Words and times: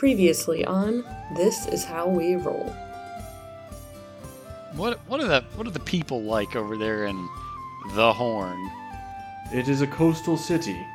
Previously 0.00 0.64
on 0.64 1.04
This 1.36 1.66
Is 1.66 1.84
How 1.84 2.08
We 2.08 2.34
Roll. 2.34 2.74
What 4.74 4.98
what 5.06 5.20
are 5.20 5.26
the 5.26 5.44
what 5.56 5.66
are 5.66 5.72
the 5.72 5.78
people 5.78 6.22
like 6.22 6.56
over 6.56 6.78
there 6.78 7.04
in 7.04 7.16
the 7.94 8.10
Hörn? 8.10 8.72
It 9.52 9.68
is 9.68 9.82
a 9.82 9.86
coastal 9.86 10.38
city. 10.38 10.86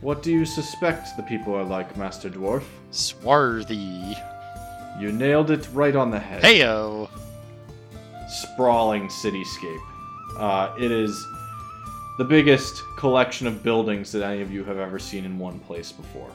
What 0.00 0.22
do 0.22 0.32
you 0.32 0.46
suspect 0.46 1.14
the 1.14 1.22
people 1.22 1.54
are 1.54 1.62
like, 1.62 1.94
Master 1.98 2.30
Dwarf? 2.30 2.62
Swarthy. 2.90 4.16
You 4.98 5.12
nailed 5.12 5.50
it 5.50 5.68
right 5.74 5.94
on 5.94 6.10
the 6.10 6.18
head. 6.18 6.42
Heyo. 6.42 7.10
Sprawling 8.30 9.08
cityscape. 9.08 9.84
Uh, 10.38 10.74
it 10.80 10.90
is 10.90 11.22
the 12.16 12.24
biggest 12.24 12.82
collection 12.96 13.46
of 13.46 13.62
buildings 13.62 14.10
that 14.12 14.22
any 14.22 14.40
of 14.40 14.50
you 14.50 14.64
have 14.64 14.78
ever 14.78 14.98
seen 14.98 15.26
in 15.26 15.38
one 15.38 15.58
place 15.60 15.92
before. 15.92 16.30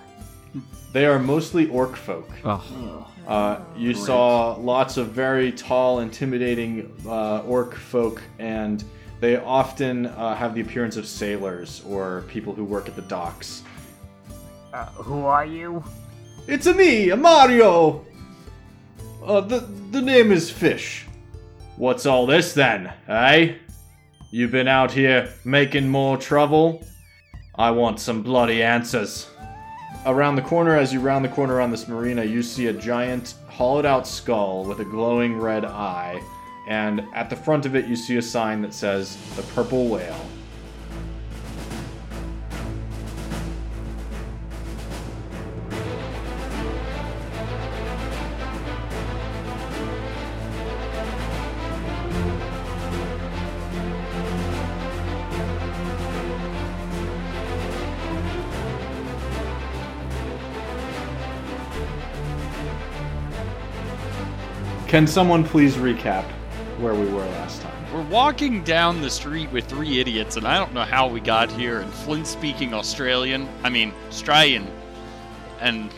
They 0.93 1.05
are 1.05 1.19
mostly 1.19 1.67
orc 1.69 1.95
folk. 1.95 2.29
Oh, 2.45 3.07
Uh, 3.27 3.59
you 3.75 3.93
saw 3.93 4.55
lots 4.55 4.95
of 4.97 5.07
very 5.09 5.51
tall, 5.51 5.99
intimidating 5.99 6.89
uh, 7.05 7.39
orc 7.41 7.75
folk, 7.75 8.21
and 8.39 8.83
they 9.19 9.35
often 9.35 10.05
uh, 10.05 10.33
have 10.35 10.55
the 10.55 10.61
appearance 10.61 10.95
of 10.95 11.05
sailors 11.05 11.83
or 11.89 12.23
people 12.29 12.53
who 12.53 12.63
work 12.63 12.87
at 12.87 12.95
the 12.95 13.01
docks. 13.03 13.63
uh, 14.73 14.85
who 15.07 15.25
are 15.25 15.45
you? 15.45 15.83
It's 16.47 16.67
a 16.67 16.73
me, 16.73 17.09
a 17.09 17.17
Mario. 17.17 18.05
Uh, 19.25 19.41
the 19.41 19.59
the 19.91 20.01
name 20.01 20.31
is 20.31 20.49
Fisch. 20.51 21.03
What's 21.75 22.05
all 22.05 22.25
this 22.25 22.53
then, 22.53 22.91
eh? 23.09 23.55
You've 24.31 24.51
been 24.51 24.67
out 24.69 24.91
here 24.91 25.29
making 25.43 25.89
more 25.89 26.17
trouble? 26.17 26.81
I 27.55 27.71
want 27.71 27.99
some 27.99 28.23
bloody 28.23 28.63
answers. 28.63 29.27
Around 30.05 30.35
the 30.35 30.41
corner, 30.41 30.75
as 30.75 30.93
you 30.93 30.99
round 30.99 31.25
the 31.25 31.29
corner 31.29 31.59
on 31.59 31.71
this 31.71 31.87
marina, 31.87 32.23
you 32.23 32.41
see 32.41 32.67
a 32.67 32.73
giant, 32.73 33.35
hollowed 33.49 33.85
out 33.85 34.07
skull 34.07 34.63
with 34.63 34.79
a 34.79 34.85
glowing 34.85 35.37
red 35.37 35.65
eye, 35.65 36.21
and 36.67 37.05
at 37.13 37.29
the 37.29 37.35
front 37.35 37.65
of 37.65 37.75
it, 37.75 37.87
you 37.87 37.95
see 37.95 38.17
a 38.17 38.21
sign 38.21 38.61
that 38.61 38.73
says 38.73 39.17
the 39.35 39.43
Purple 39.53 39.87
Whale. 39.87 40.25
Can 64.97 65.05
someone 65.05 65.43
please 65.43 65.75
recap 65.75 66.23
where 66.79 66.95
we 66.95 67.05
were 67.05 67.23
last 67.23 67.61
time? 67.61 67.93
We're 67.93 68.09
walking 68.09 68.63
down 68.63 68.99
the 68.99 69.11
street 69.11 69.51
with 69.51 69.65
three 69.65 69.99
idiots, 69.99 70.37
and 70.37 70.47
I 70.47 70.57
don't 70.57 70.73
know 70.73 70.85
how 70.85 71.07
we 71.07 71.19
got 71.19 71.51
here. 71.51 71.81
And 71.81 71.93
Flint 71.93 72.25
speaking 72.25 72.73
Australian, 72.73 73.47
I 73.61 73.69
mean 73.69 73.93
Australian, 74.07 74.67
and 75.59 75.91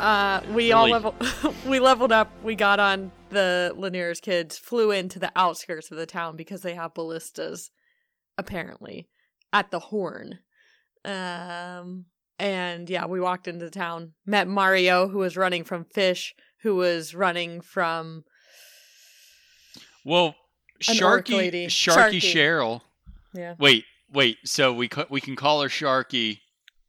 Uh, 0.00 0.40
we 0.50 0.72
all 0.72 0.88
level, 0.88 1.14
we 1.68 1.78
leveled 1.78 2.10
up. 2.10 2.28
We 2.42 2.56
got 2.56 2.80
on 2.80 3.12
the 3.30 3.72
Lanier's 3.76 4.18
kids, 4.18 4.58
flew 4.58 4.90
into 4.90 5.20
the 5.20 5.30
outskirts 5.36 5.92
of 5.92 5.96
the 5.96 6.04
town 6.04 6.34
because 6.34 6.62
they 6.62 6.74
have 6.74 6.94
ballistas, 6.94 7.70
apparently, 8.36 9.06
at 9.52 9.70
the 9.70 9.78
Hörn. 9.78 10.38
Um, 11.04 12.06
and 12.36 12.90
yeah, 12.90 13.06
we 13.06 13.20
walked 13.20 13.46
into 13.46 13.70
town, 13.70 14.14
met 14.26 14.48
Mario, 14.48 15.06
who 15.06 15.18
was 15.18 15.36
running 15.36 15.62
from 15.62 15.84
Fisch, 15.84 16.32
who 16.62 16.76
was 16.76 17.14
running 17.14 17.60
from 17.60 18.24
well, 20.04 20.34
Sharky, 20.80 21.36
lady. 21.36 21.66
Sharky, 21.68 22.18
Sharky. 22.18 22.34
Cheryl. 22.34 22.80
yeah, 23.32 23.54
Wait, 23.58 23.84
wait. 24.12 24.38
So 24.44 24.72
we 24.72 24.88
ca- 24.88 25.06
we 25.10 25.20
can 25.20 25.36
call 25.36 25.62
her 25.62 25.68
Sharky, 25.68 26.40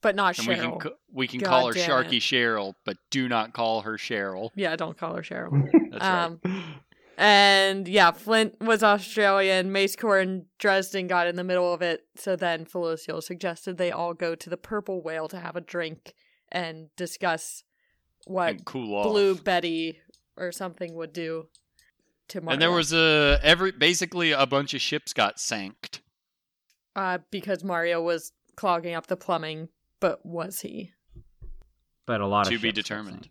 but 0.02 0.16
not 0.16 0.38
and 0.40 0.48
we 0.48 0.56
can 0.56 0.80
ca- 0.80 0.90
we 1.12 1.28
can 1.28 1.40
God 1.40 1.50
call 1.50 1.68
her 1.68 1.74
Sharky 1.74 2.18
it. 2.18 2.22
Cheryl, 2.24 2.74
but 2.86 2.98
do 3.12 3.28
not 3.30 3.54
call 3.54 3.82
her 3.82 3.98
Cheryl. 3.98 4.50
yeah, 4.56 4.76
don't 4.76 4.98
call 4.98 5.16
her 5.16 5.22
Cheryl. 5.22 5.70
That's 5.92 6.04
um, 6.04 6.40
and 7.18 7.88
yeah, 7.88 8.12
Flint 8.12 8.60
was 8.60 8.82
Australian. 8.84 9.72
Macekor 9.72 10.22
and 10.22 10.46
Dresden 10.58 11.08
got 11.08 11.28
in 11.28 11.36
the 11.36 11.44
middle 11.44 11.72
of 11.72 11.82
it. 11.84 12.02
So 12.16 12.36
then 12.36 12.66
Felicio 12.66 13.22
suggested 13.22 13.78
they 13.78 13.92
all 13.92 14.16
go 14.16 14.34
to 14.34 14.50
the 14.50 14.58
Purple 14.58 15.04
Whale 15.04 15.28
to 15.28 15.40
have 15.40 15.56
a 15.56 15.62
drink 15.62 16.14
and 16.52 16.88
discuss 16.98 17.64
right. 17.64 17.73
What 18.26 18.50
And 18.50 18.66
cool 18.66 18.96
off. 18.96 19.06
Blue 19.06 19.36
Betty 19.36 20.00
or 20.38 20.52
something 20.52 20.94
would 20.96 21.14
do 21.14 21.48
to 22.30 22.42
Mario. 22.42 22.54
And 22.54 22.62
there 22.62 22.72
was 22.72 22.94
a 22.94 23.40
every 23.44 23.72
basically 23.72 24.32
a 24.32 24.46
bunch 24.46 24.74
of 24.74 24.82
ships 24.82 25.14
got 25.14 25.40
sanked. 25.40 26.02
uh, 26.96 27.20
because 27.32 27.64
Mario 27.64 28.02
was 28.02 28.32
clogging 28.56 28.94
up 28.96 29.08
the 29.08 29.18
plumbing, 29.18 29.70
but 30.00 30.26
was 30.26 30.62
he? 30.62 30.92
but 32.06 32.20
a 32.22 32.28
lot 32.28 32.46
To 32.48 32.56
of 32.56 32.62
be 32.62 32.72
determined. 32.72 33.30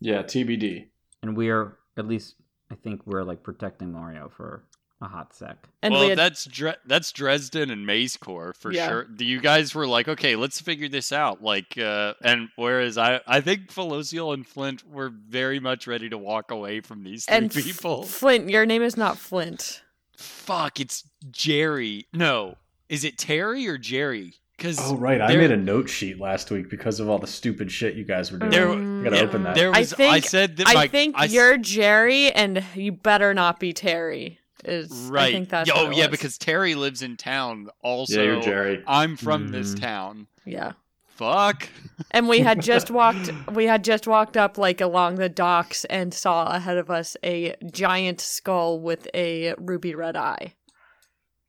Yeah, 0.00 0.22
TBD. 0.22 0.86
And 1.22 1.36
we're 1.36 1.76
at 1.96 2.08
least, 2.08 2.36
I 2.70 2.74
think 2.74 3.02
we're 3.06 3.22
like 3.22 3.42
protecting 3.42 3.92
Mario 3.92 4.30
for 4.34 4.64
a 5.00 5.06
hot 5.08 5.34
sec. 5.34 5.68
And 5.82 5.92
well, 5.92 6.04
we 6.04 6.08
had, 6.10 6.18
that's 6.18 6.44
Dre- 6.46 6.76
that's 6.86 7.12
Dresden 7.12 7.70
and 7.70 7.86
Macekor 7.86 8.56
for 8.56 8.72
Yeah. 8.72 8.88
sure. 8.88 9.06
You 9.18 9.40
guys 9.40 9.74
were 9.74 9.86
like, 9.86 10.08
okay, 10.08 10.34
let's 10.36 10.60
figure 10.60 10.88
this 10.88 11.12
out. 11.12 11.42
Like, 11.42 11.76
uh, 11.76 12.14
and 12.22 12.48
whereas 12.56 12.96
I, 12.96 13.20
I 13.26 13.40
think 13.40 13.68
Felocial 13.72 14.32
and 14.32 14.46
Flint 14.46 14.88
were 14.88 15.10
very 15.10 15.60
much 15.60 15.86
ready 15.86 16.08
to 16.08 16.16
walk 16.16 16.50
away 16.50 16.80
from 16.80 17.02
these 17.04 17.26
three 17.26 17.36
and 17.36 17.54
F- 17.56 17.62
people. 17.64 18.04
Flint. 18.04 18.48
Your 18.48 18.64
name 18.64 18.82
is 18.82 18.96
not 18.96 19.18
Flint. 19.18 19.82
Fuck, 20.16 20.80
it's 20.80 21.04
Jerry. 21.30 22.06
No, 22.12 22.56
is 22.88 23.04
it 23.04 23.18
Terry 23.18 23.66
or 23.66 23.76
Jerry? 23.78 24.34
Because 24.56 24.78
Oh 24.80 24.96
right, 24.96 25.20
I 25.20 25.34
made 25.36 25.50
a 25.50 25.56
note 25.56 25.88
sheet 25.90 26.20
last 26.20 26.50
week 26.52 26.70
because 26.70 27.00
of 27.00 27.08
all 27.10 27.18
the 27.18 27.26
stupid 27.26 27.72
shit 27.72 27.96
you 27.96 28.04
guys 28.04 28.30
were 28.30 28.38
doing. 28.38 28.50
There- 28.52 28.70
I 28.70 29.02
gotta 29.04 29.16
yeah, 29.16 29.22
open 29.22 29.42
that. 29.42 29.54
there 29.56 29.74
I 29.74 29.80
was. 29.80 29.92
I, 29.92 29.96
think- 29.96 30.24
said 30.26 30.56
that. 30.58 30.68
I 30.68 30.74
my, 30.74 30.86
think 30.88 31.16
I 31.18 31.24
s- 31.24 31.32
you're 31.32 31.58
Jerry, 31.58 32.30
and 32.30 32.62
you 32.76 32.92
better 32.92 33.34
not 33.34 33.58
be 33.58 33.72
Terry. 33.72 34.38
Is 34.64 34.90
right. 35.10 35.28
I 35.28 35.32
think 35.32 35.48
that's 35.48 35.70
oh 35.74 35.90
yeah, 35.90 36.06
was. 36.06 36.10
because 36.10 36.38
Terry 36.38 36.74
lives 36.74 37.02
in 37.02 37.16
town. 37.16 37.68
Also, 37.82 38.18
yeah, 38.22 38.32
you're 38.32 38.40
Jerry. 38.42 38.82
I'm 38.86 39.16
from 39.16 39.48
this 39.48 39.74
Mm. 39.74 39.80
town. 39.80 40.26
yeah. 40.44 40.72
Fuck. 41.08 41.68
And 42.10 42.28
we 42.28 42.40
had 42.40 42.60
just 42.72 42.90
walked. 42.90 43.30
We 43.52 43.66
had 43.66 43.84
just 43.84 44.06
walked 44.08 44.36
up 44.36 44.58
like 44.58 44.80
along 44.80 45.14
the 45.16 45.28
docks 45.28 45.84
and 45.84 46.12
saw 46.12 46.46
ahead 46.54 46.76
of 46.76 46.90
us 46.90 47.16
a 47.24 47.54
giant 47.72 48.20
skull 48.20 48.80
with 48.80 49.06
a 49.14 49.54
ruby 49.58 49.94
red 49.94 50.16
eye. 50.16 50.54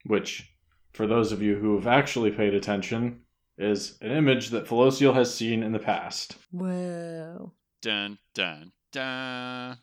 Which, 0.06 0.52
for 0.94 1.08
those 1.08 1.32
of 1.32 1.42
you 1.42 1.56
who 1.58 1.76
have 1.78 1.88
actually 1.88 2.30
paid 2.32 2.54
attention, 2.54 3.22
is 3.58 3.98
an 4.02 4.12
image 4.12 4.50
that 4.50 4.68
Felocial 4.68 5.16
has 5.16 5.34
seen 5.34 5.64
in 5.64 5.72
the 5.72 5.80
past. 5.80 6.36
Whoa! 6.52 7.52
Dun 7.82 8.20
dun 8.36 8.72
dun. 8.92 9.78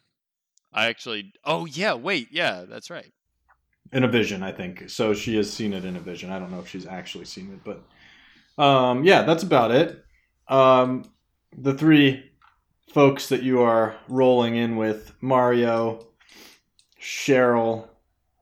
I 0.72 0.86
actually. 0.86 1.32
Oh 1.44 1.66
yeah, 1.66 1.94
wait, 1.94 2.28
yeah, 2.30 2.64
that's 2.68 2.90
right. 2.90 3.12
In 3.92 4.04
a 4.04 4.08
vision, 4.08 4.42
I 4.42 4.52
think. 4.52 4.88
So 4.88 5.12
she 5.12 5.36
has 5.36 5.52
seen 5.52 5.72
it 5.72 5.84
in 5.84 5.96
a 5.96 6.00
vision. 6.00 6.30
I 6.30 6.38
don't 6.38 6.50
know 6.50 6.60
if 6.60 6.68
she's 6.68 6.86
actually 6.86 7.26
seen 7.26 7.52
it, 7.52 7.60
but 7.64 8.62
um, 8.62 9.04
yeah, 9.04 9.22
that's 9.22 9.42
about 9.42 9.70
it. 9.70 10.04
Um, 10.48 11.04
the 11.56 11.74
three 11.74 12.30
folks 12.92 13.28
that 13.28 13.42
you 13.42 13.60
are 13.60 13.96
rolling 14.08 14.56
in 14.56 14.76
with 14.76 15.12
Mario, 15.20 16.06
Cheryl, 17.00 17.88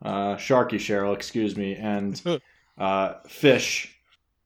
uh, 0.05 0.37
Sharky 0.37 0.77
Cheryl, 0.79 1.15
excuse 1.15 1.57
me, 1.57 1.75
and 1.75 2.21
uh, 2.79 3.15
Fisch, 3.27 3.89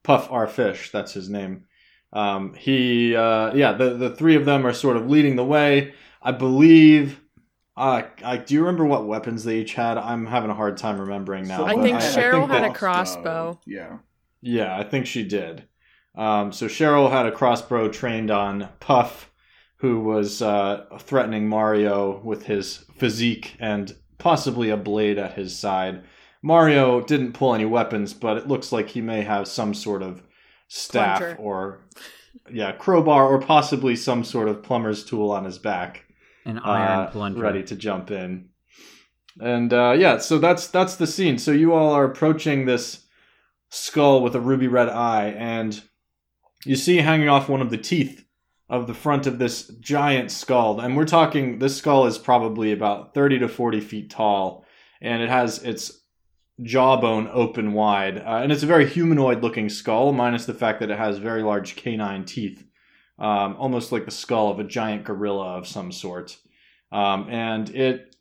Puff 0.02 0.30
R 0.30 0.46
Fish, 0.46 0.90
that's 0.90 1.12
his 1.12 1.28
name. 1.28 1.64
Um, 2.12 2.54
he, 2.54 3.16
uh, 3.16 3.52
yeah, 3.54 3.72
the 3.72 3.94
the 3.94 4.10
three 4.10 4.36
of 4.36 4.44
them 4.44 4.66
are 4.66 4.72
sort 4.72 4.96
of 4.96 5.10
leading 5.10 5.36
the 5.36 5.44
way. 5.44 5.94
I 6.22 6.32
believe. 6.32 7.20
Uh, 7.76 8.02
I, 8.24 8.36
do 8.36 8.54
you 8.54 8.60
remember 8.60 8.84
what 8.84 9.06
weapons 9.06 9.44
they 9.44 9.58
each 9.58 9.74
had? 9.74 9.98
I'm 9.98 10.26
having 10.26 10.50
a 10.50 10.54
hard 10.54 10.76
time 10.76 11.00
remembering 11.00 11.48
now. 11.48 11.64
I 11.64 11.74
but 11.74 11.82
think 11.82 11.98
Cheryl 11.98 12.48
had 12.48 12.64
a 12.64 12.68
that- 12.68 12.74
crossbow. 12.74 13.58
Yeah. 13.66 13.98
yeah, 14.40 14.76
I 14.78 14.84
think 14.84 15.06
she 15.06 15.24
did. 15.24 15.64
Um, 16.14 16.52
so 16.52 16.66
Cheryl 16.66 17.10
had 17.10 17.26
a 17.26 17.32
crossbow 17.32 17.88
trained 17.88 18.30
on 18.30 18.68
Puff, 18.78 19.32
who 19.78 20.00
was 20.00 20.40
uh, 20.40 20.84
threatening 21.00 21.48
Mario 21.48 22.20
with 22.22 22.46
his 22.46 22.84
physique 22.96 23.56
and 23.58 23.92
possibly 24.18 24.70
a 24.70 24.76
blade 24.76 25.18
at 25.18 25.34
his 25.34 25.58
side. 25.58 26.04
Mario 26.42 27.00
didn't 27.00 27.32
pull 27.32 27.54
any 27.54 27.64
weapons, 27.64 28.14
but 28.14 28.36
it 28.36 28.46
looks 28.46 28.70
like 28.70 28.88
he 28.90 29.00
may 29.00 29.22
have 29.22 29.48
some 29.48 29.74
sort 29.74 30.02
of 30.02 30.22
staff 30.68 31.18
Plunger. 31.18 31.36
or 31.40 31.80
yeah, 32.52 32.72
crowbar 32.72 33.26
or 33.26 33.40
possibly 33.40 33.96
some 33.96 34.22
sort 34.22 34.48
of 34.48 34.62
plumber's 34.62 35.04
tool 35.04 35.30
on 35.32 35.44
his 35.44 35.58
back 35.58 36.03
An 36.44 36.58
iron 36.58 37.00
uh, 37.00 37.10
plunger. 37.10 37.40
ready 37.40 37.62
to 37.64 37.76
jump 37.76 38.10
in. 38.10 38.50
And 39.40 39.72
uh, 39.72 39.94
yeah, 39.98 40.18
so 40.18 40.38
that's 40.38 40.68
that's 40.68 40.96
the 40.96 41.06
scene. 41.06 41.38
So 41.38 41.50
you 41.50 41.72
all 41.72 41.92
are 41.92 42.04
approaching 42.04 42.66
this 42.66 43.06
skull 43.70 44.22
with 44.22 44.34
a 44.34 44.40
ruby 44.40 44.68
red 44.68 44.88
eye, 44.88 45.34
and 45.36 45.82
you 46.64 46.76
see 46.76 46.98
hanging 46.98 47.28
off 47.28 47.48
one 47.48 47.60
of 47.60 47.70
the 47.70 47.78
teeth 47.78 48.24
of 48.68 48.86
the 48.86 48.94
front 48.94 49.26
of 49.26 49.38
this 49.38 49.68
giant 49.80 50.30
skull. 50.30 50.80
And 50.80 50.96
we're 50.96 51.04
talking, 51.04 51.58
this 51.58 51.76
skull 51.76 52.06
is 52.06 52.18
probably 52.18 52.72
about 52.72 53.14
30 53.14 53.40
to 53.40 53.48
40 53.48 53.80
feet 53.80 54.10
tall, 54.10 54.64
and 55.00 55.22
it 55.22 55.28
has 55.28 55.62
its 55.62 56.00
jawbone 56.62 57.28
open 57.32 57.72
wide. 57.72 58.18
Uh, 58.18 58.40
and 58.42 58.52
it's 58.52 58.62
a 58.62 58.66
very 58.66 58.88
humanoid 58.88 59.42
looking 59.42 59.68
skull, 59.68 60.12
minus 60.12 60.46
the 60.46 60.54
fact 60.54 60.80
that 60.80 60.90
it 60.90 60.98
has 60.98 61.18
very 61.18 61.42
large 61.42 61.76
canine 61.76 62.24
teeth, 62.24 62.64
um, 63.18 63.56
almost 63.58 63.92
like 63.92 64.04
the 64.04 64.10
skull 64.10 64.50
of 64.50 64.58
a 64.58 64.64
giant 64.64 65.04
gorilla 65.04 65.56
of 65.56 65.66
some 65.66 65.92
sort. 65.92 66.36
Um, 66.90 67.28
and 67.28 67.70
it 67.70 68.16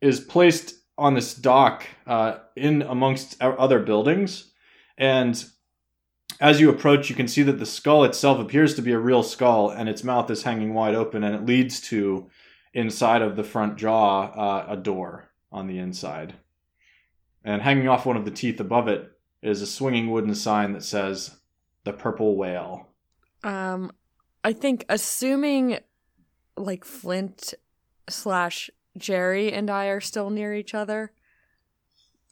is 0.00 0.20
placed 0.20 0.74
on 0.98 1.14
this 1.14 1.34
dock 1.34 1.86
uh, 2.06 2.38
in 2.56 2.82
amongst 2.82 3.40
other 3.40 3.80
buildings. 3.80 4.52
And 4.98 5.42
as 6.40 6.60
you 6.60 6.70
approach, 6.70 7.08
you 7.08 7.16
can 7.16 7.28
see 7.28 7.42
that 7.42 7.58
the 7.58 7.66
skull 7.66 8.04
itself 8.04 8.38
appears 8.38 8.74
to 8.74 8.82
be 8.82 8.92
a 8.92 8.98
real 8.98 9.22
skull, 9.22 9.70
and 9.70 9.88
its 9.88 10.04
mouth 10.04 10.30
is 10.30 10.42
hanging 10.42 10.74
wide 10.74 10.94
open, 10.94 11.24
and 11.24 11.34
it 11.34 11.46
leads 11.46 11.80
to 11.80 12.30
inside 12.74 13.22
of 13.22 13.36
the 13.36 13.44
front 13.44 13.76
jaw 13.76 14.24
uh, 14.26 14.66
a 14.72 14.76
door 14.76 15.30
on 15.50 15.66
the 15.66 15.78
inside. 15.78 16.34
And 17.44 17.62
hanging 17.62 17.88
off 17.88 18.06
one 18.06 18.16
of 18.16 18.24
the 18.24 18.30
teeth 18.30 18.60
above 18.60 18.88
it 18.88 19.10
is 19.42 19.62
a 19.62 19.66
swinging 19.66 20.10
wooden 20.10 20.34
sign 20.34 20.72
that 20.72 20.84
says 20.84 21.36
"The 21.84 21.92
Purple 21.92 22.36
Whale." 22.36 22.88
Um, 23.44 23.90
I 24.44 24.52
think 24.52 24.84
assuming 24.88 25.78
like 26.56 26.84
Flint 26.84 27.54
slash 28.08 28.70
Jerry 28.96 29.52
and 29.52 29.70
I 29.70 29.86
are 29.86 30.00
still 30.00 30.30
near 30.30 30.54
each 30.54 30.74
other, 30.74 31.12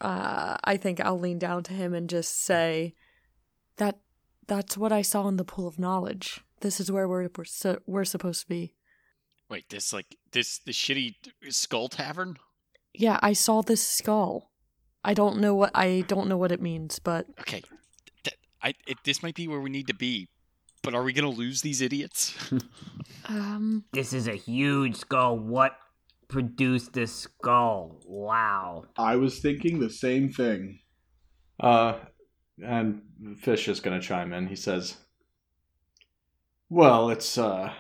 uh, 0.01 0.57
I 0.65 0.77
think 0.77 1.01
I'll 1.01 1.19
lean 1.19 1.39
down 1.39 1.63
to 1.65 1.73
him 1.73 1.95
and 1.95 2.09
just 2.09 2.43
say 2.43 2.95
that 3.77 3.99
that's 4.47 4.77
what 4.77 4.93
I 4.93 5.03
saw 5.03 5.29
in 5.29 5.37
the 5.37 5.45
pool 5.45 5.69
of 5.69 5.79
knowledge. 5.79 6.41
This 6.61 6.81
is 6.81 6.91
where 6.91 7.09
we're 7.09 7.29
we're, 7.37 7.45
su- 7.45 7.81
we're 7.87 8.05
supposed 8.05 8.43
to 8.43 8.49
be. 8.49 8.75
Wait, 9.49 9.69
this 9.69 9.93
like 9.93 10.17
this 10.33 10.59
the 10.59 10.73
shitty 10.73 11.15
skull 11.49 11.89
tavern? 11.89 12.37
Yeah, 12.93 13.19
I 13.23 13.33
saw 13.33 13.63
this 13.63 13.87
skull. 13.87 14.51
I 15.05 15.15
don't 15.15 15.41
know 15.41 15.55
what 15.55 15.71
I 15.75 16.05
don't 16.07 16.29
know 16.29 16.37
what 16.37 16.53
it 16.53 16.61
means, 16.61 16.99
but 16.99 17.27
Okay, 17.41 17.63
I 18.63 18.75
it, 18.87 18.99
this 19.05 19.23
might 19.23 19.35
be 19.35 19.49
where 19.49 19.61
we 19.61 19.71
need 19.71 19.87
to 19.87 19.95
be, 19.95 20.29
but 20.83 20.95
are 20.95 21.03
we 21.03 21.13
gonna 21.13 21.29
lose 21.29 21.63
these 21.63 21.81
idiots? 21.81 22.35
um, 23.27 23.85
This 23.93 24.13
is 24.13 24.29
a 24.29 24.35
huge 24.35 24.97
skull. 24.97 25.39
What 25.39 25.77
produced 26.29 26.93
this 26.93 27.13
skull? 27.15 28.01
Wow. 28.07 28.85
I 28.97 29.17
was 29.17 29.41
thinking 29.41 29.79
the 29.79 29.91
same 29.91 30.31
thing. 30.31 30.81
Uh, 31.59 31.99
and 32.65 33.03
Fisch 33.43 33.69
is 33.69 33.81
going 33.81 34.01
to 34.01 34.07
chime 34.07 34.33
in. 34.33 34.47
He 34.47 34.57
says, 34.57 34.97
"Well, 36.69 37.11
it's 37.11 37.37
uh, 37.37 37.73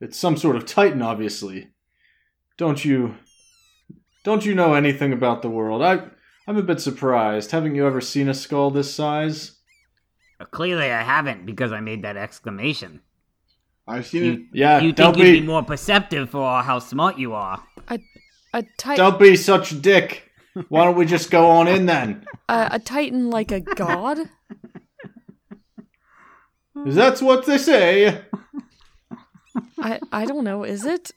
it's 0.00 0.16
some 0.16 0.36
sort 0.36 0.56
of 0.56 0.66
titan, 0.66 1.02
obviously. 1.02 1.70
Don't 2.56 2.84
you, 2.84 3.16
don't 4.24 4.44
you 4.44 4.54
know 4.54 4.74
anything 4.74 5.12
about 5.12 5.42
the 5.42 5.50
world? 5.50 5.82
I, 5.82 6.04
I'm 6.46 6.56
a 6.56 6.62
bit 6.62 6.80
surprised. 6.80 7.50
Haven't 7.50 7.74
you 7.74 7.86
ever 7.86 8.00
seen 8.00 8.28
a 8.28 8.34
skull 8.34 8.70
this 8.70 8.92
size? 8.92 9.57
Uh, 10.40 10.44
Clearly, 10.46 10.90
I 10.92 11.02
haven't 11.02 11.46
because 11.46 11.72
I 11.72 11.80
made 11.80 12.02
that 12.02 12.16
exclamation. 12.16 13.00
I've 13.86 14.06
seen 14.06 14.24
You, 14.24 14.32
it. 14.32 14.40
Yeah, 14.52 14.80
you 14.80 14.92
don't 14.92 15.14
think 15.14 15.26
you'd 15.26 15.32
be, 15.32 15.40
be 15.40 15.46
more 15.46 15.62
perceptive 15.62 16.30
for 16.30 16.62
how 16.62 16.78
smart 16.78 17.18
you 17.18 17.32
are. 17.34 17.62
a 17.88 17.98
a 18.54 18.62
titan, 18.78 18.96
don't 19.04 19.18
be 19.18 19.36
such 19.36 19.72
a 19.72 19.74
dick. 19.74 20.30
Why 20.68 20.84
don't 20.84 20.96
we 20.96 21.06
just 21.06 21.30
go 21.30 21.48
on 21.50 21.68
in 21.68 21.86
then? 21.86 22.24
a, 22.48 22.68
a 22.72 22.78
titan 22.78 23.30
like 23.30 23.50
a 23.52 23.60
god. 23.60 24.18
'Cause 26.74 26.94
That's 26.94 27.20
what 27.20 27.44
they 27.46 27.58
say. 27.58 28.22
I 29.80 29.98
I 30.12 30.24
don't 30.26 30.44
know. 30.44 30.62
Is 30.64 30.84
it? 30.84 31.10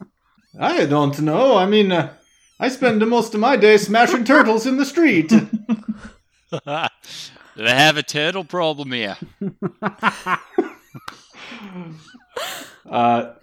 I 0.58 0.84
don't 0.86 1.20
know. 1.20 1.56
I 1.56 1.66
mean, 1.66 1.92
uh, 1.92 2.14
I 2.58 2.68
spend 2.68 3.06
most 3.06 3.34
of 3.34 3.40
my 3.40 3.56
day 3.56 3.76
smashing 3.76 4.24
turtles 4.24 4.66
in 4.66 4.76
the 4.78 4.84
street." 4.84 5.32
they 7.56 7.70
have 7.70 7.96
a 7.96 8.02
turtle 8.02 8.44
problem 8.44 8.92
here. 8.92 9.16
Uh, 12.90 13.34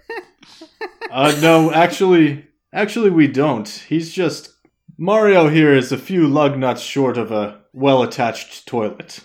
uh, 1.09 1.35
no, 1.41 1.71
actually, 1.71 2.45
actually, 2.73 3.09
we 3.09 3.27
don't. 3.27 3.67
He's 3.67 4.11
just 4.13 4.53
Mario 4.97 5.47
here 5.49 5.73
is 5.73 5.91
a 5.91 5.97
few 5.97 6.27
lug 6.27 6.57
nuts 6.57 6.81
short 6.81 7.17
of 7.17 7.31
a 7.31 7.61
well-attached 7.73 8.67
toilet. 8.67 9.21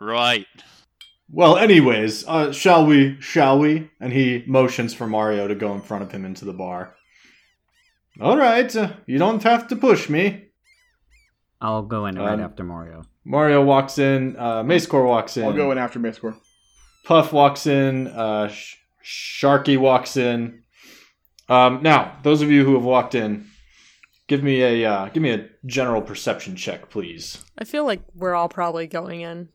Right. 0.00 0.46
Well, 1.30 1.56
anyways, 1.58 2.26
uh, 2.26 2.52
shall 2.52 2.86
we? 2.86 3.20
Shall 3.20 3.58
we? 3.58 3.90
And 4.00 4.12
he 4.12 4.44
motions 4.46 4.94
for 4.94 5.06
Mario 5.06 5.48
to 5.48 5.54
go 5.54 5.74
in 5.74 5.80
front 5.82 6.02
of 6.04 6.12
him 6.12 6.24
into 6.24 6.44
the 6.44 6.52
bar. 6.54 6.94
All 8.20 8.36
right, 8.36 8.74
uh, 8.74 8.92
you 9.06 9.18
don't 9.18 9.42
have 9.42 9.68
to 9.68 9.76
push 9.76 10.08
me. 10.08 10.46
I'll 11.60 11.82
go 11.82 12.06
in 12.06 12.16
right 12.16 12.34
Um, 12.34 12.40
after 12.40 12.64
Mario. 12.64 13.02
Mario 13.24 13.62
walks 13.62 13.98
in. 13.98 14.36
Uh, 14.36 14.62
Macekor 14.62 15.06
walks 15.06 15.36
in. 15.36 15.44
I'll 15.44 15.52
go 15.52 15.70
in 15.72 15.78
after 15.78 15.98
Mascore. 15.98 16.36
Puff 17.04 17.32
walks 17.32 17.66
in. 17.66 18.08
Uh, 18.08 18.48
Sh- 18.48 18.76
Sharky 19.04 19.78
walks 19.78 20.16
in. 20.16 20.62
Um, 21.48 21.82
now, 21.82 22.16
those 22.22 22.42
of 22.42 22.50
you 22.50 22.64
who 22.64 22.74
have 22.74 22.84
walked 22.84 23.14
in, 23.14 23.46
give 24.28 24.42
me 24.42 24.62
a 24.62 24.90
uh, 24.90 25.08
give 25.08 25.22
me 25.22 25.30
a 25.30 25.48
general 25.66 26.00
perception 26.00 26.56
check, 26.56 26.88
please. 26.90 27.38
I 27.58 27.64
feel 27.64 27.84
like 27.84 28.00
we're 28.14 28.34
all 28.34 28.48
probably 28.48 28.86
going 28.86 29.20
in. 29.20 29.48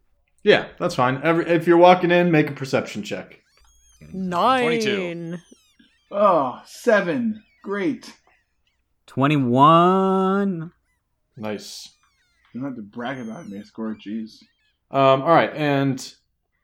Yeah, 0.44 0.68
that's 0.80 0.96
fine. 0.96 1.20
Every, 1.24 1.48
if 1.48 1.68
you're 1.68 1.78
walking 1.78 2.12
in, 2.12 2.32
make 2.32 2.50
a 2.50 2.54
perception 2.54 3.04
check. 3.04 3.42
Nine. 4.14 4.82
22. 4.82 5.38
Oh, 6.12 6.62
seven. 6.66 7.44
Great. 7.64 8.14
21. 9.08 10.72
Nice. 11.36 11.90
You 12.58 12.64
don't 12.64 12.72
have 12.72 12.78
to 12.78 12.82
brag 12.82 13.20
about 13.20 13.46
it, 13.46 13.52
Mascore. 13.52 13.96
Jeez. 14.02 14.42
Um, 14.90 15.22
all 15.22 15.28
right, 15.28 15.54
and 15.54 16.14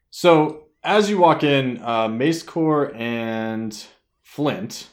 so 0.10 0.69
as 0.84 1.07
you 1.07 1.19
walk 1.19 1.44
in, 1.44 1.78
uh, 1.84 2.07
Macekor 2.07 2.95
and 2.95 3.86
Flint, 4.24 4.88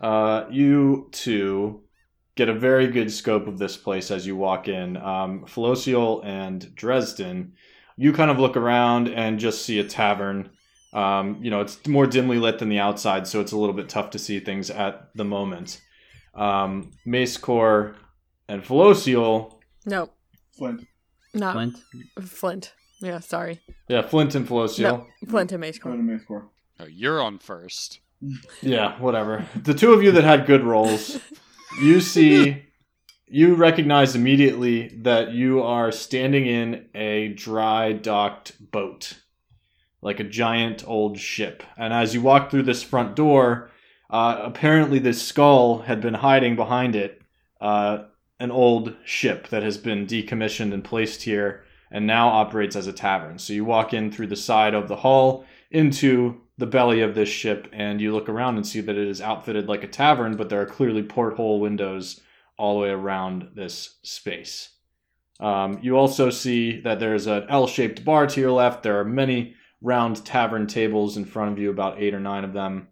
uh, 0.00 0.44
you 0.48 1.08
two 1.10 1.82
get 2.36 2.48
a 2.48 2.54
very 2.54 2.86
good 2.86 3.10
scope 3.10 3.48
of 3.48 3.58
this 3.58 3.76
place 3.76 4.12
as 4.12 4.24
you 4.24 4.36
walk 4.36 4.68
in. 4.68 4.96
Um, 4.98 5.46
Felocial 5.46 6.24
and 6.24 6.72
Dresden, 6.76 7.54
you 7.96 8.12
kind 8.12 8.30
of 8.30 8.38
look 8.38 8.56
around 8.56 9.08
and 9.08 9.40
just 9.40 9.64
see 9.64 9.80
a 9.80 9.84
tavern. 9.84 10.50
Um, 10.92 11.40
you 11.42 11.50
know, 11.50 11.60
it's 11.60 11.84
more 11.88 12.06
dimly 12.06 12.38
lit 12.38 12.60
than 12.60 12.68
the 12.68 12.78
outside, 12.78 13.26
so 13.26 13.40
it's 13.40 13.52
a 13.52 13.58
little 13.58 13.74
bit 13.74 13.88
tough 13.88 14.10
to 14.10 14.18
see 14.20 14.38
things 14.38 14.70
at 14.70 15.10
the 15.16 15.24
moment. 15.24 15.80
Um, 16.36 16.92
Macekor 17.04 17.96
and 18.48 18.62
Felocial, 18.62 19.56
No, 19.86 20.10
Flint. 20.60 20.86
not 21.34 21.54
Flint. 21.54 21.76
Flint. 22.22 22.72
Yeah, 23.00 23.20
sorry. 23.20 23.60
yeah, 23.88 24.02
Flint 24.02 24.34
and 24.34 24.46
Felocial. 24.46 24.82
No, 24.82 25.06
Flint 25.26 25.52
and 25.52 25.60
Mace 25.62 25.78
Go 25.78 25.90
to 25.90 25.96
Corn. 25.96 26.06
Mascore. 26.06 26.48
Oh, 26.78 26.86
you're 26.86 27.20
on 27.22 27.38
first. 27.38 28.00
Yeah, 28.60 29.00
whatever. 29.00 29.46
The 29.56 29.72
two 29.72 29.94
of 29.94 30.02
you 30.02 30.12
that 30.12 30.24
had 30.24 30.44
good 30.46 30.62
rolls, 30.62 31.18
you 31.82 32.00
see, 32.02 32.62
you 33.26 33.54
recognize 33.54 34.14
immediately 34.14 34.88
that 35.02 35.30
you 35.32 35.62
are 35.62 35.90
standing 35.90 36.44
in 36.44 36.84
a 36.94 37.28
dry 37.28 37.92
docked 37.94 38.70
boat, 38.70 39.14
like 40.02 40.20
a 40.20 40.24
giant 40.24 40.86
old 40.86 41.18
ship. 41.18 41.62
And 41.78 41.94
as 41.94 42.12
you 42.12 42.20
walk 42.20 42.50
through 42.50 42.64
this 42.64 42.82
front 42.82 43.16
door, 43.16 43.70
uh, 44.10 44.40
apparently 44.42 44.98
this 44.98 45.22
skull 45.22 45.78
had 45.78 46.02
been 46.02 46.12
hiding 46.14 46.56
behind 46.56 46.94
it, 46.94 47.22
uh, 47.62 48.04
an 48.40 48.50
old 48.50 48.96
ship 49.04 49.48
that 49.48 49.62
has 49.62 49.78
been 49.78 50.06
decommissioned 50.06 50.72
and 50.72 50.82
placed 50.82 51.22
here 51.22 51.62
and 51.90 52.06
now 52.06 52.28
operates 52.28 52.74
as 52.74 52.86
a 52.86 52.92
tavern. 52.92 53.38
So 53.38 53.52
you 53.52 53.64
walk 53.64 53.92
in 53.92 54.10
through 54.10 54.28
the 54.28 54.36
side 54.36 54.74
of 54.74 54.88
the 54.88 54.96
hull 54.96 55.44
into 55.70 56.40
the 56.56 56.66
belly 56.66 57.00
of 57.02 57.14
this 57.14 57.28
ship 57.28 57.68
and 57.72 58.00
you 58.00 58.12
look 58.12 58.28
around 58.28 58.56
and 58.56 58.66
see 58.66 58.80
that 58.80 58.96
it 58.96 59.08
is 59.08 59.20
outfitted 59.20 59.68
like 59.68 59.84
a 59.84 59.88
tavern, 59.88 60.36
but 60.36 60.48
there 60.48 60.60
are 60.60 60.66
clearly 60.66 61.02
porthole 61.02 61.60
windows 61.60 62.20
all 62.56 62.74
the 62.74 62.80
way 62.80 62.90
around 62.90 63.48
this 63.54 63.98
space. 64.02 64.70
Um, 65.40 65.78
you 65.82 65.96
also 65.96 66.28
see 66.30 66.80
that 66.82 67.00
there's 67.00 67.26
an 67.26 67.46
L 67.48 67.66
shaped 67.66 68.04
bar 68.04 68.26
to 68.26 68.40
your 68.40 68.52
left. 68.52 68.82
There 68.82 69.00
are 69.00 69.04
many 69.04 69.54
round 69.80 70.24
tavern 70.24 70.66
tables 70.66 71.16
in 71.16 71.24
front 71.24 71.52
of 71.52 71.58
you, 71.58 71.70
about 71.70 72.00
eight 72.00 72.14
or 72.14 72.20
nine 72.20 72.44
of 72.44 72.52
them. 72.52 72.88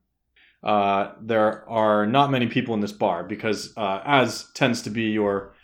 Uh, 0.68 1.14
there 1.22 1.66
are 1.66 2.06
not 2.06 2.30
many 2.30 2.46
people 2.46 2.75
in 2.75 2.80
this 2.80 2.92
bar 2.92 3.25
because, 3.25 3.72
uh, 3.78 4.02
as 4.04 4.50
tends 4.52 4.82
to 4.82 4.90
be 4.90 5.04
your 5.04 5.54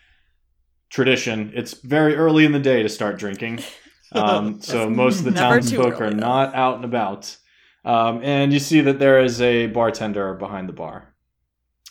tradition, 0.89 1.53
it's 1.55 1.75
very 1.75 2.17
early 2.17 2.47
in 2.47 2.53
the 2.53 2.59
day 2.59 2.83
to 2.83 2.89
start 2.89 3.19
drinking. 3.19 3.61
Um, 4.13 4.61
so 4.61 4.89
most 4.89 5.19
of 5.19 5.25
the 5.25 5.33
townsfolk 5.33 6.01
are 6.01 6.13
not 6.13 6.55
out 6.55 6.77
and 6.77 6.85
about. 6.85 7.37
Um, 7.85 8.21
and 8.23 8.53
you 8.53 8.61
see 8.61 8.81
that 8.83 9.01
there 9.01 9.19
is 9.19 9.41
a 9.41 9.67
bartender 9.67 10.35
behind 10.35 10.69
the 10.69 10.73
bar. 10.73 11.13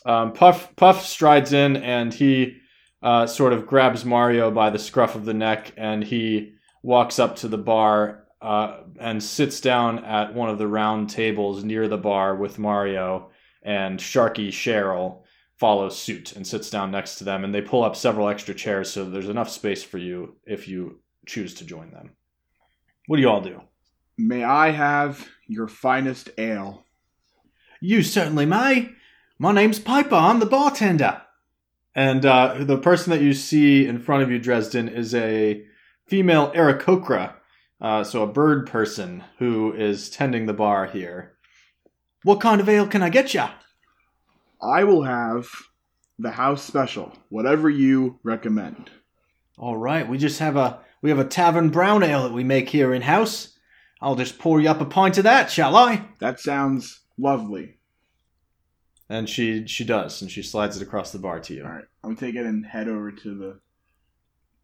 Um, 0.05 0.32
Puff 0.32 0.74
Puff 0.77 1.05
strides 1.05 1.51
in 1.51 1.75
and 1.75 2.13
he 2.13 2.60
uh, 3.01 3.27
sort 3.27 3.51
of 3.51 3.67
grabs 3.67 4.05
Mario 4.05 4.51
by 4.51 4.70
the 4.70 4.79
scruff 4.79 5.15
of 5.15 5.25
the 5.25 5.34
neck 5.34 5.74
and 5.75 6.01
he 6.01 6.53
walks 6.82 7.20
up 7.20 7.36
to 7.38 7.50
the 7.50 7.58
bar 7.58 8.24
uh, 8.41 8.83
and 9.00 9.24
sits 9.24 9.62
down 9.62 10.04
at 10.06 10.34
one 10.34 10.50
of 10.50 10.58
the 10.58 10.68
round 10.68 11.10
tables 11.10 11.64
near 11.64 11.88
the 11.88 11.98
bar 11.98 12.36
with 12.36 12.60
Mario, 12.60 13.30
and 13.62 14.00
Sharky 14.00 14.50
Cheryl 14.50 15.24
follows 15.58 15.98
suit 15.98 16.36
and 16.36 16.46
sits 16.46 16.70
down 16.70 16.92
next 16.92 17.16
to 17.16 17.24
them, 17.24 17.44
and 17.44 17.54
they 17.54 17.62
pull 17.62 17.84
up 17.84 17.96
several 17.96 18.28
extra 18.28 18.54
chairs 18.54 18.90
so 18.90 19.06
there's 19.06 19.30
enough 19.30 19.50
space 19.50 19.84
for 19.84 19.98
you 19.98 20.36
if 20.46 20.68
you 20.68 21.00
choose 21.26 21.54
to 21.56 21.66
join 21.66 21.92
them. 21.92 22.12
What 23.08 23.18
do 23.18 23.22
you 23.22 23.30
all 23.30 23.42
do? 23.42 23.62
May 24.18 24.44
I 24.44 24.72
have 24.72 25.28
your 25.48 25.68
finest 25.68 26.30
ale? 26.38 26.86
You 27.82 28.04
certainly 28.04 28.46
may. 28.46 28.92
My 29.40 29.52
name's 29.52 29.80
Piper. 29.80 30.16
I'm 30.16 30.40
the 30.40 30.46
bartender. 30.46 31.22
And 31.96 32.26
uh, 32.26 32.56
the 32.60 32.78
person 32.78 33.12
that 33.12 33.22
you 33.22 33.34
see 33.34 33.86
in 33.86 34.00
front 34.00 34.24
of 34.24 34.32
you, 34.32 34.40
Dresden, 34.40 34.88
is 34.88 35.14
a 35.14 35.64
female 36.08 36.52
Aarakocra, 36.54 37.34
uh, 37.84 38.04
so 38.04 38.24
a 38.24 38.28
bird 38.28 38.66
person 38.66 39.24
who 39.38 39.74
is 39.74 40.10
tending 40.10 40.46
the 40.46 40.54
bar 40.54 40.88
here. 40.88 41.34
What 42.24 42.40
kind 42.40 42.62
of 42.62 42.70
ale 42.70 42.88
can 42.88 43.04
I 43.04 43.10
get 43.10 43.34
ya? 43.34 43.52
I 44.62 44.86
will 44.86 45.04
have 45.04 45.48
the 46.18 46.32
house 46.32 46.63
special, 46.63 47.12
whatever 47.28 47.70
you 47.70 48.20
recommend. 48.24 48.90
All 49.58 49.78
right, 49.78 50.08
we 50.08 50.18
just 50.18 50.40
have 50.40 50.56
a 50.56 50.80
we 51.02 51.10
have 51.10 51.20
a 51.20 51.25
tavern 51.25 51.70
brown 51.70 52.02
ale 52.02 52.24
that 52.24 52.34
we 52.34 52.46
make 52.46 52.70
here 52.70 52.94
in 52.94 53.02
house. 53.02 53.58
I'll 54.02 54.16
just 54.16 54.40
pour 54.40 54.62
you 54.62 54.70
up 54.70 54.80
a 54.80 54.86
pint 54.86 55.18
of 55.18 55.25
that, 55.25 55.52
shall 55.52 55.75
I? 55.75 56.06
That 56.20 56.40
sounds 56.40 57.02
lovely. 57.18 57.78
And 59.10 59.30
she 59.30 59.68
she 59.68 59.84
does, 59.84 60.22
and 60.22 60.32
she 60.32 60.42
slides 60.42 60.78
it 60.78 60.84
across 60.84 61.12
the 61.12 61.20
bar 61.20 61.42
to 61.42 61.54
you. 61.54 61.66
All 61.66 61.72
right, 61.72 61.84
I'm 62.04 62.16
gonna 62.16 62.20
take 62.20 62.36
it 62.36 62.46
and 62.46 62.66
head 62.66 62.88
over 62.88 63.12
to 63.12 63.38
the 63.38 63.60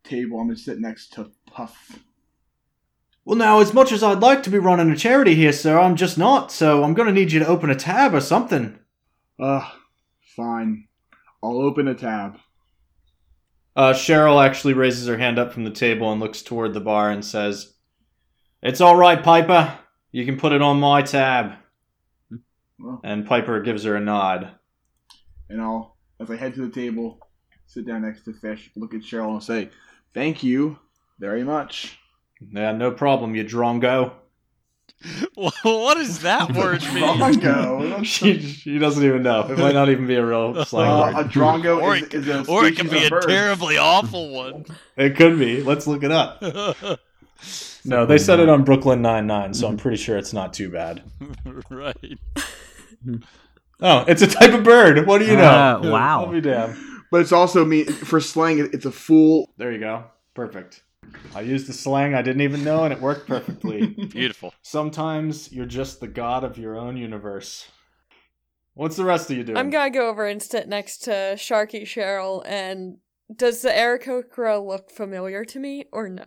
table. 0.06 0.40
I'm 0.40 0.48
gonna 0.48 0.58
sit 0.58 0.80
next 0.80 1.12
to 1.14 1.32
Puff. 1.46 2.00
Well, 3.26 3.38
now, 3.38 3.60
as 3.60 3.74
much 3.74 3.92
as 3.92 4.02
I'd 4.02 4.20
like 4.22 4.42
to 4.44 4.50
be 4.50 4.58
running 4.58 4.90
a 4.90 4.96
charity 4.96 5.36
here, 5.36 5.52
sir, 5.54 5.78
I'm 5.80 5.96
just 5.96 6.18
not. 6.18 6.52
So 6.52 6.84
I'm 6.84 6.94
going 6.94 7.08
to 7.08 7.14
need 7.14 7.32
you 7.32 7.40
to 7.40 7.48
open 7.48 7.70
a 7.70 7.76
tab 7.76 8.14
or 8.14 8.22
something. 8.22 8.80
Ugh, 9.40 9.64
fine. 10.36 10.88
I'll 11.44 11.58
open 11.62 11.88
a 11.88 11.94
tab. 11.96 12.38
Uh, 13.76 13.94
Cheryl 13.94 14.44
actually 14.44 14.74
raises 14.74 15.08
her 15.08 15.18
hand 15.18 15.38
up 15.38 15.54
from 15.54 15.64
the 15.64 15.72
table 15.72 16.12
and 16.12 16.20
looks 16.20 16.42
toward 16.42 16.74
the 16.74 16.82
bar 16.82 17.12
and 17.12 17.24
says, 17.24 17.76
"It's 18.64 18.82
all 18.82 18.96
right, 18.98 19.22
Piper. 19.24 19.78
You 20.12 20.26
can 20.26 20.38
put 20.38 20.52
it 20.52 20.62
on 20.62 20.80
my 20.80 21.02
tab." 21.02 21.54
Well, 22.80 23.00
And 23.04 23.28
Piper 23.28 23.62
gives 23.62 23.84
her 23.84 23.96
a 23.96 24.02
nod. 24.02 24.50
and 25.50 25.62
I'll, 25.62 25.98
as 26.20 26.30
I 26.32 26.36
head 26.36 26.56
to 26.56 26.62
the 26.68 26.74
table, 26.74 27.20
sit 27.68 27.86
down 27.86 28.02
next 28.02 28.24
to 28.26 28.32
Fisch, 28.34 28.70
look 28.76 28.94
at 28.94 29.02
Cheryl, 29.02 29.34
and 29.34 29.44
say, 29.44 29.70
"Thank 30.14 30.44
you 30.44 30.80
very 31.20 31.44
much." 31.44 31.99
Yeah, 32.52 32.72
no 32.72 32.92
problem, 32.92 33.36
you 33.36 33.44
drongo. 33.44 34.14
what 35.36 35.96
does 35.98 36.20
that 36.24 36.52
word 36.56 36.82
mean? 36.94 37.04
Drongo. 37.04 38.04
she 38.06 38.40
she 38.42 38.78
doesn't 38.80 39.04
even 39.04 39.24
know. 39.24 39.42
It 39.50 39.58
might 39.58 39.74
not 39.74 39.90
even 39.90 40.08
be 40.08 40.16
a 40.16 40.26
real 40.26 40.66
slang 40.66 40.92
Uh, 40.92 41.14
word. 41.18 41.26
a 41.26 41.30
drongo 41.30 41.82
Or 41.82 41.96
is, 41.96 42.04
it, 42.04 42.14
is 42.16 42.28
a 42.28 42.46
or 42.52 42.66
it 42.66 42.76
can 42.76 42.90
be 42.90 43.06
a 43.06 43.10
bird. 43.10 43.24
terribly 43.28 43.78
awful 43.78 44.30
one. 44.34 44.66
It 44.98 45.16
could 45.16 45.40
be. 45.40 45.62
Let's 45.64 45.88
look 45.88 46.04
it 46.04 46.12
up. 46.12 46.42
No, 47.86 48.06
they 48.06 48.18
said 48.18 48.42
it 48.42 48.50
on 48.50 48.66
Brooklyn 48.66 49.02
Nine 49.02 49.26
Nine, 49.26 49.54
so 49.54 49.68
I'm 49.70 49.78
pretty 49.78 49.96
sure 49.98 50.18
it's 50.18 50.34
not 50.34 50.54
too 50.54 50.70
bad. 50.70 51.02
right. 51.70 51.96
Oh, 53.82 54.04
it's 54.08 54.22
a 54.22 54.28
type 54.28 54.54
of 54.54 54.64
bird. 54.66 55.08
What 55.08 55.20
do 55.20 55.26
you 55.26 55.38
know? 55.38 55.44
Uh, 55.44 55.80
wow. 55.86 56.26
I'll 56.26 56.32
be 56.32 56.42
damned. 56.42 56.76
But 57.12 57.22
it's 57.22 57.32
also 57.32 57.64
me 57.64 57.86
for 57.86 58.20
slang. 58.20 58.60
It's 58.60 58.86
a 58.86 58.92
fool. 58.92 59.50
There 59.58 59.72
you 59.72 59.80
go. 59.80 60.04
Perfect. 60.34 60.84
I 61.36 61.42
used 61.42 61.68
the 61.68 61.74
slang 61.74 62.14
I 62.14 62.22
didn't 62.22 62.42
even 62.42 62.64
know, 62.64 62.84
and 62.84 62.94
it 62.94 63.02
worked 63.02 63.28
perfectly. 63.28 63.88
Beautiful. 64.12 64.54
Sometimes 64.62 65.52
you're 65.52 65.66
just 65.66 66.00
the 66.00 66.08
god 66.08 66.44
of 66.44 66.58
your 66.58 66.78
own 66.78 66.98
universe. 66.98 67.68
What's 68.74 68.96
the 68.96 69.04
rest 69.06 69.30
of 69.30 69.38
you 69.38 69.44
doing? 69.44 69.58
I'm 69.58 69.70
gonna 69.70 69.90
go 69.90 70.08
over 70.10 70.26
and 70.26 70.42
sit 70.42 70.68
next 70.68 71.00
to 71.00 71.12
Sharky 71.36 71.84
Cheryl. 71.84 72.44
And 72.46 72.98
does 73.36 73.62
the 73.62 73.70
Aarakocra 73.70 74.66
look 74.66 74.90
familiar 74.90 75.44
to 75.46 75.60
me 75.60 75.86
or 75.92 76.08
no? 76.10 76.26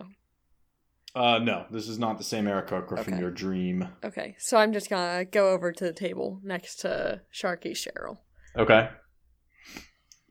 Uh, 1.15 1.39
no, 1.39 1.65
this 1.69 1.87
is 1.87 1.99
not 1.99 2.17
the 2.17 2.23
same 2.23 2.45
Aarakocra 2.45 3.03
from 3.03 3.19
your 3.19 3.29
dream. 3.31 3.87
Okay, 4.03 4.35
so 4.39 4.57
I'm 4.57 4.73
just 4.73 4.89
gonna 4.89 5.25
go 5.25 5.49
over 5.51 5.71
to 5.71 5.83
the 5.83 5.93
table 5.93 6.39
next 6.43 6.77
to 6.81 7.21
Sharky 7.33 7.71
Cheryl. 7.71 8.17
Okay. 8.55 8.89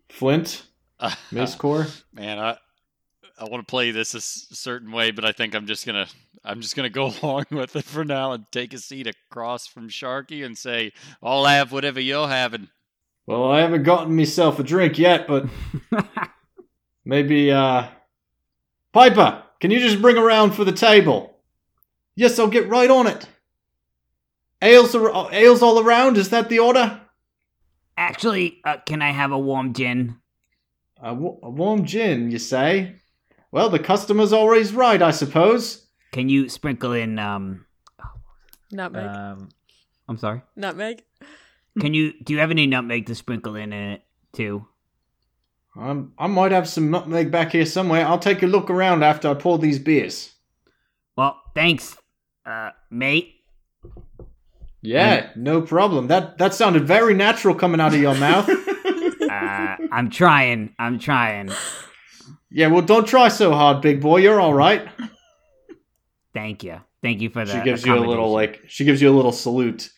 Flint, 0.08 0.66
Uh, 1.00 1.10
Macekor. 1.32 2.02
man, 2.12 2.38
I 2.38 2.56
I 3.42 3.48
want 3.50 3.66
to 3.66 3.70
play 3.70 3.90
this 3.90 4.14
a 4.14 4.20
certain 4.20 4.92
way, 4.92 5.10
but 5.10 5.24
I 5.24 5.32
think 5.32 5.56
I'm 5.56 5.66
just 5.66 5.84
gonna 5.84 6.06
I'm 6.44 6.60
just 6.60 6.76
gonna 6.76 6.88
go 6.90 7.12
along 7.22 7.46
with 7.50 7.74
it 7.74 7.84
for 7.84 8.04
now 8.04 8.32
and 8.32 8.44
take 8.52 8.72
a 8.72 8.78
seat 8.78 9.08
across 9.08 9.66
from 9.66 9.88
Sharky 9.88 10.44
and 10.46 10.56
say 10.56 10.92
I'll 11.20 11.44
have 11.44 11.72
whatever 11.72 12.00
you're 12.00 12.28
having. 12.28 12.68
Well, 13.26 13.50
I 13.50 13.60
haven't 13.60 13.82
gotten 13.82 14.14
myself 14.14 14.58
a 14.60 14.62
drink 14.62 14.98
yet, 14.98 15.26
but 15.26 15.46
maybe, 17.04 17.50
uh. 17.50 17.88
Piper, 18.92 19.42
can 19.60 19.70
you 19.70 19.78
just 19.80 20.02
bring 20.02 20.18
around 20.18 20.52
for 20.52 20.64
the 20.64 20.72
table? 20.72 21.36
Yes, 22.14 22.38
I'll 22.38 22.48
get 22.48 22.68
right 22.68 22.90
on 22.90 23.06
it. 23.06 23.26
Ales, 24.60 24.94
ar- 24.94 25.32
ales 25.32 25.62
all 25.62 25.80
around, 25.80 26.16
is 26.18 26.28
that 26.30 26.48
the 26.48 26.58
order? 26.58 27.00
Actually, 27.96 28.60
uh, 28.64 28.76
can 28.84 29.00
I 29.02 29.10
have 29.12 29.32
a 29.32 29.38
warm 29.38 29.72
gin? 29.72 30.16
A, 31.00 31.14
wa- 31.14 31.38
a 31.42 31.48
warm 31.50 31.86
gin, 31.86 32.30
you 32.30 32.38
say? 32.38 32.96
Well, 33.52 33.68
the 33.68 33.78
customer's 33.78 34.32
always 34.32 34.72
right, 34.72 35.00
I 35.00 35.10
suppose. 35.10 35.86
Can 36.10 36.28
you 36.28 36.48
sprinkle 36.48 36.92
in 36.92 37.18
um 37.18 37.66
Nutmeg. 38.72 39.06
um 39.06 39.50
I'm 40.08 40.18
sorry. 40.18 40.42
Nutmeg. 40.56 41.04
Can 41.78 41.94
you 41.94 42.12
do 42.22 42.32
you 42.32 42.40
have 42.40 42.50
any 42.50 42.66
nutmeg 42.66 43.06
to 43.06 43.14
sprinkle 43.14 43.54
in 43.54 43.72
it 43.72 44.02
too? 44.32 44.66
Um, 45.74 46.12
I 46.18 46.26
might 46.26 46.52
have 46.52 46.68
some 46.68 46.90
nutmeg 46.90 47.30
back 47.30 47.52
here 47.52 47.64
somewhere. 47.64 48.06
I'll 48.06 48.18
take 48.18 48.42
a 48.42 48.46
look 48.46 48.68
around 48.68 49.02
after 49.02 49.28
I 49.28 49.34
pour 49.34 49.58
these 49.58 49.78
beers. 49.78 50.32
Well, 51.16 51.40
thanks, 51.54 51.96
uh, 52.44 52.70
mate. 52.90 53.34
Yeah, 54.82 55.30
no 55.36 55.62
problem. 55.62 56.08
That 56.08 56.38
that 56.38 56.52
sounded 56.54 56.86
very 56.86 57.14
natural 57.14 57.54
coming 57.54 57.80
out 57.80 57.94
of 57.94 58.00
your 58.00 58.14
mouth. 58.14 58.48
Uh, 59.22 59.76
I'm 59.90 60.10
trying. 60.10 60.74
I'm 60.78 60.98
trying. 60.98 61.50
Yeah, 62.50 62.66
well, 62.68 62.82
don't 62.82 63.06
try 63.06 63.28
so 63.28 63.52
hard, 63.52 63.80
big 63.82 64.00
boy. 64.00 64.18
You're 64.18 64.40
all 64.40 64.54
right. 64.54 64.88
Thank 66.34 66.64
you. 66.64 66.80
Thank 67.02 67.20
you 67.20 67.30
for 67.30 67.44
that. 67.44 67.52
She 67.52 67.62
gives 67.64 67.84
you 67.84 67.96
a 67.96 68.00
little 68.00 68.30
like 68.30 68.62
she 68.68 68.84
gives 68.84 69.02
you 69.02 69.10
a 69.10 69.16
little 69.16 69.32
salute, 69.32 69.90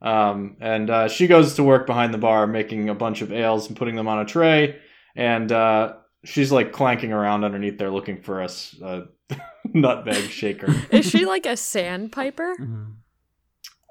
um, 0.00 0.56
and 0.60 0.88
uh, 0.90 1.08
she 1.08 1.26
goes 1.26 1.54
to 1.54 1.64
work 1.64 1.86
behind 1.86 2.14
the 2.14 2.18
bar, 2.18 2.46
making 2.46 2.88
a 2.88 2.94
bunch 2.94 3.20
of 3.20 3.32
ales 3.32 3.68
and 3.68 3.76
putting 3.76 3.96
them 3.96 4.08
on 4.08 4.20
a 4.20 4.24
tray, 4.24 4.78
and 5.16 5.50
uh, 5.50 5.94
she's 6.24 6.52
like 6.52 6.72
clanking 6.72 7.12
around 7.12 7.44
underneath 7.44 7.78
there 7.78 7.90
looking 7.90 8.22
for 8.22 8.40
us 8.42 8.76
a 8.82 9.04
nutmeg 9.74 10.30
shaker. 10.30 10.72
Is 10.90 11.08
she 11.08 11.24
like 11.24 11.46
a 11.46 11.56
sandpiper? 11.56 12.54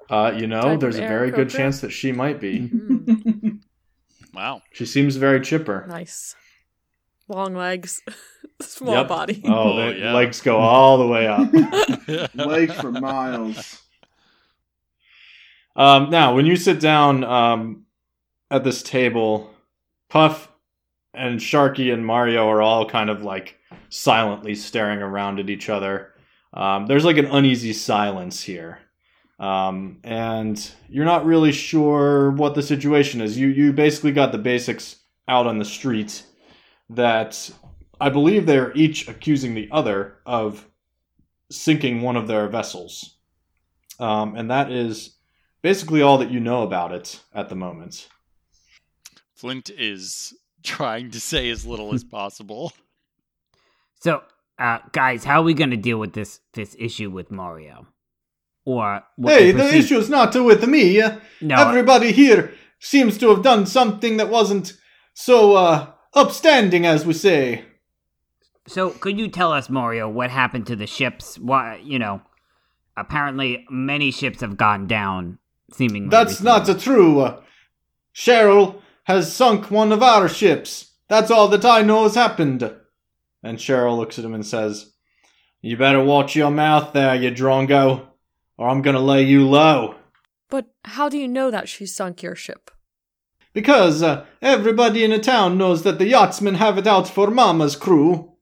Uh, 0.08 0.32
you 0.36 0.46
know, 0.46 0.62
Type 0.62 0.80
there's 0.80 0.98
a 0.98 1.06
very 1.06 1.30
good 1.30 1.50
chance 1.50 1.80
that 1.82 1.90
she 1.90 2.12
might 2.12 2.40
be. 2.40 2.68
Mm, 2.68 3.60
Wow. 4.34 4.62
She 4.72 4.86
seems 4.86 5.16
very 5.16 5.40
chipper. 5.40 5.84
nice. 5.88 6.34
Long 7.32 7.54
legs, 7.54 8.02
small 8.60 8.92
Yep. 8.94 9.08
body. 9.08 9.42
Oh, 9.46 9.72
Oh, 9.72 9.76
the 9.92 9.98
yeah. 9.98 10.12
legs 10.12 10.40
go 10.42 10.58
all 10.58 10.98
the 10.98 11.06
way 11.06 11.26
up. 11.26 11.50
Legs 12.34 12.74
for 12.78 12.92
miles. 12.92 13.80
Um, 15.74 16.10
now, 16.10 16.34
when 16.34 16.44
you 16.46 16.56
sit 16.56 16.78
down 16.80 17.24
um, 17.24 17.86
at 18.50 18.64
this 18.64 18.82
table, 18.82 19.50
Puff 20.10 20.48
and 21.14 21.40
Sharky 21.40 21.92
and 21.92 22.04
Mario 22.04 22.46
are 22.48 22.60
all 22.60 22.86
kind 22.88 23.08
of 23.08 23.22
like 23.22 23.56
silently 23.88 24.54
staring 24.54 25.00
around 25.00 25.40
at 25.40 25.48
each 25.48 25.68
other. 25.70 26.12
Um, 26.52 26.86
there's 26.86 27.04
like 27.06 27.16
an 27.16 27.26
uneasy 27.26 27.72
silence 27.72 28.42
here. 28.42 28.78
Um, 29.38 29.98
and 30.04 30.70
you're 30.88 31.06
not 31.06 31.24
really 31.24 31.52
sure 31.52 32.30
what 32.32 32.54
the 32.54 32.62
situation 32.62 33.20
is. 33.22 33.38
You 33.38 33.48
you 33.48 33.72
basically 33.72 34.12
got 34.12 34.30
the 34.32 34.38
basics 34.38 34.96
out 35.26 35.46
on 35.46 35.58
the 35.58 35.64
street 35.64 36.22
that 36.94 37.50
I 38.00 38.08
believe 38.08 38.46
they're 38.46 38.72
each 38.74 39.08
accusing 39.08 39.54
the 39.54 39.68
other 39.70 40.16
of 40.26 40.66
sinking 41.50 42.02
one 42.02 42.16
of 42.16 42.26
their 42.28 42.48
vessels. 42.48 43.16
Um, 44.00 44.34
and 44.36 44.50
that 44.50 44.70
is 44.72 45.16
basically 45.62 46.02
all 46.02 46.18
that 46.18 46.30
you 46.30 46.40
know 46.40 46.62
about 46.62 46.92
it 46.92 47.20
at 47.34 47.48
the 47.48 47.54
moment. 47.54 48.08
Flint 49.34 49.70
is 49.70 50.34
trying 50.62 51.10
to 51.10 51.20
say 51.20 51.50
as 51.50 51.66
little 51.66 51.94
as 51.94 52.04
possible. 52.20 52.72
So, 54.00 54.22
uh, 54.58 54.78
guys, 54.92 55.24
how 55.24 55.40
are 55.40 55.44
we 55.44 55.54
gonna 55.54 55.76
deal 55.76 55.98
with 55.98 56.12
this 56.12 56.40
this 56.54 56.74
issue 56.78 57.10
with 57.10 57.30
Mario? 57.30 57.86
Or 58.64 59.02
what 59.16 59.34
hey, 59.34 59.52
the 59.52 59.58
the 59.58 59.64
proce- 59.64 59.72
issue's 59.74 60.08
not 60.10 60.34
with 60.34 60.66
me. 60.66 61.00
Uh, 61.00 61.18
No, 61.40 61.56
Everybody 61.56 62.12
here 62.12 62.52
seems 62.78 63.18
to 63.18 63.28
have 63.30 63.42
done 63.42 63.66
something 63.66 64.16
that 64.16 64.28
wasn't 64.28 64.72
so 65.14 65.54
uh, 65.54 65.91
upstanding, 66.14 66.86
as 66.86 67.06
we 67.06 67.12
say. 67.12 67.64
So, 68.66 68.90
could 68.90 69.18
you 69.18 69.28
tell 69.28 69.52
us, 69.52 69.68
Mario, 69.68 70.08
what 70.08 70.30
happened 70.30 70.66
to 70.68 70.76
the 70.76 70.86
ships? 70.86 71.38
Why, 71.38 71.80
you 71.82 71.98
know, 71.98 72.22
apparently 72.96 73.66
many 73.70 74.10
ships 74.10 74.40
have 74.40 74.56
gone 74.56 74.86
down, 74.86 75.38
seemingly. 75.72 76.10
That's 76.10 76.40
not 76.40 76.68
recently. 76.68 76.82
true. 76.82 77.38
Cheryl 78.14 78.80
has 79.04 79.32
sunk 79.34 79.70
one 79.70 79.90
of 79.90 80.02
our 80.02 80.28
ships. 80.28 80.92
That's 81.08 81.30
all 81.30 81.48
that 81.48 81.64
I 81.64 81.82
know 81.82 82.04
has 82.04 82.14
happened. 82.14 82.62
And 83.42 83.58
Cheryl 83.58 83.96
looks 83.96 84.18
at 84.18 84.24
him 84.24 84.34
and 84.34 84.46
says, 84.46 84.92
You 85.60 85.76
better 85.76 86.02
watch 86.02 86.36
your 86.36 86.50
mouth 86.50 86.92
there, 86.92 87.14
you 87.16 87.30
drongo, 87.30 88.06
or 88.56 88.68
I'm 88.68 88.82
gonna 88.82 89.00
lay 89.00 89.24
you 89.24 89.48
low. 89.48 89.96
But 90.48 90.66
how 90.84 91.08
do 91.08 91.18
you 91.18 91.26
know 91.26 91.50
that 91.50 91.68
she 91.68 91.86
sunk 91.86 92.22
your 92.22 92.36
ship? 92.36 92.70
Because 93.52 94.02
uh, 94.02 94.24
everybody 94.40 95.04
in 95.04 95.10
the 95.10 95.18
town 95.18 95.58
knows 95.58 95.82
that 95.82 95.98
the 95.98 96.06
yachtsmen 96.06 96.54
have 96.54 96.78
it 96.78 96.86
out 96.86 97.08
for 97.08 97.30
Mama's 97.30 97.76
crew. 97.76 98.32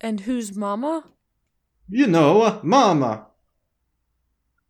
And 0.00 0.20
who's 0.20 0.54
Mama? 0.54 1.04
You 1.88 2.06
know, 2.06 2.42
uh, 2.42 2.60
Mama. 2.62 3.26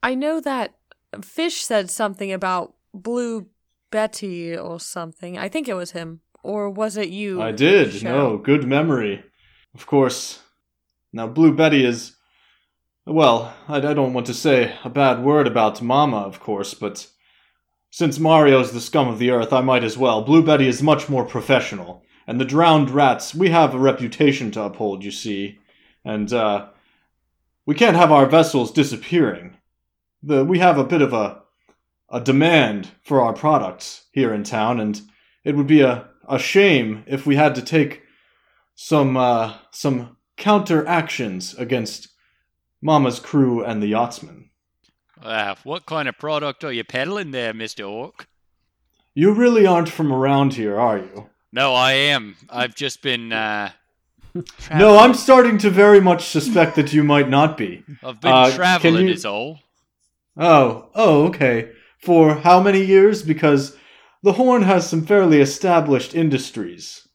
I 0.02 0.14
know 0.14 0.40
that 0.40 0.74
Fish 1.22 1.64
said 1.64 1.90
something 1.90 2.32
about 2.32 2.74
Blue 2.92 3.48
Betty 3.90 4.56
or 4.56 4.80
something. 4.80 5.38
I 5.38 5.48
think 5.48 5.68
it 5.68 5.74
was 5.74 5.92
him. 5.92 6.20
Or 6.42 6.68
was 6.68 6.96
it 6.96 7.08
you? 7.08 7.40
I 7.40 7.52
did. 7.52 7.88
Cheryl? 7.88 8.02
No, 8.02 8.38
good 8.38 8.66
memory. 8.66 9.24
Of 9.74 9.86
course. 9.86 10.40
Now, 11.12 11.26
Blue 11.26 11.54
Betty 11.54 11.84
is. 11.84 12.16
Well, 13.06 13.54
I, 13.68 13.76
I 13.76 13.94
don't 13.94 14.12
want 14.14 14.26
to 14.26 14.34
say 14.34 14.74
a 14.84 14.90
bad 14.90 15.22
word 15.22 15.46
about 15.46 15.82
Mama, 15.82 16.18
of 16.18 16.40
course, 16.40 16.74
but 16.74 17.06
since 17.98 18.18
Mario's 18.18 18.72
the 18.72 18.80
scum 18.80 19.06
of 19.06 19.20
the 19.20 19.30
earth, 19.30 19.52
I 19.52 19.60
might 19.60 19.84
as 19.84 19.96
well. 19.96 20.22
Blue 20.22 20.42
Betty 20.42 20.66
is 20.66 20.82
much 20.82 21.08
more 21.08 21.24
professional. 21.24 22.02
And 22.26 22.40
the 22.40 22.44
drowned 22.54 22.90
rats, 22.90 23.36
we 23.36 23.50
have 23.50 23.72
a 23.72 23.78
reputation 23.78 24.50
to 24.50 24.62
uphold, 24.62 25.04
you 25.04 25.12
see. 25.12 25.60
And, 26.04 26.32
uh. 26.32 26.70
We 27.66 27.74
can't 27.76 27.96
have 27.96 28.12
our 28.12 28.26
vessels 28.26 28.72
disappearing. 28.72 29.56
The, 30.24 30.44
we 30.44 30.58
have 30.58 30.76
a 30.76 30.84
bit 30.84 31.02
of 31.02 31.12
a, 31.12 31.42
a 32.10 32.20
demand 32.20 32.90
for 33.02 33.20
our 33.20 33.32
products 33.32 34.06
here 34.12 34.34
in 34.34 34.42
town, 34.42 34.80
and 34.80 35.00
it 35.44 35.56
would 35.56 35.68
be 35.68 35.80
a, 35.80 36.08
a 36.28 36.38
shame 36.38 37.04
if 37.06 37.26
we 37.26 37.36
had 37.36 37.54
to 37.54 37.62
take 37.62 38.02
some 38.74 39.16
uh, 39.16 39.54
some 39.70 40.16
counter 40.36 40.86
actions 40.86 41.54
against 41.54 42.08
Mama's 42.82 43.20
crew 43.20 43.64
and 43.64 43.80
the 43.80 43.86
yachtsmen. 43.86 44.50
Ah, 45.22 45.56
what 45.64 45.86
kind 45.86 46.08
of 46.08 46.18
product 46.18 46.64
are 46.64 46.72
you 46.72 46.84
peddling 46.84 47.30
there, 47.30 47.52
Mister 47.54 47.84
Orc? 47.84 48.26
You 49.14 49.32
really 49.32 49.66
aren't 49.66 49.88
from 49.88 50.12
around 50.12 50.54
here, 50.54 50.78
are 50.78 50.98
you? 50.98 51.28
No, 51.52 51.72
I 51.74 51.92
am. 51.92 52.36
I've 52.50 52.74
just 52.74 53.02
been. 53.02 53.32
Uh, 53.32 53.70
No, 54.74 54.98
I'm 54.98 55.14
starting 55.14 55.58
to 55.58 55.70
very 55.70 56.00
much 56.00 56.24
suspect 56.24 56.74
that 56.74 56.92
you 56.92 57.04
might 57.04 57.28
not 57.28 57.56
be. 57.56 57.84
I've 58.02 58.20
been 58.20 58.32
uh, 58.32 58.50
traveling. 58.50 59.06
you- 59.06 59.12
Is 59.14 59.24
all. 59.24 59.60
Oh, 60.36 60.88
oh, 60.96 61.26
okay. 61.28 61.70
For 61.98 62.34
how 62.34 62.60
many 62.60 62.84
years? 62.84 63.22
Because 63.22 63.76
the 64.24 64.32
Hörn 64.32 64.64
has 64.64 64.88
some 64.90 65.06
fairly 65.06 65.40
established 65.40 66.12
industries. 66.16 67.06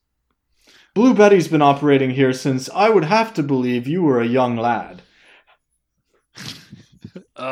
Blue 0.94 1.13
Betty's 1.13 1.50
been 1.50 1.62
operating 1.62 2.12
here 2.12 2.32
since 2.32 2.70
I 2.74 2.89
would 2.89 3.03
have 3.03 3.34
to 3.34 3.44
believe 3.44 3.86
you 3.86 4.01
were 4.01 4.22
a 4.22 4.25
young 4.25 4.56
lad. 4.56 5.01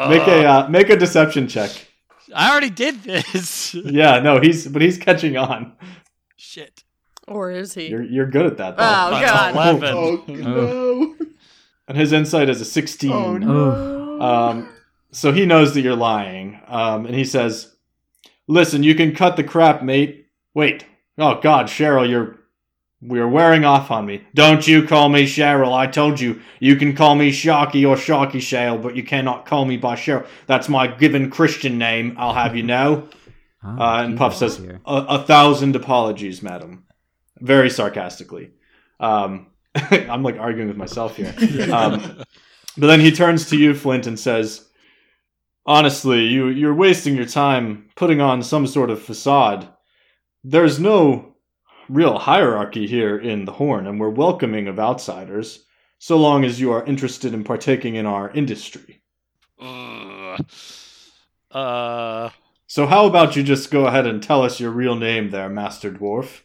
Make 0.10 0.28
a 0.28 0.46
uh, 0.46 0.68
make 0.70 0.90
a 0.90 0.98
deception 0.98 1.48
check. 1.48 1.72
I 2.36 2.52
already 2.52 2.70
did 2.70 3.04
this. 3.04 3.74
Yeah, 3.74 4.20
no, 4.20 4.40
he's 4.40 4.68
but 4.68 4.82
he's 4.82 4.98
catching 4.98 5.38
on. 5.38 5.74
Shit. 6.36 6.84
Or 7.28 7.52
is 7.52 7.74
he? 7.74 7.88
You're 7.88 8.04
you're 8.04 8.26
good 8.30 8.46
at 8.46 8.58
that. 8.58 8.78
Though. 8.78 8.84
Oh, 8.84 9.12
That's 9.12 9.32
God. 9.32 9.80
11. 9.82 9.94
Oh, 9.94 10.24
no. 10.28 11.16
And 11.88 11.98
his 11.98 12.12
insight 12.12 12.50
is 12.50 12.60
a 12.62 12.66
sixteen. 12.66 13.12
Oh, 13.12 13.38
no. 13.38 14.22
Um, 14.22 14.70
so 15.12 15.32
he 15.32 15.46
knows 15.46 15.74
that 15.74 15.82
you're 15.82 15.96
lying. 15.96 16.60
Um, 16.68 17.06
and 17.06 17.16
he 17.16 17.24
says, 17.24 17.76
"Listen, 18.48 18.84
you 18.84 18.94
can 18.96 19.16
cut 19.16 19.36
the 19.38 19.44
crap, 19.44 19.84
mate. 19.84 20.28
Wait. 20.54 20.86
Oh 21.18 21.40
God, 21.42 21.68
Cheryl, 21.68 22.08
you're 22.10 22.37
we're 23.02 23.28
wearing 23.28 23.64
off 23.64 23.92
on 23.92 24.06
me. 24.06 24.24
Don't 24.34 24.68
you 24.68 24.86
call 24.88 25.10
me 25.10 25.26
Cheryl. 25.26 25.74
I 25.74 25.86
told 25.88 26.20
you 26.20 26.42
you 26.60 26.76
can 26.76 26.96
call 26.96 27.16
me 27.16 27.32
Sharky 27.32 27.88
or 27.88 27.96
Sharky 27.96 28.40
Cheryl, 28.40 28.82
but 28.82 28.96
you 28.96 29.04
cannot 29.04 29.46
call 29.46 29.66
me 29.66 29.78
by 29.78 29.96
Cheryl. 29.96 30.26
That's 30.48 30.68
my 30.68 30.88
given 30.88 31.30
Christian 31.30 31.78
name. 31.78 32.16
I'll 32.18 32.34
have 32.34 32.56
you 32.56 32.64
know." 32.64 33.08
Oh, 33.64 33.70
Uh, 33.70 34.04
and 34.04 34.18
Puff 34.18 34.36
says, 34.36 34.60
a, 34.60 34.78
a 34.86 35.24
thousand 35.24 35.76
apologies, 35.76 36.42
madam. 36.42 36.86
Very 37.40 37.70
sarcastically. 37.70 38.52
Um, 39.00 39.48
I'm 39.76 40.24
like 40.24 40.38
arguing 40.40 40.68
with 40.68 40.78
myself 40.78 41.16
here. 41.16 41.34
Um, 41.72 42.24
but 42.80 42.88
then 42.88 43.00
he 43.00 43.12
turns 43.12 43.50
to 43.50 43.58
you, 43.58 43.74
Flint, 43.74 44.06
and 44.06 44.20
says, 44.20 44.68
Honestly, 45.66 46.26
you, 46.28 46.48
you're 46.48 46.74
wasting 46.74 47.16
your 47.16 47.26
time 47.26 47.90
putting 47.96 48.22
on 48.22 48.42
some 48.44 48.68
sort 48.68 48.90
of 48.90 49.02
facade. 49.02 49.68
There's 50.44 50.80
no 50.80 51.27
real 51.90 52.18
hierarchy 52.18 52.88
here 52.88 53.18
in 53.18 53.46
the 53.46 53.54
Hörn, 53.54 53.88
and 53.88 54.00
we're 54.00 54.10
welcoming 54.10 54.68
of 54.68 54.80
outsiders, 54.80 55.66
so 56.00 56.18
long 56.18 56.46
as 56.46 56.60
you 56.60 56.72
are 56.72 56.86
interested 56.86 57.34
in 57.34 57.44
partaking 57.44 57.96
in 57.96 58.06
our 58.06 58.30
industry. 58.32 59.02
Ugh. 59.60 60.46
Uh, 61.52 62.30
So 62.68 62.86
how 62.86 63.06
about 63.06 63.36
you 63.36 63.44
just 63.44 63.72
go 63.72 63.88
ahead 63.88 64.06
and 64.06 64.22
tell 64.22 64.44
us 64.44 64.60
your 64.60 64.72
real 64.72 64.96
name 64.96 65.30
there, 65.30 65.50
Master 65.50 65.92
Dwarf? 65.92 66.42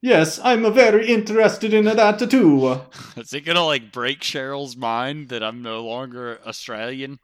Yes, 0.00 0.38
I'm 0.42 0.72
very 0.72 1.06
interested 1.08 1.74
in 1.74 1.84
that 1.84 2.18
too. 2.30 2.80
is 3.16 3.32
it 3.32 3.42
gonna 3.42 3.64
like 3.64 3.92
break 3.92 4.20
Cheryl's 4.20 4.76
mind 4.76 5.28
that 5.30 5.42
I'm 5.42 5.62
no 5.62 5.84
longer 5.84 6.40
Australian? 6.46 7.18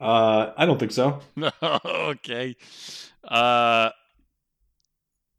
Uh, 0.00 0.52
I 0.56 0.66
don't 0.66 0.78
think 0.78 0.92
so. 0.92 1.20
okay. 1.62 2.56
Uh, 3.22 3.90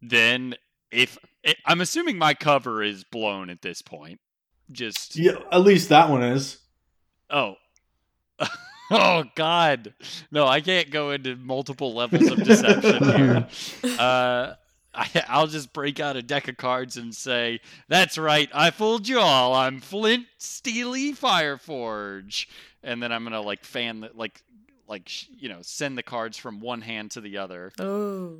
then 0.01 0.55
if 0.95 1.17
i 1.45 1.55
I'm 1.65 1.81
assuming 1.81 2.17
my 2.17 2.33
cover 2.33 2.81
is 2.81 3.03
blown 3.03 3.49
at 3.49 3.61
this 3.61 3.81
point. 3.81 4.19
Just 4.71 5.15
Yeah, 5.15 5.37
at 5.51 5.61
least 5.61 5.89
that 5.89 6.09
one 6.09 6.23
is. 6.23 6.57
oh. 7.29 7.55
Oh 8.91 9.23
God! 9.33 9.95
No, 10.29 10.45
I 10.45 10.61
can't 10.61 10.91
go 10.91 11.09
into 11.09 11.35
multiple 11.35 11.95
levels 11.95 12.29
of 12.29 12.43
deception 12.43 13.03
here. 13.03 13.47
Uh, 13.99 14.53
I, 14.93 15.23
I'll 15.27 15.47
just 15.47 15.73
break 15.73 15.99
out 15.99 16.15
a 16.15 16.21
deck 16.21 16.47
of 16.47 16.57
cards 16.57 16.95
and 16.95 17.13
say, 17.13 17.61
"That's 17.87 18.15
right, 18.19 18.47
I 18.53 18.69
fooled 18.69 19.07
you 19.07 19.19
all. 19.19 19.55
I'm 19.55 19.79
Flint 19.79 20.27
Steely 20.37 21.13
Fireforge," 21.13 22.45
and 22.83 23.01
then 23.01 23.11
I'm 23.11 23.23
gonna 23.23 23.41
like 23.41 23.63
fan 23.63 24.01
the 24.01 24.11
like, 24.13 24.43
like 24.87 25.09
you 25.41 25.49
know, 25.49 25.59
send 25.63 25.97
the 25.97 26.03
cards 26.03 26.37
from 26.37 26.59
one 26.59 26.81
hand 26.81 27.09
to 27.11 27.21
the 27.21 27.37
other. 27.39 27.71
Oh. 27.79 28.37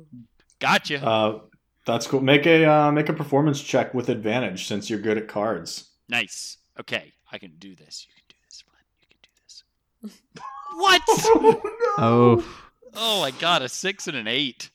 Gotcha. 0.60 1.04
Uh, 1.04 1.40
that's 1.86 2.06
cool. 2.06 2.20
Make 2.20 2.46
a 2.46 2.64
uh, 2.64 2.92
make 2.92 3.08
a 3.08 3.12
performance 3.12 3.62
check 3.62 3.94
with 3.94 4.08
advantage 4.08 4.66
since 4.66 4.90
you're 4.90 4.98
good 5.00 5.16
at 5.18 5.28
cards. 5.28 5.90
nice. 6.08 6.58
Okay, 6.78 7.12
I 7.32 7.38
can 7.38 7.52
do 7.58 7.74
this. 7.74 8.06
You 8.06 8.14
can 8.14 8.24
do 8.28 8.36
this, 8.46 8.62
Flint. 8.62 8.86
You 9.00 9.06
can 9.08 10.10
do 10.12 10.20
this. 10.22 10.42
what? 10.74 11.02
Oh, 11.98 12.44
oh 12.94 13.20
my 13.20 13.30
God! 13.30 13.62
A 13.62 13.68
six 13.68 14.06
and 14.08 14.16
an 14.16 14.28
eight. 14.28 14.70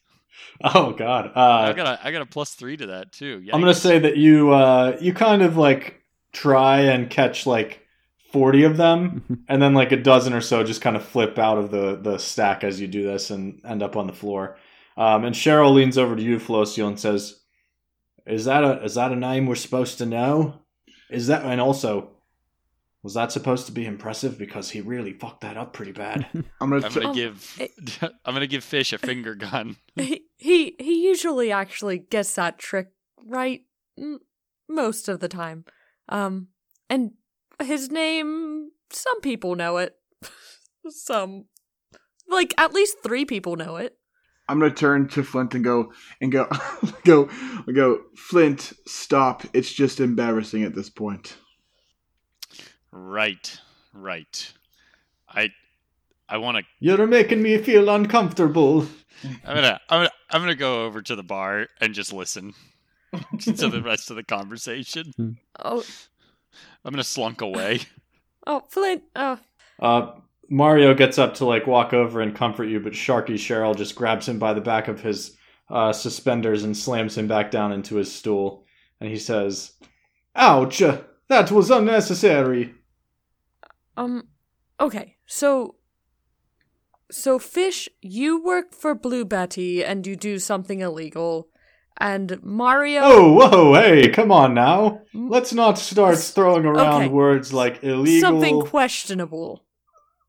Oh 0.64 0.92
God. 0.92 1.32
I 1.36 1.70
Uh, 1.70 1.74
got 1.74 1.88
a 1.88 2.06
I 2.08 2.12
got 2.12 2.22
a 2.22 2.26
plus 2.26 2.54
three 2.54 2.78
to 2.78 2.88
that 2.88 3.12
too. 3.12 3.44
I'm 3.54 3.60
gonna 3.62 3.74
say 3.74 4.00
that 4.00 4.18
you 4.18 4.52
uh, 4.52 4.98
you 5.00 5.14
kind 5.14 5.42
of 5.42 5.58
like 5.58 6.02
try 6.34 6.82
and 6.82 7.10
catch 7.10 7.46
like 7.46 7.86
forty 8.32 8.64
of 8.64 8.78
them, 8.78 9.46
and 9.50 9.62
then 9.62 9.74
like 9.74 9.92
a 9.92 9.98
dozen 9.98 10.34
or 10.34 10.42
so 10.42 10.64
just 10.64 10.82
kind 10.82 10.96
of 10.96 11.04
flip 11.04 11.38
out 11.38 11.58
of 11.58 11.72
the 11.72 11.98
the 12.02 12.18
stack 12.18 12.64
as 12.64 12.80
you 12.82 12.88
do 12.88 13.04
this 13.04 13.30
and 13.30 13.62
end 13.66 13.84
up 13.84 13.96
on 13.96 14.08
the 14.08 14.14
floor. 14.14 14.58
Um, 14.98 15.24
and 15.26 15.36
Cheryl 15.36 15.74
leans 15.74 15.98
over 15.98 16.16
to 16.16 16.22
you, 16.22 16.38
Flocio, 16.38 16.88
and 16.88 17.00
says, 17.00 17.40
"Is 18.26 18.46
that 18.46 18.64
a 18.64 18.84
is 18.84 18.96
that 18.96 19.12
a 19.12 19.16
name 19.16 19.46
we're 19.46 19.56
supposed 19.56 19.98
to 20.00 20.06
know? 20.06 20.62
Is 21.10 21.28
that 21.28 21.44
and 21.46 21.62
also." 21.62 22.10
Was 23.04 23.16
that 23.16 23.32
supposed 23.32 23.66
to 23.66 23.72
be 23.72 23.88
impressive? 23.88 24.38
Because 24.38 24.70
he 24.70 24.80
really 24.82 25.14
fucked 25.14 25.42
that 25.42 25.58
up 25.58 25.74
pretty 25.74 25.92
bad. 25.92 26.28
I'm 26.62 26.70
gonna. 26.70 26.86
I'm 26.86 26.94
gonna 26.94 27.10
Um, 27.10 27.16
give 27.16 27.56
it- 27.60 27.72
I'm 28.26 28.34
gonna 28.36 28.46
give 28.46 28.64
Fisch 28.64 28.94
a 28.94 29.00
finger 29.00 29.34
gun. 29.34 29.78
He, 29.96 30.26
he 30.38 30.76
he 30.80 31.04
usually 31.08 31.52
actually 31.52 31.98
gets 31.98 32.36
that 32.36 32.60
trick 32.60 32.90
right 33.26 33.62
most 34.70 35.10
of 35.10 35.20
the 35.20 35.28
time. 35.28 35.66
Um 36.10 36.50
and 36.92 37.14
his 37.64 37.90
name 37.90 38.70
some 38.92 39.20
people 39.22 39.56
know 39.56 39.78
it. 39.78 39.96
some 40.90 41.46
like 42.28 42.54
at 42.60 42.72
least 42.74 42.98
3 43.04 43.26
people 43.26 43.56
know 43.56 43.78
it. 43.78 43.98
I'm 44.52 44.60
gonna 44.60 44.74
turn 44.74 45.08
to 45.10 45.24
Flint 45.24 45.56
and 45.56 45.64
go 45.64 45.94
and 46.20 46.30
go 46.30 46.50
go 47.06 47.30
go. 47.74 48.02
Flint, 48.18 48.74
stop! 48.86 49.44
It's 49.54 49.72
just 49.72 50.02
embarrassing 50.02 50.64
at 50.64 50.76
this 50.76 50.90
point. 50.90 51.38
Right, 52.92 53.58
right. 53.94 54.54
I 55.30 55.52
I 56.28 56.38
want 56.38 56.58
to. 56.58 56.64
You're 56.82 57.08
making 57.08 57.42
me 57.42 57.58
feel 57.60 57.90
uncomfortable. 57.90 58.86
I'm 59.24 59.56
gonna 59.56 59.80
I'm 59.90 60.00
gonna 60.00 60.12
I'm 60.30 60.42
gonna 60.42 60.56
go 60.56 60.84
over 60.84 61.02
to 61.02 61.16
the 61.16 61.24
bar 61.24 61.68
and 61.80 61.94
just 61.94 62.12
listen 62.12 62.54
to 63.40 63.70
the 63.70 63.82
rest 63.82 64.10
of 64.10 64.18
the 64.18 64.24
conversation. 64.24 65.38
Oh 65.64 65.84
I'm 66.84 66.92
gonna 66.92 67.06
slunk 67.06 67.40
away. 67.40 67.82
oh 68.46 68.64
Flint, 68.68 69.04
oh 69.16 69.40
Uh, 69.80 70.12
Mario 70.52 70.94
gets 70.94 71.18
up 71.18 71.36
to 71.36 71.46
like 71.46 71.66
walk 71.66 71.94
over 71.94 72.20
and 72.20 72.36
comfort 72.36 72.66
you, 72.66 72.82
but 72.82 72.92
Sharky 72.92 73.36
Cheryl 73.36 73.76
just 73.76 73.96
grabs 73.96 74.28
him 74.28 74.38
by 74.38 74.54
the 74.54 74.60
back 74.60 74.90
of 74.90 75.00
his 75.00 75.38
uh, 75.70 75.94
suspenders 75.94 76.64
and 76.64 76.76
slams 76.76 77.18
him 77.18 77.26
back 77.26 77.52
down 77.52 77.72
into 77.72 77.96
his 77.96 78.12
stool. 78.14 78.66
And 79.00 79.10
he 79.10 79.18
says, 79.18 79.72
"Ouch! 80.36 80.84
That 81.30 81.50
was 81.50 81.72
unnecessary." 81.72 82.76
Um, 83.96 84.28
okay, 84.80 85.16
so. 85.26 85.76
So, 87.10 87.40
Fisch, 87.40 87.88
you 88.02 88.42
work 88.44 88.74
for 88.74 88.96
Blue 88.96 89.26
Betty 89.26 89.84
and 89.84 90.06
you 90.08 90.16
do 90.16 90.40
something 90.40 90.80
illegal. 90.82 91.48
And 92.00 92.42
Mario. 92.42 93.02
Oh, 93.04 93.34
whoa, 93.34 93.74
hey, 93.74 94.10
come 94.10 94.32
on 94.32 94.54
now. 94.54 95.02
Let's 95.14 95.54
not 95.54 95.78
start 95.78 96.18
throwing 96.20 96.66
around 96.66 97.04
Okay. 97.04 97.08
words 97.10 97.54
like 97.54 97.84
illegal, 97.84 98.22
Something 98.22 98.62
questionable. 98.62 99.66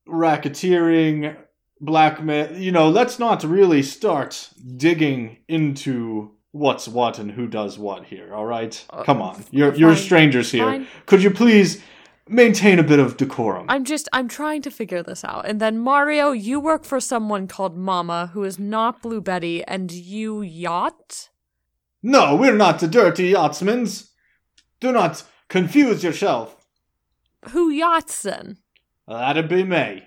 Racketeering, 0.09 1.37
blackmail. 1.81 2.57
You 2.57 2.73
know, 2.73 2.89
let's 2.89 3.19
not 3.19 3.45
really 3.45 3.83
start 3.83 4.49
digging 4.77 5.39
into 5.49 6.33
what's 6.53 6.87
what 6.89 7.19
and 7.19 7.31
who 7.33 7.47
does 7.47 7.79
what 7.79 8.05
here. 8.07 8.35
All 8.35 8.47
right, 8.47 8.85
Uh, 8.91 9.03
come 9.05 9.23
on. 9.23 9.45
You're 9.51 9.75
you're 9.75 9.97
strangers 9.97 10.51
here. 10.53 10.65
fine. 10.67 10.87
Could 11.07 11.23
you 11.23 11.31
please 11.31 11.83
maintain 12.29 12.79
a 12.79 12.83
bit 12.83 12.99
of 12.99 13.17
decorum? 13.17 13.67
I'm 13.69 13.85
just, 13.85 14.09
I'm 14.13 14.29
trying 14.29 14.63
to 14.63 14.71
figure 14.71 15.03
this 15.03 15.25
out. 15.25 15.47
And 15.47 15.61
then, 15.61 15.79
Mario, 15.79 16.31
you 16.33 16.61
work 16.61 16.85
for 16.85 17.01
someone 17.01 17.49
called 17.49 17.77
Mama, 17.77 18.31
who 18.33 18.45
is 18.45 18.59
not 18.59 19.03
Blue 19.03 19.21
Betty, 19.21 19.65
and 19.65 19.91
you 19.91 20.41
yacht? 20.43 21.31
No, 22.03 22.37
we're 22.37 22.57
not 22.57 22.81
the 22.81 22.89
dirty 22.89 23.33
yachtsmans. 23.33 24.11
Do 24.81 24.93
not 24.93 25.23
confuse 25.49 26.03
yourself. 26.05 26.57
Who 27.51 27.71
yachts 27.71 28.23
then? 28.23 28.59
That'd 29.19 29.49
be 29.49 29.63
me. 29.65 30.05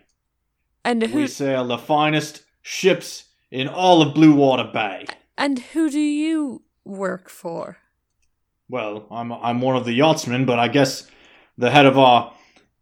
And 0.84 1.04
who, 1.04 1.16
We 1.20 1.28
sail 1.28 1.66
the 1.68 1.78
finest 1.78 2.44
ships 2.62 3.26
in 3.52 3.68
all 3.68 4.02
of 4.02 4.14
Blue 4.14 4.34
Water 4.34 4.70
Bay. 4.72 5.06
and 5.38 5.60
who 5.60 5.90
do 5.90 6.00
you 6.00 6.64
work 6.84 7.30
for? 7.30 7.78
Well, 8.70 9.06
I'm 9.12 9.32
I'm 9.32 9.62
one 9.62 9.76
of 9.76 9.86
the 9.86 9.94
yachtsmen, 9.94 10.46
but 10.46 10.58
I 10.60 10.68
guess 10.68 11.08
the 11.58 11.70
head 11.70 11.86
of 11.86 11.98
our 12.00 12.34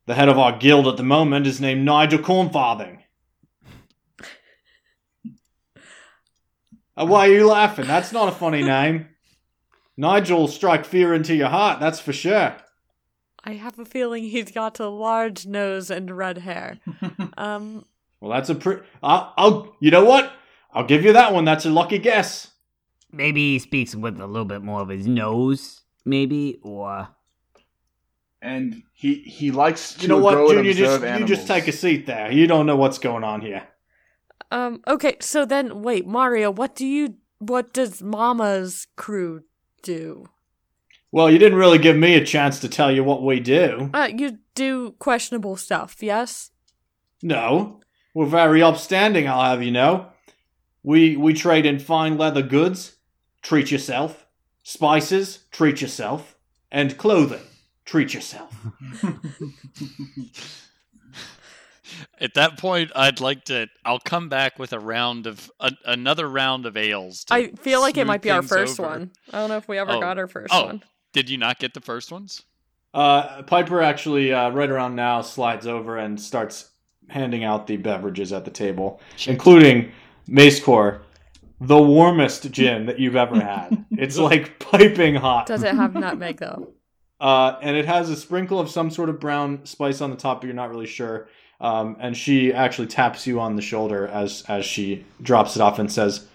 the 0.05 0.15
head 0.15 0.29
of 0.29 0.39
our 0.39 0.57
guild 0.57 0.87
at 0.87 0.95
the 0.97 1.03
moment 1.03 1.45
is 1.47 1.59
named 1.59 1.83
Nigel 1.83 2.19
Cornfarthing. 2.19 2.99
Uh, 6.95 7.05
why 7.05 7.27
are 7.27 7.31
you 7.33 7.47
laughing? 7.47 7.87
That's 7.87 8.11
not 8.11 8.29
a 8.29 8.31
funny 8.31 8.63
name. 8.63 9.07
Nigel 9.97 10.47
strike 10.47 10.85
fear 10.85 11.13
into 11.13 11.35
your 11.35 11.49
heart, 11.49 11.79
that's 11.79 11.99
for 11.99 12.13
sure. 12.13 12.55
I 13.43 13.53
have 13.53 13.77
a 13.77 13.85
feeling 13.85 14.23
he's 14.23 14.51
got 14.51 14.79
a 14.79 14.87
large 14.87 15.45
nose 15.45 15.89
and 15.91 16.09
red 16.15 16.39
hair. 16.39 16.79
Um, 17.37 17.85
Well, 18.21 18.31
that's 18.31 18.49
a 18.49 18.55
pretty. 18.55 18.83
I'll, 19.01 19.33
I'll. 19.37 19.75
You 19.79 19.89
know 19.91 20.05
what? 20.05 20.31
I'll 20.71 20.85
give 20.85 21.03
you 21.03 21.13
that 21.13 21.33
one. 21.33 21.45
That's 21.45 21.65
a 21.65 21.69
lucky 21.69 21.97
guess. 21.97 22.51
Maybe 23.11 23.53
he 23.53 23.59
speaks 23.59 23.95
with 23.95 24.19
a 24.19 24.27
little 24.27 24.45
bit 24.45 24.61
more 24.61 24.81
of 24.81 24.89
his 24.89 25.07
nose, 25.07 25.81
maybe, 26.05 26.59
or 26.61 27.07
and 28.41 28.83
he 28.93 29.15
he 29.15 29.51
likes 29.51 29.93
to 29.95 30.01
You 30.03 30.07
know 30.09 30.17
what, 30.19 30.35
go 30.35 30.49
Junior? 30.53 30.73
Just 30.73 30.95
observe 30.95 31.19
you 31.19 31.25
just 31.25 31.47
take 31.47 31.67
a 31.67 31.71
seat 31.71 32.05
there. 32.05 32.31
You 32.31 32.45
don't 32.45 32.65
know 32.65 32.75
what's 32.75 32.99
going 32.99 33.23
on 33.23 33.41
here. 33.41 33.63
um, 34.51 34.81
okay, 34.87 35.15
so 35.19 35.45
then, 35.45 35.81
wait, 35.81 36.05
Mario, 36.05 36.51
what 36.51 36.75
do 36.75 36.85
you, 36.85 37.15
what 37.39 37.73
does 37.73 38.03
Mama's 38.03 38.85
crew 38.95 39.43
do? 39.81 40.25
Well, 41.13 41.29
you 41.29 41.37
didn't 41.37 41.59
really 41.59 41.77
give 41.77 41.95
me 41.95 42.15
a 42.15 42.25
chance 42.25 42.59
to 42.61 42.67
tell 42.67 42.91
you 42.91 43.03
what 43.03 43.21
we 43.21 43.39
do. 43.39 43.91
Uh, 43.93 44.09
you 44.11 44.39
do 44.55 44.93
questionable 44.97 45.55
stuff, 45.57 46.01
yes? 46.01 46.49
No, 47.21 47.81
we're 48.15 48.25
very 48.25 48.63
upstanding. 48.63 49.27
I'll 49.29 49.43
have 49.43 49.61
you 49.61 49.69
know. 49.71 50.07
We 50.81 51.15
we 51.15 51.33
trade 51.35 51.67
in 51.67 51.77
fine 51.77 52.17
leather 52.17 52.41
goods. 52.41 52.95
Treat 53.43 53.69
yourself. 53.71 54.25
Spices. 54.63 55.43
Treat 55.51 55.81
yourself. 55.81 56.35
And 56.71 56.97
clothing. 56.97 57.43
Treat 57.85 58.15
yourself. 58.15 58.51
At 62.19 62.33
that 62.33 62.57
point, 62.57 62.91
I'd 62.95 63.19
like 63.19 63.43
to. 63.45 63.67
I'll 63.85 63.99
come 63.99 64.29
back 64.29 64.57
with 64.57 64.73
a 64.73 64.79
round 64.79 65.27
of 65.27 65.51
a, 65.59 65.71
another 65.85 66.27
round 66.27 66.65
of 66.65 66.75
ales. 66.75 67.25
to 67.25 67.33
I 67.35 67.51
feel 67.51 67.81
like 67.81 67.97
it 67.97 68.07
might 68.07 68.21
be 68.23 68.31
our 68.31 68.41
first 68.41 68.79
over. 68.79 68.89
one. 68.89 69.11
I 69.31 69.39
don't 69.39 69.49
know 69.49 69.57
if 69.57 69.67
we 69.67 69.77
ever 69.77 69.91
Oh. 69.91 69.99
got 70.01 70.17
our 70.17 70.27
first 70.27 70.51
Oh. 70.53 70.65
one. 70.65 70.83
Did 71.13 71.29
you 71.29 71.37
not 71.37 71.59
get 71.59 71.73
the 71.73 71.81
first 71.81 72.11
ones? 72.11 72.43
Uh, 72.93 73.41
Piper 73.43 73.81
actually, 73.81 74.33
uh, 74.33 74.49
right 74.49 74.69
around 74.69 74.95
now, 74.95 75.21
slides 75.21 75.65
over 75.65 75.97
and 75.97 76.19
starts 76.19 76.69
handing 77.07 77.43
out 77.43 77.67
the 77.67 77.77
beverages 77.77 78.33
at 78.33 78.45
the 78.45 78.51
table, 78.51 78.99
including 79.25 79.91
Macekor, 80.27 81.01
the 81.61 81.81
warmest 81.81 82.51
gin 82.51 82.85
that 82.87 82.99
you've 82.99 83.15
ever 83.15 83.39
had. 83.39 83.85
It's 83.91 84.17
like 84.17 84.59
piping 84.59 85.15
hot. 85.15 85.45
Does 85.45 85.63
it 85.63 85.75
have 85.75 85.93
nutmeg 85.93 86.37
though? 86.37 86.73
Uh, 87.21 87.57
and 87.61 87.77
it 87.77 87.85
has 87.85 88.09
a 88.09 88.17
sprinkle 88.17 88.59
of 88.59 88.69
some 88.69 88.89
sort 88.89 89.07
of 89.07 89.17
brown 89.17 89.65
spice 89.65 90.01
on 90.01 90.09
the 90.09 90.15
top, 90.17 90.41
but 90.41 90.47
you're 90.47 90.53
not 90.53 90.69
really 90.69 90.87
sure. 90.87 91.29
Um, 91.61 91.95
and 92.01 92.17
she 92.17 92.51
actually 92.51 92.87
taps 92.87 93.25
you 93.25 93.39
on 93.39 93.55
the 93.55 93.61
shoulder 93.61 94.07
as 94.07 94.43
as 94.49 94.65
she 94.65 95.05
drops 95.21 95.55
it 95.55 95.61
off 95.61 95.79
and 95.79 95.89
says, 95.89 96.27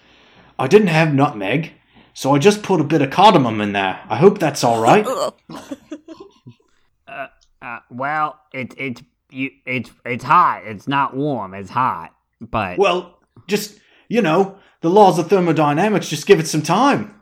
"I 0.57 0.65
didn't 0.65 0.87
have 0.87 1.13
nutmeg, 1.13 1.73
so 2.19 2.35
I 2.35 2.37
just 2.37 2.63
put 2.63 2.81
a 2.81 2.83
bit 2.83 3.01
of 3.01 3.11
cardamom 3.11 3.61
in 3.61 3.71
there. 3.71 3.97
I 4.09 4.17
hope 4.17 4.39
that's 4.39 4.61
all 4.65 4.81
right." 4.81 5.05
uh, 7.07 7.27
well, 7.89 8.39
it's 8.53 8.75
it's 8.77 9.01
you 9.31 9.51
it's 9.65 9.89
it's 10.05 10.23
hot. 10.23 10.63
It's 10.65 10.87
not 10.87 11.15
warm. 11.15 11.53
It's 11.53 11.69
hot, 11.69 12.13
but 12.41 12.77
well, 12.77 13.19
just 13.47 13.79
you 14.09 14.21
know, 14.21 14.57
the 14.81 14.89
laws 14.89 15.17
of 15.19 15.29
thermodynamics. 15.29 16.09
Just 16.09 16.27
give 16.27 16.39
it 16.41 16.47
some 16.47 16.61
time. 16.61 17.15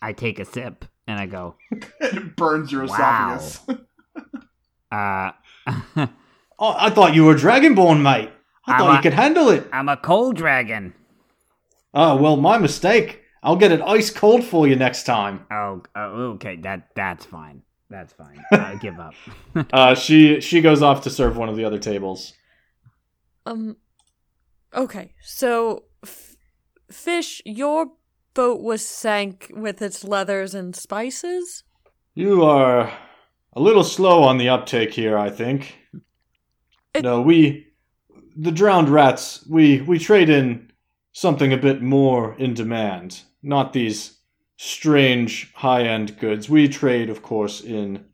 I 0.00 0.12
take 0.12 0.38
a 0.38 0.44
sip 0.44 0.84
and 1.06 1.18
I 1.20 1.26
go, 1.26 1.56
it 2.00 2.36
burns 2.36 2.70
your 2.72 2.86
Wow. 2.86 3.34
esophagus. 3.36 3.84
uh, 4.92 5.30
Oh, 6.56 6.74
I 6.78 6.88
thought 6.90 7.14
you 7.14 7.24
were 7.24 7.34
Dragonborn, 7.34 8.00
mate. 8.00 8.30
I 8.66 8.72
I'm 8.72 8.78
thought 8.78 8.90
a- 8.92 8.96
you 8.96 9.02
could 9.02 9.12
handle 9.14 9.48
it. 9.50 9.66
I'm 9.72 9.88
a 9.88 9.96
cold 9.96 10.36
dragon. 10.36 10.94
Oh 11.92 12.16
well, 12.16 12.36
my 12.36 12.58
mistake. 12.58 13.20
I'll 13.44 13.56
get 13.56 13.70
it 13.72 13.82
ice 13.82 14.10
cold 14.10 14.42
for 14.42 14.66
you 14.66 14.74
next 14.74 15.04
time. 15.04 15.46
Oh, 15.52 15.82
oh, 15.94 16.22
okay. 16.32 16.56
That 16.56 16.88
that's 16.96 17.26
fine. 17.26 17.62
That's 17.90 18.12
fine. 18.12 18.42
I 18.52 18.76
give 18.76 18.98
up. 18.98 19.14
Uh, 19.72 19.94
she 19.94 20.40
she 20.40 20.60
goes 20.60 20.82
off 20.82 21.02
to 21.02 21.10
serve 21.10 21.36
one 21.36 21.48
of 21.48 21.56
the 21.56 21.64
other 21.64 21.78
tables. 21.78 22.32
Um. 23.46 23.76
Okay, 24.74 25.12
so 25.22 25.84
f- 26.02 26.34
fish, 26.90 27.40
your 27.44 27.92
boat 28.34 28.60
was 28.60 28.84
sank 28.84 29.52
with 29.54 29.80
its 29.80 30.02
leathers 30.02 30.54
and 30.54 30.74
spices. 30.74 31.62
You 32.16 32.42
are 32.44 32.92
a 33.52 33.60
little 33.60 33.84
slow 33.84 34.24
on 34.24 34.38
the 34.38 34.48
uptake 34.48 34.92
here, 34.92 35.16
I 35.16 35.30
think. 35.30 35.76
It- 36.94 37.04
no, 37.04 37.20
we 37.20 37.66
the 38.36 38.50
drowned 38.50 38.88
rats, 38.88 39.46
we 39.48 39.82
we 39.82 39.98
trade 39.98 40.30
in 40.30 40.72
something 41.12 41.52
a 41.52 41.56
bit 41.58 41.82
more 41.82 42.34
in 42.38 42.54
demand. 42.54 43.20
Not 43.44 43.72
these 43.74 44.16
strange 44.56 45.52
high-end 45.54 46.18
goods. 46.18 46.48
We 46.48 46.66
trade, 46.66 47.10
of 47.10 47.20
course, 47.22 47.60
in 47.60 48.06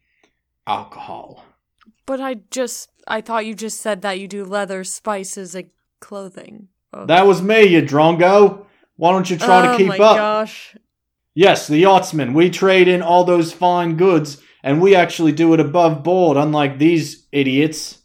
alcohol. 0.67 1.45
But 2.05 2.21
I 2.21 2.35
just, 2.51 2.91
I 3.07 3.21
thought 3.21 3.47
you 3.47 3.55
just 3.55 3.81
said 3.81 4.03
that 4.03 4.19
you 4.19 4.27
do 4.27 4.45
leather, 4.45 4.83
spices, 4.83 5.55
and 5.55 5.71
clothing. 6.01 6.67
Oh, 6.93 7.07
That 7.07 7.27
was 7.27 7.41
me, 7.41 7.63
you 7.67 7.83
drongo. 7.83 8.67
Why 8.97 9.13
don't 9.13 9.31
you 9.31 9.37
try 9.39 9.69
oh 9.69 9.73
to 9.73 9.79
keep 9.79 9.87
my 9.87 9.95
up? 9.99 10.17
gosh! 10.17 10.77
Yes, 11.33 11.69
the 11.69 11.79
yachtsmen. 11.79 12.35
We 12.35 12.51
trade 12.51 12.89
in 12.89 13.01
all 13.01 13.23
those 13.25 13.53
fine 13.53 13.97
goods, 13.97 14.43
and 14.65 14.81
we 14.83 14.97
actually 14.97 15.33
do 15.33 15.55
it 15.55 15.61
above 15.61 16.03
board, 16.03 16.37
unlike 16.37 16.79
these 16.79 17.27
idiots. 17.33 17.99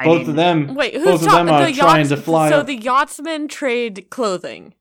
I 0.00 0.06
Both 0.06 0.20
mean, 0.22 0.30
of 0.30 0.36
them, 0.36 0.74
Wait, 0.74 0.94
who's 0.94 1.04
both 1.04 1.22
of 1.22 1.28
ta- 1.28 1.36
them 1.36 1.48
are 1.50 1.66
the 1.66 1.72
trying 1.74 2.08
to 2.08 2.16
fly. 2.16 2.48
So 2.48 2.60
up- 2.60 2.66
the 2.66 2.74
yachtsmen 2.76 3.46
trade 3.48 4.06
clothing. 4.10 4.74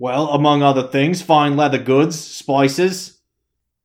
Well, 0.00 0.28
among 0.30 0.62
other 0.62 0.88
things, 0.88 1.20
fine 1.20 1.58
leather 1.58 1.76
goods, 1.76 2.18
spices. 2.18 3.20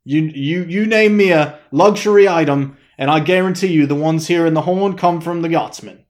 You 0.05 0.21
you 0.21 0.63
you 0.63 0.85
name 0.85 1.17
me 1.17 1.31
a 1.31 1.59
luxury 1.71 2.25
item, 2.25 2.77
and 2.97 3.11
I 3.11 3.19
guarantee 3.19 3.73
you 3.73 3.85
the 3.85 3.95
ones 3.95 4.25
here 4.27 4.45
in 4.45 4.53
the 4.53 4.61
horn 4.61 4.95
come 4.95 5.19
from 5.19 5.41
the 5.41 5.49
yachtsmen. 5.49 6.05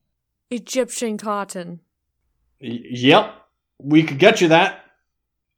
Egyptian 0.52 1.18
cotton. 1.18 1.80
Y- 2.62 2.82
yep, 2.84 3.34
we 3.80 4.04
could 4.04 4.20
get 4.20 4.42
you 4.42 4.50
that. 4.50 4.84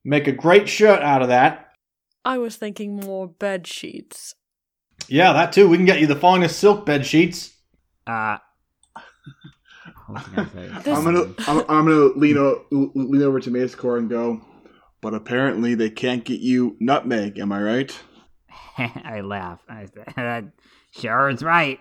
Make 0.05 0.27
a 0.27 0.31
great 0.31 0.69
shirt 0.69 1.01
out 1.01 1.21
of 1.21 1.27
that. 1.27 1.73
I 2.23 2.37
was 2.37 2.55
thinking 2.55 2.95
more 2.95 3.27
bed 3.27 3.67
sheets. 3.67 4.33
Yeah, 5.09 5.33
that 5.33 5.51
too. 5.51 5.67
We 5.67 5.75
can 5.75 5.85
get 5.85 5.99
you 5.99 6.07
the 6.07 6.15
finest 6.15 6.57
silk 6.57 6.85
bed 6.85 7.05
sheets. 7.05 7.53
Uh, 8.05 8.37
what 8.95 9.03
was 9.03 9.03
I 9.03 9.03
gonna 9.03 9.03
say? 9.03 9.93
This- 9.93 9.96
I'm 10.15 11.03
gonna 11.03 11.33
I'm, 11.47 11.57
I'm 11.69 11.85
gonna 11.85 12.13
lean 12.15 12.37
o- 12.37 12.65
lean 12.71 13.21
over 13.23 13.39
to 13.39 13.49
Macekor 13.51 13.97
and 13.97 14.09
go. 14.09 14.41
But 15.01 15.13
apparently 15.13 15.75
they 15.75 15.89
can't 15.89 16.23
get 16.23 16.39
you 16.39 16.75
nutmeg. 16.79 17.37
Am 17.39 17.51
I 17.51 17.61
right? 17.61 17.99
I 18.77 19.21
laugh. 19.21 19.59
I 19.69 19.85
say, 19.85 20.43
"Sure 20.91 21.29
is 21.29 21.43
right. 21.43 21.79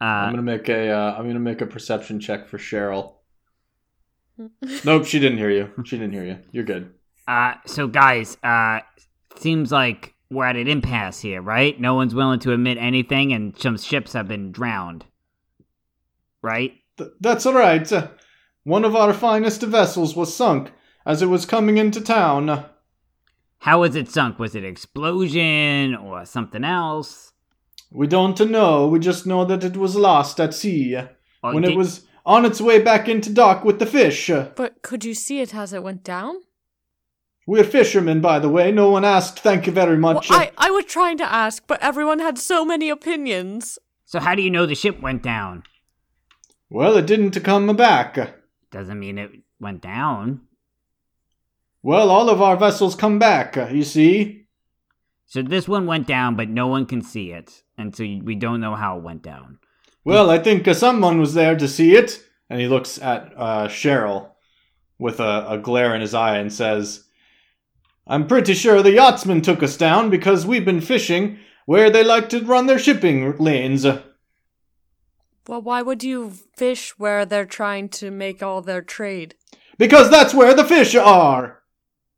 I'm 0.00 0.28
Uh, 0.28 0.30
gonna 0.30 0.42
make 0.42 0.68
a 0.68 0.90
uh, 0.90 1.14
I'm 1.18 1.26
gonna 1.26 1.38
make 1.40 1.60
a 1.60 1.66
perception 1.66 2.20
check 2.20 2.48
for 2.48 2.58
Cheryl. 2.58 3.14
Nope, 4.84 5.04
she 5.04 5.18
didn't 5.18 5.38
hear 5.38 5.50
you. 5.50 5.70
She 5.84 5.98
didn't 5.98 6.12
hear 6.12 6.24
you. 6.24 6.38
You're 6.52 6.64
good. 6.64 6.94
uh, 7.26 7.54
so 7.66 7.88
guys, 7.88 8.36
uh, 8.44 8.80
seems 9.36 9.72
like 9.72 10.14
we're 10.30 10.44
at 10.46 10.54
an 10.56 10.68
impasse 10.68 11.20
here, 11.20 11.42
right? 11.42 11.78
No 11.80 11.94
one's 11.94 12.14
willing 12.14 12.38
to 12.40 12.52
admit 12.52 12.78
anything, 12.78 13.32
and 13.32 13.58
some 13.58 13.76
ships 13.76 14.12
have 14.12 14.28
been 14.28 14.52
drowned. 14.52 15.04
Right? 16.40 16.74
Th- 16.98 17.10
that's 17.20 17.46
all 17.46 17.54
right. 17.54 17.90
One 18.64 18.84
of 18.84 18.94
our 18.94 19.14
finest 19.14 19.62
vessels 19.62 20.14
was 20.14 20.34
sunk 20.34 20.72
as 21.06 21.22
it 21.22 21.26
was 21.26 21.46
coming 21.46 21.78
into 21.78 22.00
town. 22.00 22.66
How 23.60 23.80
was 23.80 23.96
it 23.96 24.10
sunk? 24.10 24.38
Was 24.38 24.54
it 24.54 24.64
explosion 24.64 25.94
or 25.94 26.24
something 26.26 26.64
else? 26.64 27.32
We 27.90 28.06
don't 28.06 28.38
know. 28.50 28.86
We 28.88 28.98
just 28.98 29.26
know 29.26 29.44
that 29.46 29.64
it 29.64 29.76
was 29.76 29.96
lost 29.96 30.38
at 30.38 30.52
sea 30.54 30.96
Or 31.42 31.54
when 31.54 31.62
did- 31.62 31.72
it 31.72 31.76
was 31.76 32.04
on 32.26 32.44
its 32.44 32.60
way 32.60 32.78
back 32.82 33.08
into 33.08 33.32
dock 33.32 33.64
with 33.64 33.78
the 33.78 33.86
fish. 33.86 34.28
But 34.54 34.82
could 34.82 35.02
you 35.04 35.14
see 35.14 35.40
it 35.40 35.54
as 35.54 35.72
it 35.72 35.82
went 35.82 36.04
down? 36.04 36.36
We're 37.46 37.64
fishermen, 37.64 38.20
by 38.20 38.38
the 38.40 38.50
way. 38.50 38.70
No 38.70 38.90
one 38.90 39.06
asked. 39.06 39.38
Thank 39.38 39.66
you 39.66 39.72
very 39.72 39.98
Well, 39.98 40.14
much. 40.14 40.30
I, 40.30 40.50
I 40.58 40.70
was 40.70 40.84
trying 40.84 41.16
to 41.18 41.32
ask, 41.32 41.62
but 41.66 41.80
everyone 41.82 42.18
had 42.18 42.36
so 42.36 42.66
many 42.66 42.90
opinions. 42.90 43.78
So 44.04 44.20
how 44.20 44.34
do 44.34 44.42
you 44.42 44.50
know 44.50 44.66
the 44.66 44.74
ship 44.74 45.00
went 45.00 45.22
down? 45.22 45.62
Well, 46.70 46.96
it 46.96 47.06
didn't 47.06 47.42
come 47.42 47.74
back. 47.76 48.18
Doesn't 48.70 48.98
mean 48.98 49.18
it 49.18 49.30
went 49.60 49.80
down. 49.80 50.42
Well, 51.82 52.10
all 52.10 52.28
of 52.28 52.42
our 52.42 52.56
vessels 52.56 52.94
come 52.94 53.18
back, 53.18 53.56
you 53.72 53.84
see. 53.84 54.46
So 55.26 55.42
this 55.42 55.68
one 55.68 55.86
went 55.86 56.06
down, 56.06 56.36
but 56.36 56.48
no 56.48 56.66
one 56.66 56.86
can 56.86 57.02
see 57.02 57.32
it, 57.32 57.62
and 57.76 57.94
so 57.94 58.02
we 58.02 58.34
don't 58.34 58.60
know 58.60 58.74
how 58.74 58.98
it 58.98 59.04
went 59.04 59.22
down. 59.22 59.58
Well, 60.04 60.30
I 60.30 60.38
think 60.38 60.66
uh, 60.66 60.74
someone 60.74 61.20
was 61.20 61.34
there 61.34 61.56
to 61.56 61.68
see 61.68 61.94
it. 61.94 62.24
And 62.50 62.60
he 62.60 62.66
looks 62.66 62.98
at 63.00 63.32
uh, 63.36 63.68
Cheryl 63.68 64.30
with 64.98 65.20
a, 65.20 65.46
a 65.50 65.58
glare 65.58 65.94
in 65.94 66.00
his 66.00 66.14
eye 66.14 66.38
and 66.38 66.52
says, 66.52 67.04
I'm 68.06 68.26
pretty 68.26 68.54
sure 68.54 68.82
the 68.82 68.92
yachtsmen 68.92 69.42
took 69.42 69.62
us 69.62 69.76
down 69.76 70.08
because 70.08 70.46
we've 70.46 70.64
been 70.64 70.80
fishing 70.80 71.38
where 71.66 71.90
they 71.90 72.02
like 72.02 72.30
to 72.30 72.40
run 72.40 72.66
their 72.66 72.78
shipping 72.78 73.36
lanes. 73.36 73.84
Well, 75.48 75.62
why 75.62 75.80
would 75.80 76.04
you 76.04 76.34
fish 76.58 76.98
where 76.98 77.24
they're 77.24 77.46
trying 77.46 77.88
to 78.00 78.10
make 78.10 78.42
all 78.42 78.60
their 78.60 78.82
trade? 78.82 79.34
Because 79.78 80.10
that's 80.10 80.34
where 80.34 80.52
the 80.52 80.62
fish 80.64 80.94
are. 80.94 81.62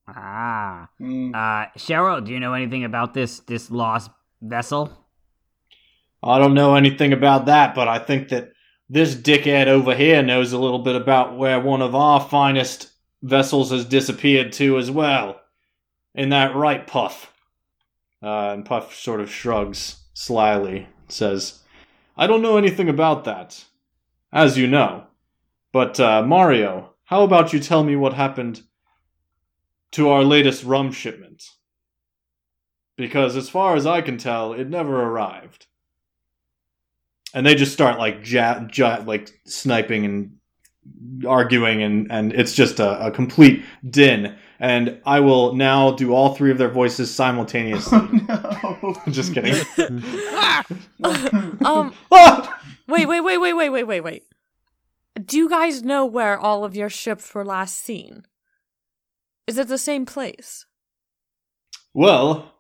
Ah, 0.09 0.89
Mm. 1.01 1.31
uh, 1.33 1.71
Cheryl, 1.79 2.25
do 2.25 2.33
you 2.33 2.41
know 2.41 2.55
anything 2.55 2.85
about 2.85 3.15
this 3.15 3.39
this 3.41 3.71
lost 3.71 4.11
vessel? 4.43 5.07
I 6.25 6.41
don't 6.41 6.55
know 6.55 6.75
anything 6.75 7.13
about 7.13 7.47
that, 7.47 7.73
but 7.77 7.87
I 7.87 8.01
think 8.01 8.31
that 8.31 8.51
this 8.89 9.15
dickhead 9.15 9.69
over 9.69 9.95
here 9.95 10.23
knows 10.25 10.53
a 10.53 10.59
little 10.59 10.81
bit 10.81 10.97
about 10.97 11.39
where 11.39 11.61
one 11.61 11.83
of 11.83 11.95
our 11.95 12.21
finest 12.21 12.91
vessels 13.23 13.71
has 13.71 13.85
disappeared 13.85 14.53
to 14.55 14.77
as 14.77 14.91
well. 14.91 15.41
In 16.17 16.31
that 16.31 16.57
right, 16.57 16.85
Puff? 16.85 17.33
Uh, 18.21 18.51
and 18.55 18.65
Puff 18.67 18.93
sort 18.97 19.21
of 19.21 19.31
shrugs 19.31 20.01
slyly, 20.15 20.89
says, 21.09 21.61
I 22.21 22.29
don't 22.29 22.43
know 22.43 22.57
anything 22.57 22.89
about 22.89 23.25
that. 23.25 23.65
As 24.33 24.57
you 24.57 24.69
know. 24.69 25.07
But, 25.73 25.99
uh, 25.99 26.23
Mario, 26.23 26.95
how 27.05 27.25
about 27.25 27.53
you 27.53 27.59
tell 27.59 27.83
me 27.83 27.97
what 27.97 28.15
happened 28.15 28.63
to 29.93 30.09
our 30.11 30.23
latest 30.23 30.63
rum 30.63 30.93
shipment? 30.93 31.43
Because 32.97 33.37
as 33.37 33.49
far 33.49 33.75
as 33.75 33.87
I 33.87 34.03
can 34.03 34.19
tell, 34.19 34.53
it 34.53 34.69
never 34.69 35.03
arrived 35.03 35.67
and 37.35 37.47
they 37.47 37.55
just 37.55 37.73
start 37.73 37.99
like 37.99 38.29
ja- 38.31 38.67
ja- 38.73 39.03
like 39.07 39.31
sniping 39.47 40.05
and 40.05 40.37
arguing 41.27 41.83
and 41.83 42.11
and 42.11 42.33
it's 42.33 42.55
just 42.55 42.81
a, 42.81 43.07
a 43.07 43.11
complete 43.11 43.65
din 43.89 44.37
and 44.61 45.01
i 45.07 45.19
will 45.19 45.55
now 45.55 45.91
do 45.93 46.13
all 46.13 46.35
three 46.35 46.51
of 46.51 46.59
their 46.59 46.69
voices 46.69 47.13
simultaneously 47.23 47.99
no. 48.29 48.95
just 49.09 49.35
kidding 49.35 49.55
um, 51.65 51.93
Ah! 52.13 52.61
wait, 52.87 53.07
wait, 53.07 53.21
wait, 53.21 53.39
wait, 53.39 53.53
wait, 53.55 53.71
wait, 53.71 53.85
wait, 53.85 54.01
wait. 54.01 54.25
Do 55.25 55.37
you 55.39 55.49
guys 55.49 55.83
know 55.83 56.05
where 56.07 56.39
all 56.39 56.65
of 56.65 56.75
your 56.77 56.89
ships 56.89 57.35
were 57.35 57.45
last 57.45 57.79
seen? 57.79 58.25
Is 59.47 59.59
it 59.59 59.69
the 59.69 59.79
same 59.79 60.07
place? 60.07 60.67
well 61.95 62.55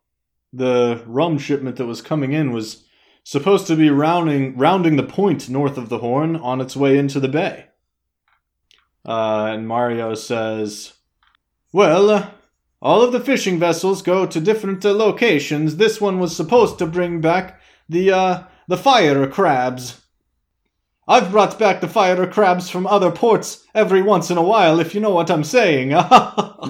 the 0.53 1.03
rum 1.07 1.39
shipment 1.39 1.77
that 1.77 1.87
was 1.87 2.03
coming 2.03 2.33
in 2.33 2.51
was 2.53 2.85
supposed 3.23 3.67
to 3.69 3.77
be 3.77 3.91
rounding 3.91 4.57
rounding 4.57 4.97
the 4.97 5.03
point 5.05 5.49
north 5.49 5.79
of 5.79 5.89
the 5.89 5.99
horn 5.99 6.35
on 6.37 6.61
its 6.61 6.75
way 6.77 6.99
into 6.99 7.21
the 7.21 7.29
bay 7.29 7.67
uh, 9.07 9.47
and 9.53 9.69
mario 9.69 10.15
says 10.15 10.95
well 11.72 12.11
uh, 12.11 12.30
all 12.83 13.02
of 13.02 13.12
the 13.12 13.20
fishing 13.20 13.59
vessels 13.59 14.02
go 14.02 14.26
to 14.26 14.40
different 14.40 14.85
uh, 14.85 14.92
locations 14.92 15.76
this 15.76 16.00
one 16.00 16.18
was 16.18 16.35
supposed 16.35 16.78
to 16.78 16.87
bring 16.87 17.20
back 17.20 17.61
the 17.88 18.11
uh, 18.11 18.42
the 18.68 18.76
fire 18.76 19.26
crabs 19.26 20.00
i've 21.09 21.30
brought 21.30 21.59
back 21.59 21.80
the 21.80 21.88
fire 21.88 22.26
crabs 22.26 22.70
from 22.70 22.87
other 22.87 23.11
ports 23.11 23.66
every 23.74 24.02
once 24.02 24.30
in 24.30 24.38
a 24.38 24.42
while 24.42 24.78
if 24.80 24.94
you 24.94 25.00
know 25.00 25.11
what 25.11 25.30
i'm 25.30 25.44
saying 25.44 25.92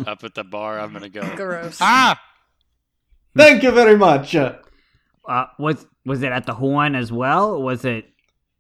Up 0.07 0.23
at 0.25 0.35
the 0.35 0.45
bar, 0.45 0.79
I'm 0.79 0.93
gonna 0.93 1.09
go. 1.09 1.21
Gross. 1.37 1.79
Ah! 1.81 2.19
thank 3.37 3.63
you 3.63 3.71
very 3.71 3.97
much 3.97 4.35
uh, 4.37 4.55
Uh, 5.29 5.47
was 5.59 5.85
was 6.07 6.23
it 6.23 6.33
at 6.33 6.47
the 6.47 6.55
Hörn 6.55 6.97
as 6.97 7.13
well? 7.13 7.61
Was 7.61 7.85
it, 7.85 8.07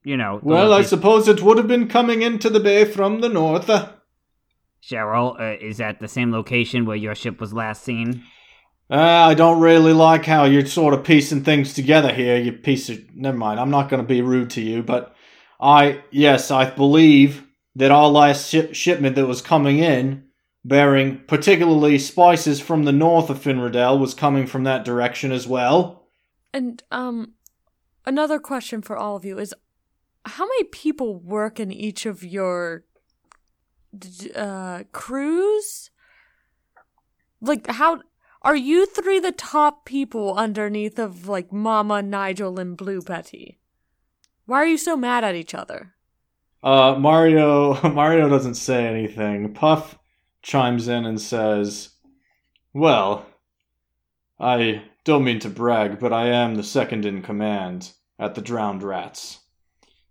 you 0.04 0.16
know? 0.16 0.40
Well, 0.42 0.72
I 0.72 0.82
suppose 0.82 1.28
it 1.28 1.40
would 1.42 1.56
have 1.56 1.68
been 1.68 1.88
coming 1.88 2.22
into 2.22 2.50
the 2.50 2.60
bay 2.60 2.84
from 2.84 3.20
the 3.20 3.28
north. 3.28 3.70
Uh, 4.80 4.94
Cheryl, 4.94 5.40
uh, 5.40 5.58
is 5.60 5.78
that 5.78 6.00
the 6.00 6.08
same 6.08 6.32
location 6.32 6.84
where 6.84 6.96
your 6.96 7.14
ship 7.14 7.40
was 7.40 7.52
last 7.52 7.82
seen? 7.82 8.24
I 8.88 9.34
don't 9.34 9.60
really 9.60 9.92
like 9.92 10.24
how 10.24 10.44
you're 10.44 10.66
sort 10.66 10.94
of 10.94 11.04
piecing 11.04 11.44
things 11.44 11.74
together 11.74 12.12
here, 12.12 12.36
you 12.36 12.52
piece 12.52 12.88
of. 12.88 12.98
Never 13.14 13.36
mind, 13.36 13.60
I'm 13.60 13.70
not 13.70 13.88
going 13.88 14.02
to 14.02 14.08
be 14.08 14.20
rude 14.20 14.50
to 14.50 14.60
you, 14.60 14.82
but 14.82 15.14
I. 15.60 16.02
Yes, 16.10 16.50
I 16.50 16.70
believe 16.70 17.46
that 17.76 17.92
our 17.92 18.08
last 18.08 18.48
ship- 18.48 18.74
shipment 18.74 19.14
that 19.14 19.26
was 19.26 19.42
coming 19.42 19.78
in, 19.78 20.24
bearing 20.64 21.20
particularly 21.28 21.98
spices 21.98 22.60
from 22.60 22.84
the 22.84 22.92
north 22.92 23.30
of 23.30 23.38
Finradel, 23.38 24.00
was 24.00 24.12
coming 24.12 24.46
from 24.46 24.64
that 24.64 24.84
direction 24.84 25.30
as 25.30 25.46
well. 25.46 26.08
And 26.52 26.82
um 26.90 27.34
another 28.04 28.40
question 28.40 28.82
for 28.82 28.96
all 28.96 29.14
of 29.14 29.24
you 29.24 29.38
is 29.38 29.54
how 30.24 30.44
many 30.44 30.64
people 30.64 31.14
work 31.14 31.60
in 31.60 31.70
each 31.70 32.06
of 32.06 32.24
your 32.24 32.78
d- 32.80 32.84
uh 34.34 34.84
crews? 34.92 35.90
Like 37.40 37.66
how 37.66 38.02
are 38.42 38.56
you 38.56 38.86
three 38.86 39.18
the 39.18 39.32
top 39.32 39.84
people 39.84 40.34
underneath 40.34 40.98
of 40.98 41.28
like 41.28 41.52
Mama, 41.52 42.02
Nigel 42.02 42.58
and 42.58 42.76
Blue 42.76 43.02
Betty? 43.02 43.58
Why 44.46 44.62
are 44.62 44.66
you 44.66 44.78
so 44.78 44.96
mad 44.96 45.24
at 45.24 45.34
each 45.34 45.54
other? 45.54 45.94
Uh, 46.62 46.96
Mario 46.98 47.80
Mario 47.90 48.28
doesn't 48.28 48.54
say 48.54 48.86
anything. 48.86 49.52
Puff 49.54 49.98
chimes 50.42 50.88
in 50.88 51.04
and 51.04 51.20
says, 51.20 51.90
"Well, 52.72 53.26
I 54.38 54.82
don't 55.04 55.24
mean 55.24 55.40
to 55.40 55.50
brag, 55.50 55.98
but 55.98 56.12
I 56.12 56.28
am 56.28 56.54
the 56.54 56.62
second 56.62 57.04
in 57.04 57.22
command 57.22 57.92
at 58.18 58.34
the 58.34 58.42
Drowned 58.42 58.82
Rats." 58.82 59.40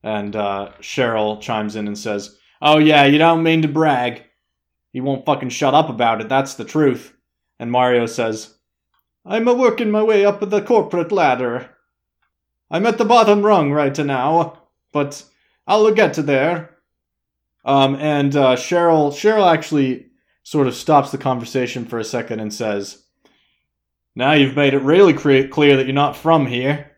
And 0.02 0.36
uh, 0.36 0.72
Cheryl 0.80 1.42
chimes 1.42 1.76
in 1.76 1.86
and 1.88 1.98
says, 1.98 2.39
"Oh 2.62 2.78
yeah, 2.78 3.06
you 3.06 3.18
don't 3.18 3.44
mean 3.44 3.62
to 3.62 3.68
brag. 3.68 4.24
You 4.94 5.04
won't 5.04 5.26
fucking 5.26 5.50
shut 5.50 5.74
up 5.74 5.90
about 5.90 6.22
it. 6.22 6.30
That's 6.30 6.56
the 6.56 6.66
truth." 6.66 7.14
And 7.60 7.72
Mario 7.72 8.06
says, 8.06 8.58
"I'm 9.26 9.48
a 9.48 9.54
working 9.54 9.92
my 9.92 10.04
way 10.04 10.26
up 10.26 10.40
the 10.40 10.62
corporate 10.62 11.12
ladder. 11.12 11.70
I'm 12.72 12.86
at 12.86 12.98
the 12.98 13.06
bottom 13.06 13.46
rung 13.46 13.72
right 13.72 13.98
now, 13.98 14.64
but." 14.92 15.24
I'll 15.70 15.92
get 15.92 16.16
to 16.16 16.24
there. 16.24 16.78
Um, 17.64 17.96
and 17.98 18.36
uh, 18.36 18.56
Cheryl, 18.56 19.12
Cheryl 19.12 19.54
actually 19.54 20.08
sort 20.42 20.66
of 20.66 20.74
stops 20.74 21.12
the 21.12 21.20
conversation 21.20 21.86
for 21.86 22.00
a 22.00 22.04
second 22.04 22.40
and 22.40 22.52
says, 22.52 23.04
"Now 24.16 24.34
you've 24.34 24.56
made 24.56 24.74
it 24.74 24.82
really 24.82 25.14
cre- 25.14 25.48
clear 25.48 25.78
that 25.78 25.86
you're 25.86 25.94
not 25.94 26.18
from 26.18 26.48
here. 26.48 26.98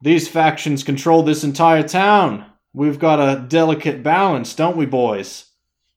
These 0.00 0.28
factions 0.28 0.82
control 0.82 1.22
this 1.22 1.44
entire 1.44 1.86
town. 1.86 2.49
We've 2.72 2.98
got 2.98 3.18
a 3.18 3.40
delicate 3.40 4.02
balance, 4.02 4.54
don't 4.54 4.76
we, 4.76 4.86
boys? 4.86 5.46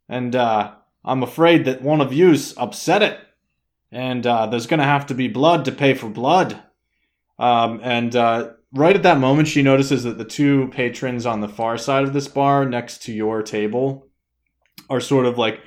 And 0.10 0.36
uh, 0.36 0.74
I'm 1.06 1.22
afraid 1.22 1.66
that 1.66 1.82
one 1.82 2.02
of 2.02 2.12
you's 2.12 2.58
upset 2.58 3.04
it, 3.04 3.20
and 3.92 4.26
uh, 4.26 4.48
there's 4.48 4.68
going 4.68 4.80
to 4.80 4.86
have 4.86 5.06
to 5.08 5.14
be 5.14 5.28
blood 5.28 5.66
to 5.66 5.72
pay 5.72 5.94
for 5.94 6.10
blood." 6.10 6.62
Um, 7.38 7.80
and 7.84 8.16
uh, 8.16 8.52
right 8.74 8.96
at 8.96 9.04
that 9.04 9.20
moment, 9.20 9.48
she 9.48 9.62
notices 9.62 10.04
that 10.04 10.18
the 10.18 10.26
two 10.26 10.70
patrons 10.70 11.26
on 11.26 11.42
the 11.42 11.48
far 11.48 11.78
side 11.78 12.04
of 12.04 12.14
this 12.14 12.28
bar, 12.28 12.66
next 12.66 13.04
to 13.04 13.14
your 13.14 13.44
table, 13.44 14.08
are 14.90 15.00
sort 15.00 15.26
of 15.26 15.38
like 15.38 15.62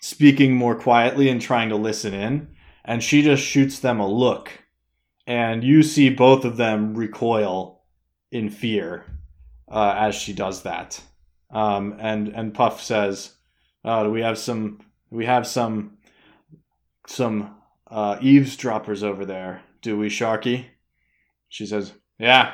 speaking 0.00 0.54
more 0.54 0.74
quietly 0.74 1.28
and 1.28 1.40
trying 1.40 1.68
to 1.68 1.76
listen 1.76 2.14
in. 2.14 2.48
And 2.84 3.02
she 3.02 3.22
just 3.22 3.42
shoots 3.42 3.78
them 3.80 4.00
a 4.00 4.08
look, 4.08 4.50
and 5.26 5.64
you 5.64 5.82
see 5.82 6.08
both 6.08 6.44
of 6.44 6.56
them 6.56 6.94
recoil 6.94 7.82
in 8.30 8.48
fear. 8.48 9.15
Uh, 9.68 9.94
as 9.96 10.14
she 10.14 10.32
does 10.32 10.62
that. 10.62 11.00
Um, 11.50 11.96
and 11.98 12.28
and 12.28 12.54
Puff 12.54 12.82
says, 12.82 13.32
uh, 13.84 14.04
"Do 14.04 14.10
we 14.10 14.22
have 14.22 14.38
some? 14.38 14.80
We 15.10 15.26
have 15.26 15.46
some 15.46 15.98
some 17.06 17.56
uh, 17.88 18.18
eavesdroppers 18.20 19.02
over 19.02 19.24
there, 19.24 19.62
do 19.82 19.98
we, 19.98 20.08
Sharky?" 20.08 20.66
She 21.48 21.66
says, 21.66 21.92
"Yeah, 22.18 22.52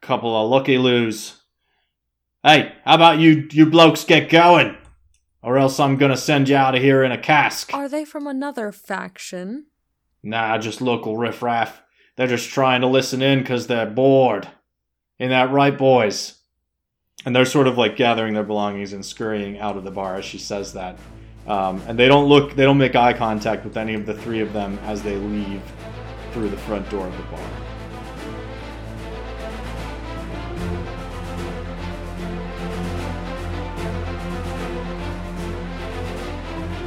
a 0.00 0.06
couple 0.06 0.34
of 0.34 0.50
looky 0.50 0.78
loos. 0.78 1.42
Hey, 2.42 2.72
how 2.84 2.94
about 2.94 3.18
you 3.18 3.48
you 3.50 3.66
blokes 3.66 4.04
get 4.04 4.30
going, 4.30 4.76
or 5.42 5.58
else 5.58 5.78
I'm 5.78 5.96
gonna 5.96 6.16
send 6.16 6.48
you 6.48 6.56
out 6.56 6.74
of 6.74 6.82
here 6.82 7.04
in 7.04 7.12
a 7.12 7.18
cask." 7.18 7.72
Are 7.74 7.88
they 7.88 8.04
from 8.04 8.26
another 8.26 8.72
faction? 8.72 9.66
Nah, 10.22 10.56
just 10.58 10.80
local 10.80 11.16
riffraff. 11.16 11.82
They're 12.16 12.26
just 12.26 12.50
trying 12.50 12.80
to 12.82 12.86
listen 12.86 13.22
in 13.22 13.40
because 13.40 13.66
they're 13.66 13.86
bored. 13.86 14.48
Ain't 15.18 15.30
that 15.30 15.50
right, 15.50 15.76
boys? 15.76 16.38
And 17.24 17.36
they're 17.36 17.44
sort 17.44 17.68
of 17.68 17.78
like 17.78 17.94
gathering 17.94 18.34
their 18.34 18.42
belongings 18.42 18.92
and 18.92 19.06
scurrying 19.06 19.60
out 19.60 19.76
of 19.76 19.84
the 19.84 19.92
bar 19.92 20.16
as 20.16 20.24
she 20.24 20.38
says 20.38 20.72
that. 20.72 20.98
Um, 21.46 21.80
and 21.86 21.96
they 21.96 22.08
don't 22.08 22.28
look, 22.28 22.56
they 22.56 22.64
don't 22.64 22.78
make 22.78 22.96
eye 22.96 23.12
contact 23.12 23.64
with 23.64 23.76
any 23.76 23.94
of 23.94 24.06
the 24.06 24.14
three 24.14 24.40
of 24.40 24.52
them 24.52 24.76
as 24.82 25.04
they 25.04 25.14
leave 25.14 25.62
through 26.32 26.48
the 26.48 26.56
front 26.56 26.90
door 26.90 27.06
of 27.06 27.16
the 27.16 27.22
bar. 27.24 27.48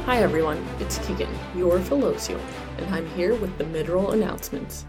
Hi 0.04 0.18
everyone, 0.22 0.62
it's 0.80 0.98
Keegan, 0.98 1.30
your 1.56 1.78
Philosial, 1.78 2.40
and 2.76 2.94
I'm 2.94 3.08
here 3.10 3.34
with 3.34 3.56
the 3.56 3.64
mid-roll 3.64 4.10
announcements. 4.10 4.84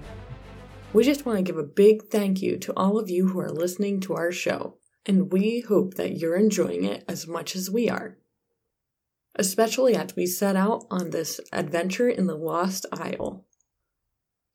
We 0.92 1.06
just 1.06 1.26
want 1.26 1.38
to 1.38 1.44
give 1.44 1.58
a 1.58 1.64
big 1.64 2.04
thank 2.10 2.42
you 2.42 2.58
to 2.58 2.74
all 2.76 3.00
of 3.00 3.10
you 3.10 3.30
who 3.30 3.40
are 3.40 3.50
listening 3.50 4.00
to 4.02 4.14
our 4.14 4.32
show, 4.32 4.78
and 5.08 5.32
we 5.32 5.62
hope 5.62 5.94
that 5.94 6.18
you're 6.18 6.36
enjoying 6.36 6.84
it 6.84 7.06
as 7.08 7.26
much 7.26 7.56
as 7.56 7.72
we 7.72 7.90
are. 7.90 8.18
Especially 9.36 9.96
as 9.96 10.16
we 10.16 10.26
set 10.26 10.58
out 10.58 10.86
on 10.92 11.12
this 11.12 11.40
adventure 11.54 12.10
in 12.10 12.28
the 12.28 12.36
Lost 12.36 12.86
Isle. 12.92 13.46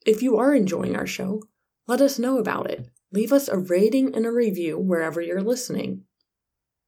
If 0.04 0.22
you 0.22 0.36
are 0.36 0.54
enjoying 0.54 0.94
our 0.94 1.06
show, 1.06 1.42
let 1.88 2.02
us 2.02 2.18
know 2.18 2.38
about 2.38 2.70
it. 2.70 2.90
Leave 3.12 3.32
us 3.32 3.48
a 3.48 3.58
rating 3.58 4.14
and 4.14 4.26
a 4.26 4.32
review 4.32 4.78
wherever 4.78 5.20
you're 5.20 5.42
listening. 5.42 6.02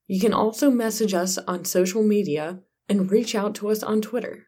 You 0.07 0.19
can 0.19 0.33
also 0.33 0.69
message 0.69 1.13
us 1.13 1.37
on 1.39 1.65
social 1.65 2.03
media 2.03 2.59
and 2.87 3.09
reach 3.09 3.33
out 3.33 3.55
to 3.55 3.69
us 3.69 3.81
on 3.81 4.01
Twitter. 4.01 4.47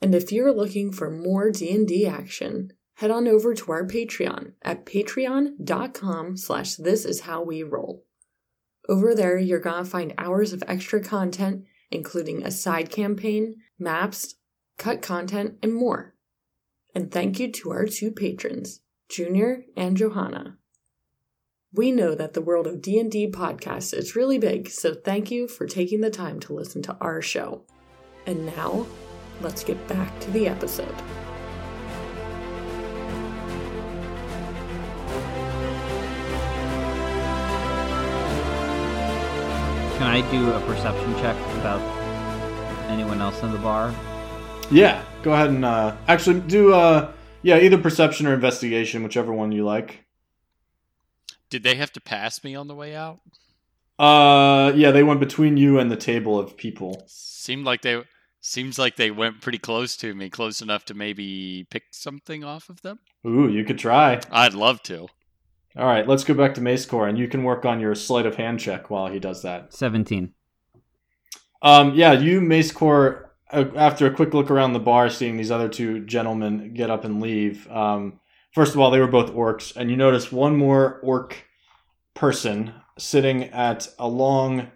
And 0.00 0.14
if 0.14 0.32
you're 0.32 0.52
looking 0.52 0.90
for 0.90 1.10
more 1.10 1.50
D&D 1.50 2.06
action, 2.06 2.72
head 2.94 3.10
on 3.10 3.28
over 3.28 3.54
to 3.54 3.72
our 3.72 3.86
Patreon 3.86 4.52
at 4.62 4.86
patreon.com 4.86 6.36
slash 6.36 6.76
this 6.76 7.04
is 7.04 7.20
how 7.20 7.42
we 7.42 7.62
roll. 7.62 8.04
Over 8.88 9.14
there, 9.14 9.38
you're 9.38 9.60
gonna 9.60 9.84
find 9.84 10.14
hours 10.18 10.52
of 10.52 10.62
extra 10.66 11.00
content, 11.00 11.64
including 11.90 12.42
a 12.42 12.50
side 12.50 12.90
campaign, 12.90 13.56
maps, 13.78 14.34
cut 14.78 15.02
content, 15.02 15.58
and 15.62 15.74
more. 15.74 16.14
And 16.94 17.10
thank 17.10 17.38
you 17.38 17.50
to 17.52 17.70
our 17.70 17.86
two 17.86 18.10
patrons, 18.10 18.80
Junior 19.08 19.64
and 19.76 19.96
Johanna. 19.96 20.58
We 21.74 21.90
know 21.90 22.14
that 22.14 22.34
the 22.34 22.42
world 22.42 22.66
of 22.66 22.82
D&D 22.82 23.30
podcasts 23.30 23.94
is 23.94 24.14
really 24.14 24.38
big, 24.38 24.68
so 24.68 24.94
thank 24.94 25.30
you 25.30 25.48
for 25.48 25.66
taking 25.66 26.02
the 26.02 26.10
time 26.10 26.38
to 26.40 26.52
listen 26.52 26.82
to 26.82 26.96
our 27.00 27.22
show. 27.22 27.64
And 28.26 28.44
now, 28.44 28.86
let's 29.40 29.64
get 29.64 29.88
back 29.88 30.18
to 30.20 30.30
the 30.32 30.48
episode. 30.48 30.94
Can 40.02 40.10
I 40.10 40.30
do 40.32 40.50
a 40.50 40.60
perception 40.62 41.14
check 41.20 41.36
about 41.58 41.80
anyone 42.90 43.20
else 43.20 43.40
in 43.44 43.52
the 43.52 43.58
bar? 43.58 43.94
Yeah, 44.68 45.00
go 45.22 45.32
ahead 45.32 45.50
and 45.50 45.64
uh, 45.64 45.94
actually 46.08 46.40
do 46.40 46.74
uh, 46.74 47.12
yeah 47.42 47.60
either 47.60 47.78
perception 47.78 48.26
or 48.26 48.34
investigation, 48.34 49.04
whichever 49.04 49.32
one 49.32 49.52
you 49.52 49.64
like. 49.64 50.04
Did 51.50 51.62
they 51.62 51.76
have 51.76 51.92
to 51.92 52.00
pass 52.00 52.42
me 52.42 52.56
on 52.56 52.66
the 52.66 52.74
way 52.74 52.96
out? 52.96 53.20
Uh, 53.96 54.72
yeah, 54.74 54.90
they 54.90 55.04
went 55.04 55.20
between 55.20 55.56
you 55.56 55.78
and 55.78 55.88
the 55.88 55.96
table 55.96 56.36
of 56.36 56.56
people. 56.56 57.04
Seemed 57.06 57.64
like 57.64 57.82
they 57.82 58.02
seems 58.40 58.80
like 58.80 58.96
they 58.96 59.12
went 59.12 59.40
pretty 59.40 59.58
close 59.58 59.96
to 59.98 60.16
me, 60.16 60.28
close 60.28 60.60
enough 60.60 60.84
to 60.86 60.94
maybe 60.94 61.68
pick 61.70 61.84
something 61.92 62.42
off 62.42 62.68
of 62.68 62.82
them. 62.82 62.98
Ooh, 63.24 63.48
you 63.48 63.62
could 63.62 63.78
try. 63.78 64.20
I'd 64.32 64.54
love 64.54 64.82
to. 64.82 65.06
All 65.74 65.86
right, 65.86 66.06
let's 66.06 66.24
go 66.24 66.34
back 66.34 66.54
to 66.54 66.60
Macekor, 66.60 67.08
and 67.08 67.18
you 67.18 67.28
can 67.28 67.44
work 67.44 67.64
on 67.64 67.80
your 67.80 67.94
sleight 67.94 68.26
of 68.26 68.36
hand 68.36 68.60
check 68.60 68.90
while 68.90 69.06
he 69.06 69.18
does 69.18 69.40
that. 69.42 69.72
17. 69.72 70.34
Um, 71.62 71.94
yeah, 71.94 72.12
you 72.12 72.42
Macekor, 72.42 73.28
uh, 73.50 73.64
after 73.74 74.06
a 74.06 74.14
quick 74.14 74.34
look 74.34 74.50
around 74.50 74.74
the 74.74 74.80
bar, 74.80 75.08
seeing 75.08 75.38
these 75.38 75.50
other 75.50 75.68
two 75.68 76.04
gentlemen 76.04 76.74
get 76.74 76.90
up 76.90 77.04
and 77.04 77.22
leave. 77.22 77.70
Um, 77.70 78.20
first 78.52 78.74
of 78.74 78.80
all, 78.80 78.90
they 78.90 79.00
were 79.00 79.06
both 79.06 79.32
orcs, 79.32 79.74
and 79.74 79.90
you 79.90 79.96
notice 79.96 80.30
one 80.30 80.56
more 80.56 81.00
orc 81.02 81.42
person 82.12 82.74
sitting 82.98 83.44
at 83.44 83.88
a 83.98 84.06
long, 84.06 84.70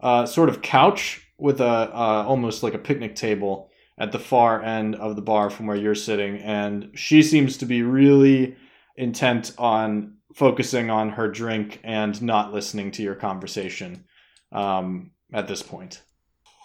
uh, 0.00 0.24
sort 0.24 0.48
of 0.48 0.62
couch 0.62 1.20
with 1.36 1.60
a 1.60 1.64
uh, 1.64 2.24
almost 2.26 2.62
like 2.62 2.72
a 2.72 2.78
picnic 2.78 3.14
table 3.14 3.68
at 3.98 4.12
the 4.12 4.18
far 4.18 4.62
end 4.62 4.94
of 4.94 5.16
the 5.16 5.22
bar 5.22 5.50
from 5.50 5.66
where 5.66 5.76
you're 5.76 5.94
sitting, 5.94 6.38
and 6.38 6.90
she 6.94 7.22
seems 7.22 7.58
to 7.58 7.66
be 7.66 7.82
really 7.82 8.56
intent 8.98 9.52
on 9.58 10.16
focusing 10.34 10.90
on 10.90 11.10
her 11.10 11.28
drink 11.30 11.80
and 11.84 12.20
not 12.20 12.52
listening 12.52 12.90
to 12.92 13.02
your 13.02 13.14
conversation 13.14 14.04
um, 14.52 15.12
at 15.32 15.48
this 15.48 15.62
point. 15.62 16.02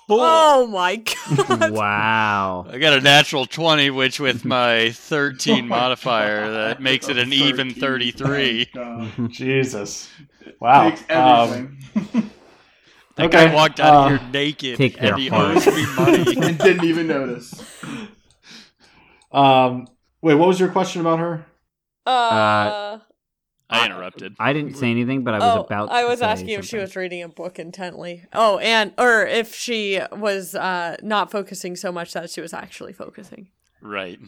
Oh 0.09 0.67
my 0.67 0.97
god. 0.97 1.71
wow. 1.71 2.65
I 2.69 2.77
got 2.77 2.93
a 2.93 3.01
natural 3.01 3.45
20, 3.45 3.89
which 3.91 4.19
with 4.19 4.43
my 4.45 4.91
13 4.91 5.53
Oh 5.53 5.61
my 5.61 5.67
modifier, 5.67 6.47
God. 6.47 6.53
that 6.53 6.81
makes 6.81 7.07
it 7.07 7.17
an 7.17 7.31
even 7.31 7.73
33. 7.73 8.67
Jesus. 9.29 10.09
Wow. 10.59 10.89
Takes 10.89 11.01
Um, 11.09 11.09
everything. 11.09 11.77
That 13.15 13.25
Okay, 13.27 13.45
guy 13.45 13.53
walked 13.53 13.79
out 13.79 13.93
uh, 13.93 13.97
of 14.15 14.21
here 14.21 14.29
naked 14.31 14.77
take 14.77 15.01
and 15.01 15.17
he 15.19 15.29
owes 15.29 15.67
me 15.67 15.85
money. 15.95 16.35
and 16.35 16.57
didn't 16.57 16.83
even 16.83 17.07
notice. 17.07 17.63
um, 19.31 19.87
wait, 20.21 20.33
what 20.35 20.47
was 20.47 20.59
your 20.59 20.69
question 20.69 21.01
about 21.01 21.19
her? 21.19 21.45
Uh, 22.05 22.99
I 23.69 23.85
interrupted. 23.85 24.35
I 24.39 24.53
didn't 24.53 24.75
say 24.75 24.91
anything, 24.91 25.23
but 25.23 25.33
I 25.33 25.39
was 25.39 25.57
oh, 25.57 25.63
about 25.63 25.85
to 25.87 25.93
I 25.93 26.03
was 26.05 26.19
say 26.19 26.25
asking 26.25 26.49
if 26.49 26.65
she 26.65 26.77
was 26.77 26.95
reading 26.95 27.23
a 27.23 27.29
book 27.29 27.59
intently. 27.59 28.25
Oh, 28.33 28.59
and 28.59 28.93
or 28.97 29.25
if 29.25 29.55
she 29.55 29.99
was 30.11 30.53
uh 30.55 30.97
not 31.01 31.31
focusing 31.31 31.75
so 31.75 31.91
much 31.91 32.13
that 32.13 32.29
she 32.29 32.41
was 32.41 32.53
actually 32.53 32.93
focusing. 32.93 33.49
Right. 33.81 34.19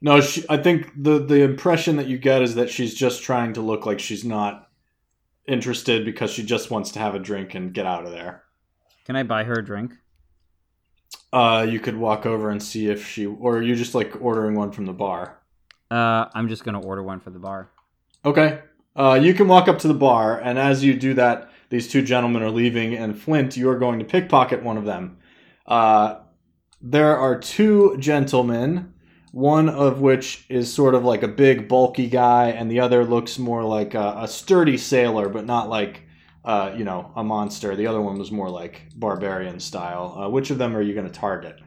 No, 0.00 0.20
she, 0.20 0.44
I 0.50 0.58
think 0.58 0.90
the 0.96 1.18
the 1.18 1.42
impression 1.42 1.96
that 1.96 2.06
you 2.06 2.18
get 2.18 2.42
is 2.42 2.56
that 2.56 2.68
she's 2.68 2.94
just 2.94 3.22
trying 3.22 3.54
to 3.54 3.62
look 3.62 3.86
like 3.86 4.00
she's 4.00 4.24
not 4.24 4.68
interested 5.46 6.04
because 6.04 6.30
she 6.30 6.42
just 6.42 6.70
wants 6.70 6.90
to 6.92 6.98
have 6.98 7.14
a 7.14 7.18
drink 7.18 7.54
and 7.54 7.72
get 7.72 7.86
out 7.86 8.04
of 8.04 8.12
there. 8.12 8.42
Can 9.06 9.16
I 9.16 9.22
buy 9.22 9.44
her 9.44 9.54
a 9.54 9.64
drink? 9.64 9.92
Uh, 11.32 11.66
you 11.68 11.80
could 11.80 11.96
walk 11.96 12.26
over 12.26 12.50
and 12.50 12.62
see 12.62 12.88
if 12.88 13.06
she, 13.06 13.26
or 13.26 13.58
are 13.58 13.62
you 13.62 13.74
just 13.74 13.94
like 13.94 14.14
ordering 14.20 14.54
one 14.54 14.70
from 14.70 14.86
the 14.86 14.92
bar? 14.92 15.40
Uh, 15.90 16.26
I'm 16.34 16.48
just 16.48 16.64
gonna 16.64 16.80
order 16.80 17.02
one 17.02 17.20
for 17.20 17.30
the 17.30 17.38
bar. 17.38 17.70
Okay. 18.24 18.60
Uh, 18.96 19.18
you 19.20 19.34
can 19.34 19.48
walk 19.48 19.68
up 19.68 19.78
to 19.80 19.88
the 19.88 19.94
bar, 19.94 20.38
and 20.38 20.58
as 20.58 20.84
you 20.84 20.94
do 20.94 21.14
that, 21.14 21.50
these 21.68 21.88
two 21.88 22.02
gentlemen 22.02 22.42
are 22.42 22.50
leaving, 22.50 22.94
and 22.94 23.20
Flint, 23.20 23.56
you 23.56 23.68
are 23.68 23.78
going 23.78 23.98
to 23.98 24.04
pickpocket 24.04 24.62
one 24.62 24.76
of 24.76 24.84
them. 24.84 25.18
Uh, 25.66 26.20
there 26.80 27.16
are 27.16 27.38
two 27.38 27.96
gentlemen, 27.98 28.94
one 29.32 29.68
of 29.68 30.00
which 30.00 30.46
is 30.48 30.72
sort 30.72 30.94
of 30.94 31.04
like 31.04 31.24
a 31.24 31.28
big, 31.28 31.66
bulky 31.66 32.06
guy, 32.08 32.50
and 32.50 32.70
the 32.70 32.78
other 32.78 33.04
looks 33.04 33.38
more 33.38 33.64
like 33.64 33.94
a, 33.94 34.18
a 34.20 34.28
sturdy 34.28 34.76
sailor, 34.76 35.28
but 35.28 35.44
not 35.44 35.68
like, 35.68 36.02
uh, 36.44 36.72
you 36.76 36.84
know, 36.84 37.10
a 37.16 37.24
monster. 37.24 37.74
The 37.74 37.88
other 37.88 38.00
one 38.00 38.18
was 38.18 38.30
more 38.30 38.50
like 38.50 38.82
barbarian 38.94 39.58
style. 39.58 40.16
Uh, 40.16 40.28
which 40.28 40.50
of 40.50 40.58
them 40.58 40.76
are 40.76 40.82
you 40.82 40.94
going 40.94 41.06
to 41.06 41.12
target? 41.12 41.60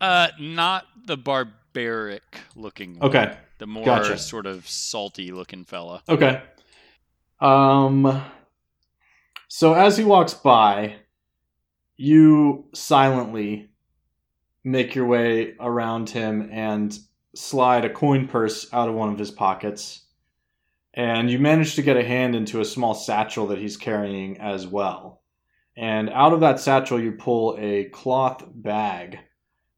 Uh, 0.00 0.28
not 0.40 0.86
the 1.06 1.18
barbaric 1.18 2.22
looking 2.56 2.98
one. 2.98 3.10
Okay. 3.10 3.36
The 3.62 3.68
more 3.68 3.84
Gotcha. 3.84 4.18
sort 4.18 4.46
of 4.46 4.66
salty 4.66 5.30
looking 5.30 5.64
fella. 5.64 6.02
Okay. 6.08 6.42
Um 7.40 8.20
so 9.46 9.74
as 9.74 9.96
he 9.96 10.02
walks 10.02 10.34
by, 10.34 10.96
you 11.96 12.64
silently 12.74 13.70
make 14.64 14.96
your 14.96 15.06
way 15.06 15.54
around 15.60 16.10
him 16.10 16.48
and 16.50 16.98
slide 17.36 17.84
a 17.84 17.88
coin 17.88 18.26
purse 18.26 18.66
out 18.72 18.88
of 18.88 18.96
one 18.96 19.12
of 19.12 19.18
his 19.20 19.30
pockets. 19.30 20.06
And 20.94 21.30
you 21.30 21.38
manage 21.38 21.76
to 21.76 21.82
get 21.82 21.96
a 21.96 22.02
hand 22.04 22.34
into 22.34 22.60
a 22.60 22.64
small 22.64 22.94
satchel 22.94 23.46
that 23.46 23.60
he's 23.60 23.76
carrying 23.76 24.40
as 24.40 24.66
well. 24.66 25.22
And 25.76 26.10
out 26.10 26.32
of 26.32 26.40
that 26.40 26.58
satchel, 26.58 27.00
you 27.00 27.12
pull 27.12 27.56
a 27.60 27.84
cloth 27.90 28.42
bag 28.52 29.20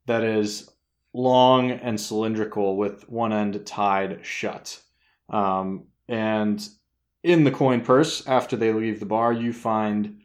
that 0.06 0.24
is 0.24 0.70
long 1.14 1.70
and 1.70 1.98
cylindrical 2.00 2.76
with 2.76 3.08
one 3.08 3.32
end 3.32 3.64
tied 3.66 4.20
shut. 4.26 4.80
Um, 5.30 5.84
and 6.08 6.68
in 7.22 7.44
the 7.44 7.50
coin 7.50 7.80
purse, 7.80 8.26
after 8.26 8.56
they 8.56 8.72
leave 8.72 9.00
the 9.00 9.06
bar, 9.06 9.32
you 9.32 9.52
find 9.54 10.20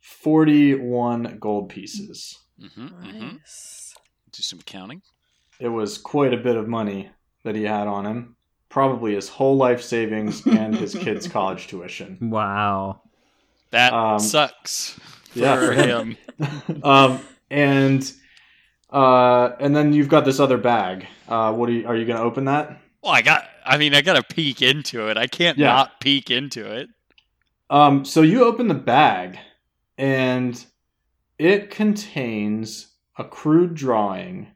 41 0.00 1.38
gold 1.40 1.68
pieces. 1.68 2.38
hmm 2.60 2.86
hmm 2.86 3.36
Nice. 3.36 3.94
Do 4.30 4.42
some 4.42 4.60
counting. 4.62 5.02
It 5.60 5.68
was 5.68 5.98
quite 5.98 6.32
a 6.34 6.38
bit 6.38 6.56
of 6.56 6.68
money 6.68 7.10
that 7.44 7.54
he 7.54 7.64
had 7.64 7.86
on 7.88 8.06
him. 8.06 8.36
Probably 8.68 9.14
his 9.14 9.28
whole 9.28 9.56
life 9.56 9.82
savings 9.82 10.46
and 10.46 10.74
his 10.74 10.94
kids' 10.94 11.28
college 11.36 11.66
tuition. 11.66 12.18
Wow. 12.30 13.02
That 13.70 13.92
Um, 13.92 14.18
sucks 14.18 14.98
for 15.30 15.38
yeah, 15.38 15.56
for 15.56 15.72
him. 15.72 16.16
um, 16.82 17.20
and 17.50 18.12
uh, 18.92 19.56
and 19.58 19.74
then 19.74 19.92
you've 19.92 20.08
got 20.08 20.24
this 20.24 20.38
other 20.38 20.58
bag. 20.58 21.06
Uh, 21.28 21.52
what 21.52 21.68
are 21.68 21.72
you? 21.72 21.86
Are 21.86 21.96
you 21.96 22.04
going 22.04 22.18
to 22.18 22.22
open 22.24 22.44
that? 22.46 22.78
Well, 23.02 23.12
I 23.12 23.22
got. 23.22 23.44
I 23.64 23.78
mean, 23.78 23.94
I 23.94 24.00
got 24.02 24.14
to 24.14 24.34
peek 24.34 24.60
into 24.62 25.08
it. 25.08 25.16
I 25.16 25.26
can't 25.26 25.56
Yeah. 25.58 25.68
not 25.68 26.00
peek 26.00 26.30
into 26.30 26.70
it. 26.70 26.88
Um, 27.70 28.04
so 28.04 28.22
you 28.22 28.44
open 28.44 28.68
the 28.68 28.74
bag, 28.74 29.38
and 29.96 30.62
it 31.38 31.70
contains 31.70 32.88
a 33.18 33.24
crude 33.24 33.74
drawing. 33.74 34.48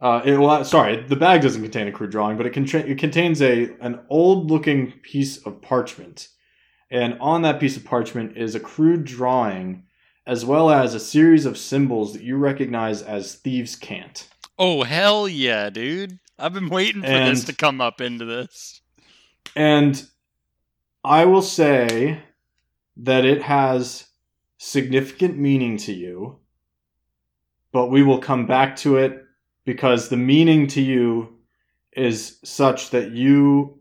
Uh, 0.00 0.20
it, 0.24 0.36
well, 0.36 0.62
sorry, 0.64 1.02
the 1.02 1.16
bag 1.16 1.40
doesn't 1.40 1.62
contain 1.62 1.88
a 1.88 1.92
crude 1.92 2.10
drawing, 2.10 2.36
but 2.36 2.44
it, 2.46 2.52
contra- 2.52 2.80
it 2.80 2.98
contains 2.98 3.40
a 3.40 3.70
an 3.80 3.98
old 4.10 4.50
looking 4.50 4.92
piece 5.02 5.38
of 5.46 5.60
parchment, 5.62 6.28
and 6.90 7.16
on 7.18 7.42
that 7.42 7.58
piece 7.58 7.76
of 7.78 7.84
parchment 7.84 8.36
is 8.36 8.54
a 8.54 8.60
crude 8.60 9.04
drawing, 9.04 9.84
as 10.26 10.44
well 10.44 10.70
as 10.70 10.94
a 10.94 11.00
series 11.00 11.46
of 11.46 11.56
symbols 11.56 12.12
that 12.12 12.22
you 12.22 12.36
recognize 12.36 13.02
as 13.02 13.36
thieves' 13.36 13.76
cant. 13.76 14.28
Oh 14.58 14.82
hell 14.82 15.28
yeah, 15.28 15.70
dude! 15.70 16.18
I've 16.38 16.52
been 16.52 16.68
waiting 16.68 17.02
for 17.02 17.08
this 17.08 17.44
to 17.44 17.54
come 17.54 17.80
up 17.80 18.00
into 18.00 18.24
this. 18.24 18.80
And 19.54 20.06
I 21.04 21.24
will 21.24 21.42
say 21.42 22.20
that 22.98 23.24
it 23.24 23.42
has 23.42 24.06
significant 24.58 25.38
meaning 25.38 25.76
to 25.78 25.92
you, 25.92 26.38
but 27.72 27.90
we 27.90 28.02
will 28.02 28.18
come 28.18 28.46
back 28.46 28.76
to 28.76 28.96
it 28.96 29.24
because 29.64 30.08
the 30.08 30.16
meaning 30.16 30.66
to 30.68 30.82
you 30.82 31.36
is 31.92 32.38
such 32.44 32.90
that 32.90 33.12
you 33.12 33.78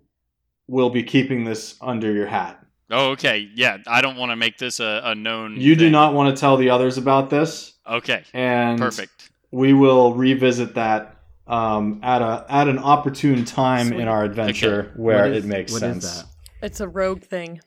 will 0.68 0.90
be 0.90 1.04
keeping 1.04 1.44
this 1.44 1.76
under 1.82 2.12
your 2.12 2.28
hat. 2.28 2.65
Oh, 2.92 3.12
okay. 3.12 3.50
Yeah, 3.56 3.78
I 3.88 4.02
don't 4.02 4.16
want 4.18 4.32
to 4.32 4.36
make 4.36 4.58
this 4.58 4.80
a, 4.80 5.02
a 5.06 5.16
known. 5.16 5.60
You 5.60 5.76
do 5.76 5.90
not 5.90 6.14
want 6.14 6.36
to 6.36 6.40
tell 6.40 6.56
the 6.58 6.70
others 6.70 6.98
about 6.98 7.30
this, 7.30 7.74
Okay, 7.90 8.24
and 8.34 8.78
perfect. 8.80 9.32
we 9.52 9.74
will 9.74 10.14
revisit 10.14 10.76
that 10.76 11.16
um, 11.48 12.00
at 12.04 12.22
a 12.22 12.46
at 12.50 12.68
an 12.68 12.78
opportune 12.80 13.44
time 13.46 13.88
Sweet. 13.88 14.02
in 14.02 14.08
our 14.08 14.24
adventure 14.24 14.94
where 14.96 15.24
What 15.24 15.32
is- 15.32 15.46
it 15.46 15.48
makes 15.48 15.72
what 15.72 15.78
is 15.84 16.04
sense. 16.04 16.22
that? 16.22 16.26
It's 16.62 16.80
a 16.80 16.88
rogue 16.88 17.22
thing. 17.22 17.60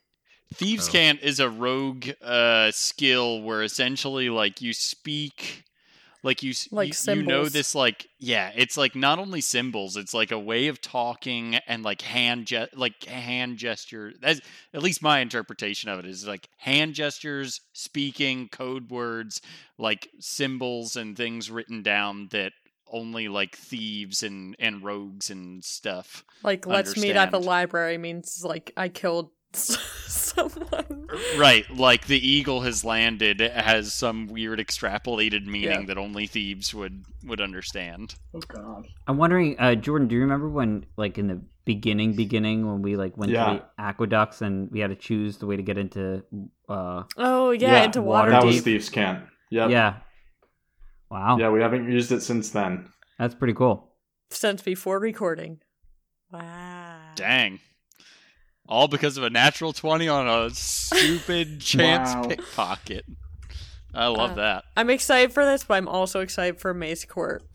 Thieves' 0.54 0.88
Oh. 0.88 0.92
Cant 0.92 1.20
is 1.22 1.40
a 1.40 1.50
rogue 1.50 2.08
uh, 2.22 2.70
skill 2.70 3.42
where 3.42 3.62
essentially, 3.62 4.30
like, 4.30 4.62
you 4.62 4.72
speak, 4.72 5.64
like 6.22 6.42
you, 6.42 6.52
Like 6.70 6.88
you, 7.06 7.14
you 7.14 7.22
know 7.22 7.48
this, 7.48 7.74
like, 7.74 8.08
yeah, 8.18 8.50
it's 8.54 8.76
like 8.76 8.94
not 8.96 9.18
only 9.18 9.40
symbols, 9.40 9.96
it's 9.96 10.14
like 10.14 10.30
a 10.32 10.38
way 10.38 10.66
of 10.68 10.80
talking 10.80 11.56
and 11.66 11.82
like 11.82 12.02
hand, 12.02 12.46
ge- 12.46 12.72
like 12.74 13.04
hand 13.04 13.58
gesture. 13.58 14.12
That's 14.20 14.40
at 14.74 14.82
least 14.82 15.02
my 15.02 15.20
interpretation 15.20 15.90
of 15.90 15.98
it 16.00 16.06
is 16.06 16.26
like 16.26 16.48
hand 16.56 16.94
gestures, 16.94 17.60
speaking, 17.72 18.48
code 18.48 18.90
words, 18.90 19.40
like 19.78 20.08
symbols 20.18 20.96
and 20.96 21.16
things 21.16 21.50
written 21.50 21.82
down 21.82 22.28
that 22.32 22.52
only 22.90 23.28
like 23.28 23.56
thieves 23.56 24.22
and 24.22 24.56
and 24.58 24.82
rogues 24.82 25.30
and 25.30 25.62
stuff. 25.64 26.24
Like, 26.42 26.66
let's 26.66 26.96
meet 26.96 27.16
at 27.16 27.30
the 27.30 27.40
library 27.40 27.98
means 27.98 28.42
like 28.44 28.72
I 28.76 28.88
killed 28.88 29.30
someone. 30.06 31.08
Right, 31.36 31.64
like 31.74 32.06
the 32.06 32.18
eagle 32.26 32.60
has 32.62 32.84
landed 32.84 33.40
has 33.40 33.92
some 33.92 34.26
weird 34.28 34.58
extrapolated 34.58 35.46
meaning 35.46 35.80
Yeah. 35.80 35.86
that 35.86 35.98
only 35.98 36.26
thieves 36.26 36.74
would 36.74 37.04
would 37.24 37.40
understand. 37.40 38.14
Oh 38.34 38.40
God. 38.46 38.86
I'm 39.06 39.16
wondering, 39.16 39.58
uh, 39.58 39.74
Jordan, 39.74 40.08
do 40.08 40.14
you 40.14 40.20
remember 40.22 40.48
when, 40.48 40.86
like, 40.96 41.18
in 41.18 41.26
the 41.28 41.40
beginning, 41.64 42.14
beginning, 42.14 42.66
when 42.66 42.82
we 42.82 42.96
like 42.96 43.16
went 43.16 43.32
Yeah. 43.32 43.46
to 43.46 43.52
the 43.58 43.82
aqueducts 43.82 44.42
and 44.42 44.70
we 44.70 44.80
had 44.80 44.90
to 44.90 44.96
choose 44.96 45.38
the 45.38 45.46
way 45.46 45.56
to 45.56 45.62
get 45.62 45.78
into, 45.78 46.22
uh, 46.68 47.02
Oh 47.16 47.50
yeah, 47.50 47.84
into 47.84 48.02
water. 48.02 48.30
that 48.30 48.44
was 48.44 48.56
deep. 48.56 48.64
thieves' 48.64 48.88
cant. 48.90 49.24
Yep. 49.50 49.70
yeah. 49.70 49.94
Wow, 51.10 51.38
Yeah, 51.38 51.48
we 51.50 51.60
haven't 51.62 51.90
used 51.90 52.12
it 52.12 52.20
since 52.20 52.50
then. 52.50 52.88
that's 53.18 53.34
pretty 53.34 53.54
cool. 53.54 53.94
Since 54.30 54.60
before 54.62 54.98
recording. 54.98 55.60
Wow. 56.30 57.12
Dang. 57.14 57.60
All 58.68 58.86
because 58.88 59.16
of 59.16 59.24
a 59.24 59.30
natural 59.30 59.72
20 59.72 60.08
on 60.08 60.28
a 60.28 60.50
stupid 60.50 61.60
chance 61.62 62.10
Wow. 62.14 62.24
pickpocket. 62.28 63.04
I 63.94 64.06
love 64.08 64.32
Uh, 64.32 64.34
that. 64.34 64.64
I'm 64.76 64.90
excited 64.90 65.32
for 65.32 65.44
this, 65.44 65.64
but 65.64 65.74
I'm 65.74 65.88
also 65.88 66.20
excited 66.20 66.60
for 66.60 66.74
Macekor. 66.74 67.40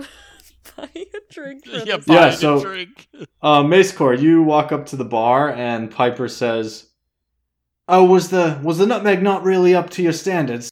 Buy 0.77 0.89
a 0.95 1.33
drink 1.33 1.65
for 1.65 1.77
Yeah, 1.85 1.97
buy 1.97 2.13
Yeah, 2.15 2.25
a 2.27 2.33
so- 2.33 2.61
drink. 2.63 3.07
Uh, 3.41 3.61
Macekor, 3.63 4.19
you 4.19 4.41
walk 4.41 4.71
up 4.71 4.85
to 4.87 4.95
the 4.95 5.03
bar 5.05 5.51
and 5.51 5.91
Piper 5.91 6.29
says, 6.29 6.87
"Oh, 7.89 8.05
was 8.05 8.29
the 8.29 8.57
was 8.63 8.77
the 8.77 8.87
nutmeg 8.87 9.21
not 9.21 9.43
really 9.43 9.75
up 9.75 9.89
to 9.91 10.01
your 10.01 10.13
standards?" 10.13 10.71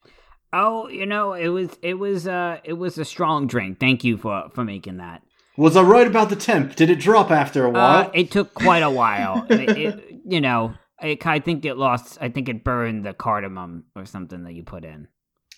Oh, 0.54 0.88
you 0.88 1.06
know, 1.06 1.34
it 1.34 1.50
was, 1.50 1.70
it 1.82 1.94
was, 1.96 2.28
uh, 2.28 2.58
it 2.64 2.74
was 2.74 2.98
a 2.98 3.04
strong 3.06 3.48
drink. 3.48 3.80
Thank 3.80 4.04
you 4.06 4.16
for 4.18 4.50
for 4.56 4.64
making 4.64 4.98
that. 4.98 5.22
Was 5.58 5.76
I 5.76 5.82
right 5.84 6.08
about 6.08 6.30
the 6.30 6.36
temp? 6.38 6.76
Did 6.78 6.90
it 6.90 6.96
drop 7.00 7.30
after 7.30 7.66
a 7.66 7.70
Uh, 7.70 7.74
while? 7.74 8.12
it 8.14 8.32
took 8.32 8.54
quite 8.54 8.84
a 8.84 8.90
while. 8.90 9.46
it, 9.50 9.70
it, 9.78 10.11
you 10.26 10.42
know, 10.42 10.74
I, 11.00 11.18
I 11.24 11.40
think 11.40 11.66
it 11.66 11.76
lost. 11.76 12.18
I 12.22 12.30
think 12.30 12.50
it 12.50 12.64
burned 12.64 13.06
the 13.06 13.14
cardamom 13.14 13.86
or 13.96 14.06
something 14.06 14.44
that 14.44 14.54
you 14.54 14.64
put 14.64 14.86
in. 14.86 15.08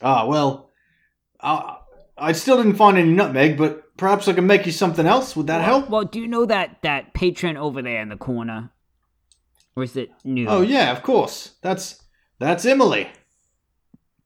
Ah, 0.02 0.26
well, 0.26 0.72
I, 1.40 1.78
I 2.18 2.32
still 2.32 2.58
didn't 2.58 2.76
find 2.76 2.98
any 2.98 3.12
nutmeg, 3.12 3.58
but 3.58 3.96
perhaps 3.98 4.28
I 4.28 4.34
can 4.34 4.48
make 4.48 4.66
you 4.66 4.72
something 4.72 5.06
else. 5.06 5.36
Would 5.36 5.48
that 5.48 5.60
well, 5.60 5.66
help? 5.66 5.90
Well, 5.90 6.04
do 6.06 6.20
you 6.20 6.28
know 6.28 6.46
that 6.46 6.82
that 6.84 7.14
patron 7.14 7.58
over 7.58 7.82
there 7.82 8.02
in 8.02 8.10
the 8.10 8.18
corner, 8.18 8.72
or 9.76 9.84
is 9.84 9.96
it 9.96 10.10
new? 10.24 10.48
Oh 10.48 10.62
yeah, 10.62 10.92
of 10.92 11.04
course. 11.04 11.56
That's 11.62 12.02
that's 12.40 12.66
Emily. 12.66 13.10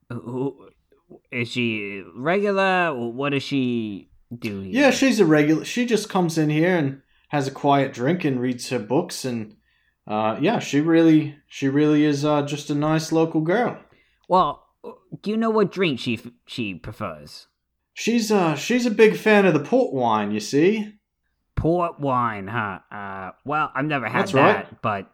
Who, 0.10 0.70
is 1.32 1.50
she 1.50 2.04
regular? 2.16 2.94
What 2.94 3.30
does 3.30 3.44
she 3.44 4.10
do 4.38 4.62
here? 4.62 4.74
Yeah, 4.74 4.92
she's 4.92 5.20
a 5.20 5.26
regular. 5.26 5.66
She 5.66 5.86
just 5.86 6.10
comes 6.10 6.38
in 6.38 6.50
here 6.50 6.78
and 6.78 7.02
has 7.30 7.48
a 7.48 7.52
quiet 7.52 7.94
drink 7.94 8.24
and 8.24 8.40
reads 8.40 8.70
her 8.70 8.80
books, 8.80 9.26
and 9.26 9.57
uh, 10.08 10.38
yeah, 10.42 10.60
she 10.60 10.80
really, 10.82 11.36
she 11.48 11.68
really 11.68 12.06
is 12.06 12.24
uh, 12.24 12.42
just 12.44 12.70
a 12.70 12.76
nice 12.76 13.12
local 13.12 13.42
girl. 13.42 13.78
Well, 14.28 14.64
do 15.22 15.32
you 15.32 15.38
know 15.38 15.50
what 15.50 15.72
drink 15.72 16.00
she 16.00 16.16
f- 16.16 16.32
she 16.46 16.76
prefers? 16.76 17.48
She's 17.94 18.32
uh, 18.32 18.56
she's 18.56 18.86
a 18.86 18.92
big 18.92 19.18
fan 19.18 19.46
of 19.46 19.54
the 19.54 19.60
port 19.60 19.94
wine. 19.94 20.32
You 20.32 20.40
see. 20.40 20.94
Port 21.56 22.00
wine, 22.00 22.48
huh? 22.48 22.80
Uh, 22.92 23.32
well, 23.44 23.72
I've 23.74 23.86
never 23.86 24.08
had 24.08 24.22
That's 24.22 24.32
that, 24.34 24.56
right. 24.56 24.82
but 24.84 25.12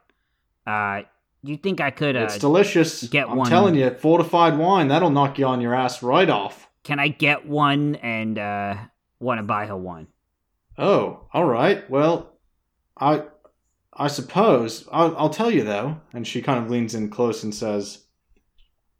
uh, 0.69 1.03
you 1.41 1.55
think 1.55 1.79
I 1.79 1.89
could? 1.89 2.17
Uh, 2.17 2.23
it's 2.23 2.37
delicious. 2.37 3.03
get 3.03 3.29
I'm 3.29 3.37
one. 3.37 3.49
telling 3.49 3.75
you, 3.75 3.89
fortified 3.91 4.57
wine 4.57 4.89
that'll 4.89 5.09
knock 5.09 5.39
you 5.39 5.45
on 5.45 5.61
your 5.61 5.73
ass 5.73 6.03
right 6.03 6.29
off. 6.29 6.67
can 6.83 6.99
I 6.99 7.07
get 7.07 7.47
one 7.47 7.95
and 7.95 8.37
uh, 8.37 8.75
want 9.21 9.39
to 9.39 9.43
buy 9.43 9.67
her 9.67 9.77
one? 9.77 10.07
Oh, 10.77 11.27
all 11.33 11.45
right. 11.45 11.89
Well, 11.89 12.33
I 12.97 13.23
I 13.95 14.07
suppose 14.07 14.87
I'll, 14.91 15.15
I'll 15.17 15.29
tell 15.29 15.51
you 15.51 15.63
though. 15.63 16.01
And 16.13 16.25
she 16.25 16.41
kind 16.41 16.63
of 16.63 16.69
leans 16.69 16.95
in 16.95 17.09
close 17.09 17.43
and 17.43 17.53
says, 17.53 18.05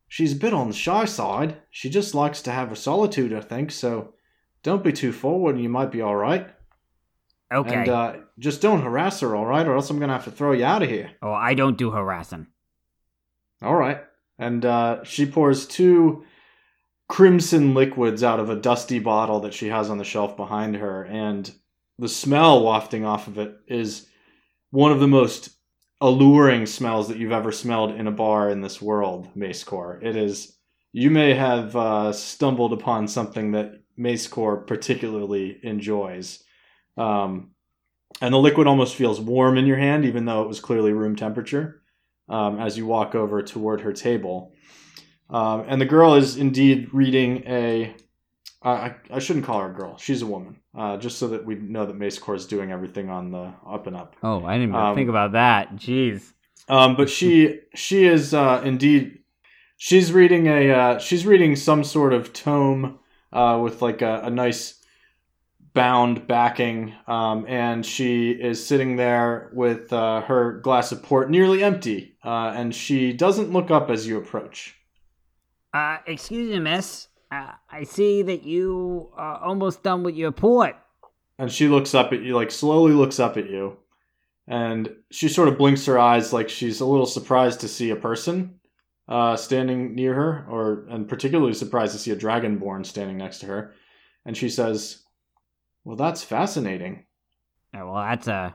"She's 0.08 0.34
a 0.34 0.38
bit 0.38 0.54
on 0.54 0.68
the 0.68 0.74
shy 0.74 1.06
side. 1.06 1.58
She 1.72 1.90
just 1.90 2.14
likes 2.14 2.42
to 2.44 2.52
have 2.52 2.70
her 2.70 2.76
solitude, 2.76 3.34
I 3.34 3.42
think. 3.42 3.72
So 3.72 4.14
don't 4.62 4.84
be 4.84 4.94
too 4.94 5.12
forward, 5.12 5.56
and 5.56 5.64
you 5.64 5.70
might 5.70 5.92
be 5.92 6.02
all 6.02 6.16
right. 6.16 6.48
Okay. 7.54 7.76
And 7.76 7.90
uh, 7.90 8.16
just 8.40 8.62
don't 8.62 8.82
harass 8.82 9.20
her, 9.20 9.36
all 9.36 9.46
right, 9.46 9.68
or 9.68 9.76
else 9.76 9.90
I'm 9.90 10.00
gonna 10.00 10.14
have 10.14 10.26
to 10.26 10.32
throw 10.32 10.54
you 10.54 10.66
out 10.66 10.84
of 10.84 10.90
here. 10.90 11.12
oh, 11.22 11.34
I 11.34 11.54
don't 11.54 11.78
do 11.78 11.92
harassing. 11.92 12.48
All 13.62 13.76
right." 13.76 14.04
And 14.40 14.66
uh, 14.66 15.04
she 15.04 15.26
pours 15.26 15.68
two 15.68 16.26
crimson 17.08 17.76
liquids 17.76 18.24
out 18.24 18.40
of 18.40 18.50
a 18.50 18.56
dusty 18.56 18.98
bottle 18.98 19.42
that 19.42 19.54
she 19.54 19.68
has 19.68 19.90
on 19.90 20.00
the 20.00 20.04
shelf 20.04 20.36
behind 20.36 20.76
her, 20.78 21.04
and 21.04 21.52
the 22.00 22.10
smell 22.10 22.64
wafting 22.64 23.06
off 23.06 23.28
of 23.28 23.38
it 23.38 23.56
is 23.68 24.08
one 24.74 24.92
of 24.92 25.00
the 25.00 25.08
most 25.08 25.52
alluring 26.02 26.66
smells 26.66 27.08
that 27.08 27.18
you've 27.18 27.32
ever 27.32 27.52
smelled 27.52 27.92
in 27.92 28.08
a 28.08 28.12
bar 28.12 28.50
in 28.50 28.60
this 28.60 28.82
world, 28.82 29.30
Macekor. 29.38 30.02
It 30.02 30.16
is. 30.16 30.58
You 30.92 31.12
may 31.12 31.36
have 31.36 31.76
uh, 31.76 32.12
stumbled 32.12 32.74
upon 32.74 33.08
something 33.08 33.52
that 33.52 33.84
Macekor 34.00 34.66
particularly 34.66 35.60
enjoys. 35.62 36.44
Um, 36.98 37.52
and 38.20 38.34
the 38.34 38.40
liquid 38.40 38.66
almost 38.66 38.96
feels 38.96 39.22
warm 39.22 39.60
in 39.60 39.68
your 39.68 39.78
hand, 39.78 40.06
even 40.06 40.26
though 40.26 40.42
it 40.42 40.48
was 40.48 40.60
clearly 40.60 40.92
room 40.92 41.16
temperature, 41.16 41.84
um, 42.28 42.60
as 42.60 42.76
you 42.76 42.88
walk 42.88 43.14
over 43.14 43.44
toward 43.44 43.82
her 43.82 43.94
table. 43.94 44.56
Um, 45.30 45.66
and 45.68 45.80
the 45.80 45.86
girl 45.86 46.16
is 46.16 46.36
indeed 46.36 46.90
reading 46.92 47.44
a. 47.46 47.96
I 48.70 48.96
I 49.12 49.20
shouldn't 49.20 49.46
call 49.46 49.60
her 49.62 49.70
a 49.70 49.74
girl. 49.74 49.98
She's 49.98 50.22
a 50.22 50.26
woman. 50.26 50.58
Uh, 50.76 50.98
just 50.98 51.20
so 51.20 51.28
that 51.28 51.46
we 51.46 51.56
know 51.56 51.86
that 51.86 51.98
Macekor 51.98 52.36
is 52.36 52.48
doing 52.48 52.72
everything 52.72 53.10
on 53.10 53.30
the 53.32 53.54
up 53.68 53.86
and 53.88 53.96
up. 53.96 54.16
Oh, 54.24 54.44
I 54.46 54.54
didn't 54.54 54.70
even 54.70 54.76
Um, 54.76 54.96
think 54.96 55.10
about 55.10 55.34
that. 55.34 55.76
Jeez. 55.76 56.32
Um, 56.70 56.96
but 56.96 57.10
she 57.10 57.60
she 57.76 58.06
is 58.06 58.34
uh, 58.34 58.62
indeed 58.66 59.20
she's 59.78 60.12
reading 60.14 60.48
a 60.48 60.72
uh, 60.72 61.00
she's 61.00 61.26
reading 61.26 61.56
some 61.56 61.84
sort 61.84 62.14
of 62.14 62.32
tome 62.34 63.00
uh, 63.34 63.60
with 63.62 63.82
like 63.82 64.02
a, 64.02 64.22
a 64.24 64.30
nice 64.30 64.80
bound 65.74 66.28
backing, 66.28 66.94
um, 67.08 67.46
and 67.48 67.86
she 67.86 68.32
is 68.32 68.66
sitting 68.66 68.96
there 68.96 69.50
with 69.54 69.92
uh, 69.92 70.22
her 70.22 70.60
glass 70.60 70.92
of 70.92 71.02
port 71.04 71.30
nearly 71.32 71.64
empty, 71.64 72.16
uh, 72.24 72.54
and 72.56 72.74
she 72.76 73.12
doesn't 73.12 73.52
look 73.52 73.72
up 73.72 73.90
as 73.90 74.08
you 74.08 74.18
approach. 74.18 74.76
Uh, 75.74 75.98
excuse 76.06 76.52
me, 76.52 76.60
miss. 76.60 77.08
Uh, 77.34 77.52
I 77.72 77.84
see 77.84 78.22
that 78.22 78.44
you 78.44 79.10
are 79.16 79.40
almost 79.40 79.82
done 79.82 80.04
with 80.04 80.16
your 80.16 80.32
port. 80.32 80.76
And 81.40 81.52
she 81.52 81.68
looks 81.68 81.96
up 81.96 82.14
at 82.14 82.22
you, 82.22 82.36
like 82.36 82.52
slowly 82.52 82.94
looks 82.94 83.20
up 83.20 83.38
at 83.38 83.50
you, 83.50 83.78
and 84.48 84.94
she 85.10 85.28
sort 85.28 85.48
of 85.48 85.58
blinks 85.58 85.86
her 85.88 85.98
eyes, 85.98 86.32
like 86.32 86.48
she's 86.48 86.80
a 86.80 86.86
little 86.86 87.08
surprised 87.08 87.62
to 87.62 87.68
see 87.68 87.90
a 87.90 87.96
person 87.96 88.60
uh, 89.08 89.36
standing 89.36 89.96
near 89.96 90.14
her, 90.14 90.46
or 90.48 90.86
and 90.90 91.10
particularly 91.10 91.56
surprised 91.56 91.94
to 91.94 91.98
see 91.98 92.12
a 92.12 92.16
dragonborn 92.16 92.86
standing 92.86 93.18
next 93.18 93.40
to 93.40 93.48
her. 93.48 93.74
And 94.26 94.38
she 94.38 94.50
says, 94.50 95.02
"Well, 95.84 95.96
that's 95.96 96.24
fascinating." 96.24 97.06
Uh, 97.74 97.88
well, 97.88 97.96
that's 97.96 98.28
uh, 98.28 98.52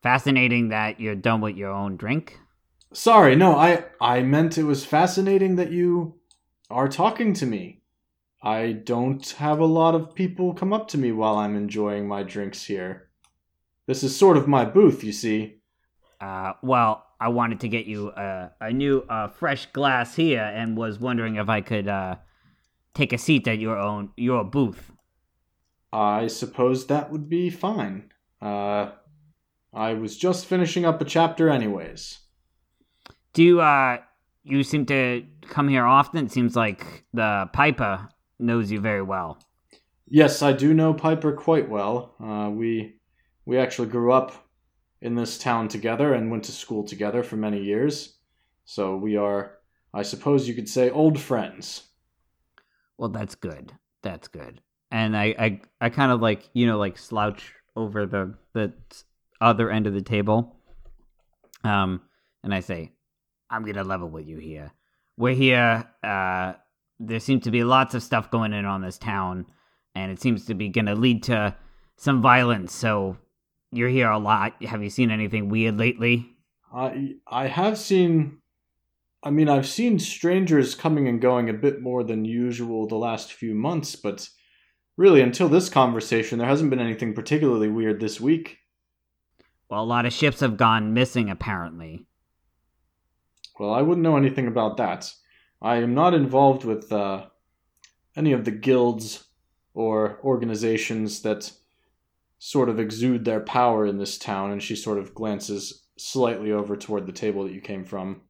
fascinating 0.00 0.68
that 0.68 1.00
you're 1.00 1.16
done 1.16 1.40
with 1.40 1.56
your 1.56 1.72
own 1.72 1.96
drink. 1.96 2.38
Sorry, 2.92 3.34
no, 3.34 3.56
I 3.56 3.84
I 4.00 4.22
meant 4.22 4.58
it 4.58 4.64
was 4.64 4.84
fascinating 4.84 5.56
that 5.56 5.72
you 5.72 6.20
are 6.70 6.88
talking 6.88 7.34
to 7.34 7.46
me. 7.46 7.82
I 8.46 8.70
don't 8.70 9.28
have 9.38 9.58
a 9.58 9.66
lot 9.66 9.96
of 9.96 10.14
people 10.14 10.54
come 10.54 10.72
up 10.72 10.86
to 10.88 10.98
me 10.98 11.10
while 11.10 11.34
I'm 11.34 11.56
enjoying 11.56 12.06
my 12.06 12.22
drinks 12.22 12.62
here. 12.62 13.08
This 13.88 14.04
is 14.04 14.16
sort 14.16 14.36
of 14.36 14.46
my 14.46 14.64
booth, 14.64 15.02
you 15.02 15.12
see. 15.12 15.56
Uh, 16.20 16.52
well, 16.62 17.04
I 17.20 17.26
wanted 17.26 17.58
to 17.62 17.68
get 17.68 17.86
you 17.86 18.10
a, 18.10 18.52
a 18.60 18.72
new, 18.72 19.00
uh, 19.08 19.26
fresh 19.26 19.66
glass 19.72 20.14
here, 20.14 20.44
and 20.44 20.76
was 20.76 21.00
wondering 21.00 21.34
if 21.34 21.48
I 21.48 21.60
could 21.60 21.88
uh, 21.88 22.16
take 22.94 23.12
a 23.12 23.18
seat 23.18 23.48
at 23.48 23.58
your 23.58 23.76
own 23.76 24.10
your 24.16 24.44
booth. 24.44 24.92
I 25.92 26.28
suppose 26.28 26.86
that 26.86 27.10
would 27.10 27.28
be 27.28 27.50
fine. 27.50 28.12
Uh, 28.40 28.92
I 29.74 29.94
was 29.94 30.16
just 30.16 30.46
finishing 30.46 30.84
up 30.84 31.00
a 31.00 31.04
chapter, 31.04 31.50
anyways. 31.50 32.20
Do 33.32 33.42
you, 33.42 33.60
uh, 33.60 33.98
you 34.44 34.62
seem 34.62 34.86
to 34.86 35.24
come 35.48 35.66
here 35.66 35.84
often? 35.84 36.26
It 36.26 36.30
seems 36.30 36.54
like 36.54 37.04
the 37.12 37.50
Piper 37.52 38.08
knows 38.38 38.70
you 38.70 38.80
very 38.80 39.02
well. 39.02 39.38
Yes, 40.08 40.42
I 40.42 40.52
do 40.52 40.72
know 40.72 40.94
Piper 40.94 41.32
quite 41.32 41.68
well. 41.68 42.14
Uh, 42.22 42.50
we 42.50 42.96
we 43.44 43.58
actually 43.58 43.88
grew 43.88 44.12
up 44.12 44.46
in 45.00 45.14
this 45.14 45.38
town 45.38 45.68
together 45.68 46.14
and 46.14 46.30
went 46.30 46.44
to 46.44 46.52
school 46.52 46.84
together 46.84 47.22
for 47.22 47.36
many 47.36 47.62
years. 47.62 48.16
So 48.64 48.96
we 48.96 49.16
are, 49.16 49.58
I 49.94 50.02
suppose 50.02 50.48
you 50.48 50.54
could 50.54 50.68
say, 50.68 50.90
old 50.90 51.20
friends. 51.20 51.82
Well, 52.98 53.10
that's 53.10 53.34
good. 53.34 53.72
That's 54.02 54.28
good. 54.28 54.60
And 54.90 55.16
I, 55.16 55.34
I, 55.38 55.60
I 55.80 55.90
kind 55.90 56.12
of 56.12 56.20
like 56.20 56.48
you 56.52 56.66
know 56.66 56.78
like 56.78 56.98
slouch 56.98 57.52
over 57.74 58.06
the 58.06 58.34
the 58.52 58.72
other 59.40 59.70
end 59.70 59.86
of 59.86 59.94
the 59.94 60.02
table. 60.02 60.56
Um, 61.64 62.02
and 62.42 62.54
I 62.54 62.60
say, 62.60 62.92
I'm 63.50 63.64
gonna 63.64 63.84
level 63.84 64.08
with 64.08 64.26
you 64.26 64.38
here. 64.38 64.72
We're 65.16 65.34
here. 65.34 65.84
Uh, 66.02 66.54
there 66.98 67.20
seems 67.20 67.44
to 67.44 67.50
be 67.50 67.64
lots 67.64 67.94
of 67.94 68.02
stuff 68.02 68.30
going 68.30 68.52
in 68.52 68.64
on 68.64 68.82
this 68.82 68.98
town, 68.98 69.46
and 69.94 70.10
it 70.10 70.20
seems 70.20 70.46
to 70.46 70.54
be 70.54 70.68
gonna 70.68 70.94
lead 70.94 71.22
to 71.24 71.54
some 71.96 72.22
violence. 72.22 72.74
So 72.74 73.16
you're 73.72 73.88
here 73.88 74.10
a 74.10 74.18
lot. 74.18 74.62
Have 74.64 74.82
you 74.82 74.90
seen 74.90 75.10
anything 75.10 75.48
weird 75.48 75.78
lately? 75.78 76.30
I 76.72 77.14
I 77.26 77.46
have 77.46 77.78
seen 77.78 78.38
I 79.22 79.30
mean 79.30 79.48
I've 79.48 79.66
seen 79.66 79.98
strangers 79.98 80.74
coming 80.74 81.08
and 81.08 81.20
going 81.20 81.48
a 81.48 81.54
bit 81.54 81.80
more 81.80 82.04
than 82.04 82.24
usual 82.24 82.86
the 82.86 82.96
last 82.96 83.32
few 83.32 83.54
months, 83.54 83.96
but 83.96 84.28
really 84.96 85.20
until 85.20 85.48
this 85.48 85.68
conversation 85.68 86.38
there 86.38 86.48
hasn't 86.48 86.70
been 86.70 86.78
anything 86.80 87.14
particularly 87.14 87.68
weird 87.68 88.00
this 88.00 88.20
week. 88.20 88.58
Well, 89.68 89.82
a 89.82 89.84
lot 89.84 90.06
of 90.06 90.12
ships 90.12 90.40
have 90.40 90.56
gone 90.56 90.94
missing 90.94 91.28
apparently. 91.28 92.06
Well, 93.58 93.72
I 93.72 93.82
wouldn't 93.82 94.02
know 94.02 94.16
anything 94.16 94.46
about 94.46 94.76
that. 94.76 95.12
I 95.60 95.76
am 95.76 95.94
not 95.94 96.14
involved 96.14 96.64
with 96.64 96.92
uh, 96.92 97.26
any 98.14 98.32
of 98.32 98.44
the 98.44 98.50
guilds 98.50 99.24
or 99.74 100.18
organizations 100.22 101.22
that 101.22 101.52
sort 102.38 102.68
of 102.68 102.78
exude 102.78 103.24
their 103.24 103.40
power 103.40 103.86
in 103.86 103.98
this 103.98 104.18
town, 104.18 104.50
and 104.52 104.62
she 104.62 104.76
sort 104.76 104.98
of 104.98 105.14
glances 105.14 105.86
slightly 105.98 106.52
over 106.52 106.76
toward 106.76 107.06
the 107.06 107.12
table 107.12 107.44
that 107.44 107.52
you 107.52 107.60
came 107.60 107.84
from. 107.84 108.22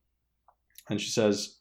And 0.89 1.01
she 1.01 1.11
says, 1.11 1.59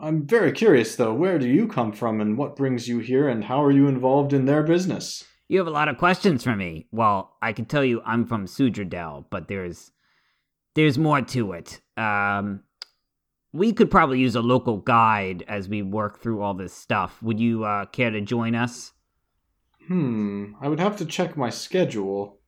I'm 0.00 0.26
very 0.26 0.52
curious, 0.52 0.96
though. 0.96 1.14
Where 1.14 1.38
do 1.38 1.48
you 1.48 1.66
come 1.68 1.92
from, 1.92 2.20
and 2.20 2.38
what 2.38 2.56
brings 2.56 2.88
you 2.88 2.98
here, 2.98 3.28
and 3.28 3.44
how 3.44 3.62
are 3.62 3.70
you 3.70 3.88
involved 3.88 4.32
in 4.32 4.44
their 4.44 4.62
business? 4.62 5.24
You 5.48 5.58
have 5.58 5.66
a 5.66 5.70
lot 5.70 5.88
of 5.88 5.98
questions 5.98 6.42
for 6.42 6.56
me. 6.56 6.86
Well, 6.90 7.36
I 7.42 7.52
can 7.52 7.66
tell 7.66 7.84
you 7.84 8.00
I'm 8.04 8.26
from 8.26 8.46
Sudradel, 8.46 9.26
but 9.30 9.48
there's 9.48 9.90
there's 10.74 10.98
more 10.98 11.20
to 11.22 11.52
it. 11.52 11.80
Um, 11.96 12.62
we 13.54 13.72
could 13.72 13.88
probably 13.88 14.18
use 14.18 14.34
a 14.34 14.40
local 14.40 14.78
guide 14.78 15.44
as 15.46 15.68
we 15.68 15.80
work 15.80 16.20
through 16.20 16.42
all 16.42 16.54
this 16.54 16.74
stuff. 16.74 17.22
Would 17.22 17.38
you 17.38 17.64
uh, 17.64 17.84
care 17.86 18.10
to 18.10 18.20
join 18.20 18.56
us? 18.56 18.92
Hmm, 19.86 20.54
I 20.60 20.66
would 20.66 20.80
have 20.80 20.96
to 20.96 21.06
check 21.06 21.36
my 21.36 21.50
schedule. 21.50 22.40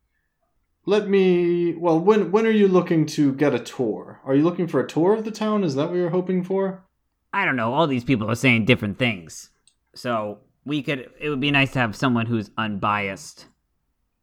Let 0.85 1.09
me. 1.09 1.75
Well, 1.75 2.01
when 2.01 2.33
when 2.33 2.45
are 2.45 2.51
you 2.51 2.67
looking 2.67 3.07
to 3.07 3.33
get 3.35 3.55
a 3.55 3.61
tour? 3.61 4.21
Are 4.25 4.35
you 4.35 4.43
looking 4.43 4.67
for 4.67 4.81
a 4.81 4.87
tour 4.87 5.15
of 5.15 5.25
the 5.25 5.31
town? 5.31 5.63
Is 5.63 5.77
that 5.77 5.91
what 5.91 5.97
you're 5.97 6.11
hoping 6.11 6.43
for? 6.43 6.85
I 7.33 7.45
don't 7.45 7.57
know. 7.57 7.73
All 7.73 7.87
these 7.87 8.05
people 8.05 8.29
are 8.29 8.35
saying 8.35 8.65
different 8.65 8.99
things, 8.99 9.51
so 9.95 10.41
we 10.65 10.83
could. 10.83 11.09
It 11.21 11.29
would 11.29 11.41
be 11.41 11.53
nice 11.53 11.73
to 11.73 11.79
have 11.79 11.95
someone 11.95 12.27
who's 12.27 12.51
unbiased. 12.59 13.47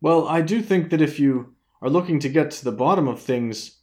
Well, 0.02 0.28
I 0.28 0.42
do 0.42 0.62
think 0.62 0.90
that 0.90 1.02
if 1.02 1.18
you 1.18 1.56
are 1.82 1.90
looking 1.90 2.20
to 2.20 2.30
get 2.30 2.52
to 2.52 2.66
the 2.66 2.74
bottom 2.74 3.08
of 3.08 3.22
things, 3.22 3.83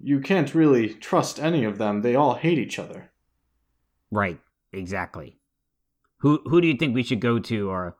you 0.00 0.20
can't 0.20 0.54
really 0.54 0.94
trust 0.94 1.38
any 1.38 1.64
of 1.64 1.78
them. 1.78 2.02
They 2.02 2.14
all 2.14 2.34
hate 2.34 2.58
each 2.58 2.78
other. 2.78 3.10
Right. 4.10 4.40
Exactly. 4.72 5.38
Who 6.18 6.40
who 6.44 6.60
do 6.60 6.66
you 6.66 6.76
think 6.76 6.94
we 6.94 7.02
should 7.02 7.20
go 7.20 7.38
to, 7.38 7.70
or 7.70 7.96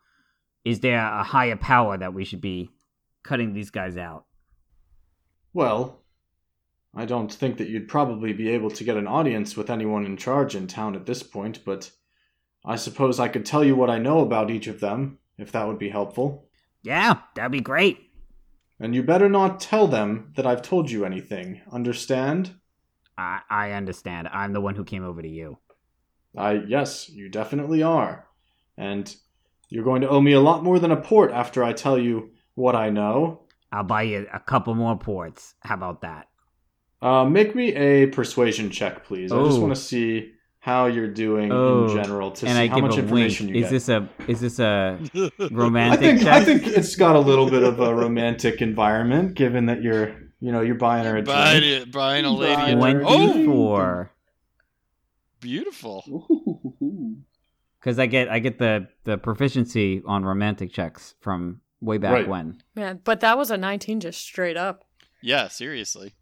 is 0.64 0.80
there 0.80 0.99
a 0.99 1.22
higher 1.22 1.57
power 1.57 1.96
that 1.96 2.14
we 2.14 2.24
should 2.24 2.40
be 2.40 2.70
cutting 3.22 3.53
these 3.53 3.70
guys 3.70 3.96
out? 3.96 4.26
Well, 5.53 6.03
I 6.94 7.05
don't 7.05 7.32
think 7.32 7.59
that 7.59 7.68
you'd 7.68 7.88
probably 7.88 8.32
be 8.32 8.51
able 8.51 8.70
to 8.72 8.84
get 8.84 8.96
an 8.96 9.07
audience 9.07 9.57
with 9.57 9.70
anyone 9.70 10.05
in 10.05 10.16
charge 10.16 10.55
in 10.55 10.66
town 10.66 10.94
at 10.94 11.07
this 11.07 11.22
point, 11.22 11.64
but 11.64 11.90
I 12.64 12.76
suppose 12.76 13.20
I 13.20 13.28
could 13.28 13.46
tell 13.46 13.64
you 13.64 13.76
what 13.76 13.90
I 13.90 13.99
know 13.99 14.20
about 14.20 14.51
each 14.51 14.66
of 14.66 14.80
them, 14.80 15.18
if 15.38 15.53
that 15.53 15.66
would 15.66 15.78
be 15.78 15.90
helpful. 15.90 16.49
Yeah, 16.82 17.20
that'd 17.34 17.53
be 17.53 17.61
great. 17.61 18.08
And 18.81 18.95
you 18.95 19.03
better 19.03 19.29
not 19.29 19.61
tell 19.61 19.89
them 19.89 20.33
that 20.37 20.47
I've 20.47 20.62
told 20.62 20.91
you 20.91 21.05
anything, 21.05 21.61
understand? 21.72 22.55
I 23.16 23.41
I 23.51 23.72
understand. 23.72 24.29
I'm 24.29 24.53
the 24.53 24.61
one 24.61 24.76
who 24.76 24.85
came 24.85 25.05
over 25.05 25.20
to 25.20 25.29
you. 25.29 25.59
I 26.37 26.53
yes, 26.53 27.09
you 27.09 27.29
definitely 27.29 27.83
are. 27.83 28.26
And 28.76 29.14
you're 29.68 29.85
going 29.85 30.03
to 30.03 30.09
owe 30.09 30.20
me 30.20 30.33
a 30.33 30.41
lot 30.41 30.62
more 30.62 30.79
than 30.79 30.93
a 30.93 30.97
port 30.97 31.33
after 31.33 31.64
I 31.64 31.72
tell 31.72 31.99
you 31.99 32.31
what 32.55 32.76
I 32.76 32.91
know. 32.91 33.43
I'll 33.72 33.83
buy 33.85 34.03
you 34.03 34.26
a 34.33 34.41
couple 34.41 34.74
more 34.74 34.97
ports. 34.97 35.55
How 35.61 35.74
about 35.74 36.01
that? 36.03 36.29
Uh, 37.03 37.24
make 37.24 37.55
me 37.55 37.74
a 37.74 38.07
persuasion 38.07 38.70
check, 38.70 39.05
please. 39.05 39.31
I 39.31 39.45
just 39.45 39.61
want 39.61 39.74
to 39.74 39.81
see 39.81 40.33
how 40.69 40.87
you're 40.87 41.09
doing 41.27 41.51
Oh, 41.53 41.87
in 41.89 41.97
general 41.97 42.31
to 42.33 42.47
and 42.47 42.57
see 42.57 42.62
I 42.62 42.66
how 42.69 42.75
give 42.77 42.85
much 42.85 42.93
a 42.93 42.97
wink. 42.97 43.05
information 43.05 43.49
you 43.49 43.55
Is 43.57 43.62
get. 43.64 43.71
this 43.71 43.89
a 43.89 44.09
is 44.29 44.41
this 44.41 44.59
a 44.59 44.99
I 45.01 45.49
romantic 45.51 45.99
I 46.01 46.03
think 46.03 46.23
check? 46.23 46.33
I 46.35 46.45
think 46.45 46.66
it's 46.79 46.95
got 46.97 47.16
a 47.16 47.21
little 47.31 47.49
bit 47.51 47.62
of 47.62 47.81
a 47.81 47.95
romantic 47.95 48.61
environment, 48.61 49.35
given 49.35 49.66
that 49.66 49.83
you're 49.83 50.09
you 50.41 50.53
know 50.53 50.61
you're 50.61 50.75
buying 50.89 51.05
her 51.07 51.16
a 51.16 51.23
Buying, 51.23 51.61
drink. 51.61 51.83
it, 51.89 51.93
buying 51.93 52.25
a 52.25 52.31
lady 52.31 52.53
a 52.73 52.77
Buying 52.77 52.79
drink. 52.79 52.97
her- 52.99 53.05
Oh, 53.07 53.33
twenty-four. 53.33 54.12
beautiful. 55.41 56.27
Because 57.81 57.99
I 57.99 58.07
get 58.07 58.29
I 58.29 58.39
get 58.39 58.59
the 58.59 58.89
the 59.05 59.16
proficiency 59.19 60.03
on 60.07 60.25
romantic 60.25 60.73
checks 60.73 61.14
from 61.21 61.61
way 61.81 61.97
back 61.99 62.12
Right. 62.12 62.29
when. 62.29 62.61
Man, 62.75 63.01
but 63.05 63.21
that 63.21 63.39
was 63.39 63.51
a 63.51 63.57
19 63.57 64.01
just 64.01 64.21
straight 64.21 64.57
up. 64.57 64.85
Yeah, 65.23 65.49
seriously. 65.49 66.14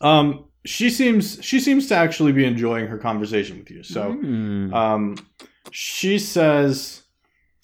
Um, 0.00 0.44
she 0.64 0.90
seems 0.90 1.38
she 1.42 1.60
seems 1.60 1.86
to 1.88 1.94
actually 1.96 2.32
be 2.32 2.44
enjoying 2.44 2.86
her 2.88 2.98
conversation 2.98 3.58
with 3.58 3.70
you. 3.70 3.82
So, 3.82 4.12
Hmm. 4.12 4.72
um, 4.74 5.16
she 5.70 6.18
says 6.18 7.02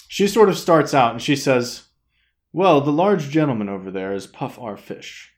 she 0.09 0.27
sort 0.29 0.49
of 0.49 0.57
starts 0.57 0.95
out 0.95 1.13
and 1.13 1.21
she 1.23 1.37
says, 1.37 1.85
"Well, 2.53 2.81
the 2.81 2.93
large 2.93 3.31
gentleman 3.31 3.69
over 3.69 3.91
there 3.91 4.13
is 4.13 4.27
Puffer 4.27 4.77
Fisch. 4.77 5.29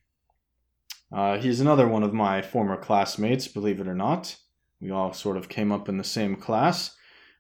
Uh, 1.13 1.39
he's 1.39 1.61
another 1.61 1.89
one 1.89 2.03
of 2.03 2.13
my 2.13 2.43
former 2.43 2.77
classmates, 2.77 3.49
believe 3.49 3.81
it 3.81 3.89
or 3.89 3.95
not. 3.95 4.37
We 4.81 4.91
all 4.91 5.13
sort 5.13 5.37
of 5.37 5.49
came 5.49 5.73
up 5.73 5.89
in 5.89 5.97
the 5.97 6.05
same 6.05 6.37
class, 6.37 6.95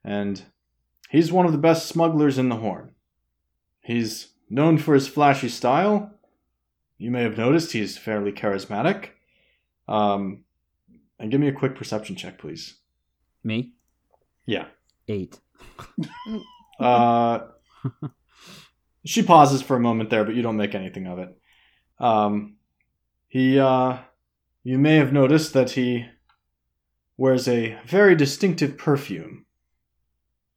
and 0.04 0.42
he's 1.10 1.32
one 1.32 1.46
of 1.46 1.52
the 1.52 1.58
best 1.58 1.86
smugglers 1.86 2.38
in 2.38 2.48
the 2.48 2.56
Hörn. 2.56 2.90
He's 3.80 4.28
known 4.48 4.78
for 4.78 4.94
his 4.94 5.08
flashy 5.08 5.48
style. 5.48 6.12
You 6.98 7.10
may 7.10 7.22
have 7.22 7.36
noticed 7.36 7.72
he's 7.72 7.98
fairly 7.98 8.32
charismatic." 8.32 9.10
Um, 9.88 10.44
and 11.18 11.30
give 11.30 11.40
me 11.40 11.48
a 11.48 11.52
quick 11.52 11.76
perception 11.76 12.16
check, 12.16 12.38
please. 12.38 12.78
Me? 13.42 13.72
Yeah. 14.46 14.66
Eight. 15.08 15.38
Uh, 16.78 17.38
she 19.06 19.22
pauses 19.22 19.62
for 19.62 19.76
a 19.76 19.80
moment 19.80 20.10
there, 20.10 20.24
but 20.24 20.34
you 20.34 20.42
don't 20.42 20.58
make 20.58 20.74
anything 20.74 21.06
of 21.06 21.18
it. 21.18 21.34
Um, 21.98 22.56
he, 23.28 23.58
uh, 23.58 23.96
you 24.62 24.78
may 24.78 24.96
have 24.96 25.10
noticed 25.10 25.54
that 25.54 25.70
he 25.70 26.04
wears 27.16 27.48
a 27.48 27.78
very 27.86 28.14
distinctive 28.14 28.76
perfume, 28.76 29.46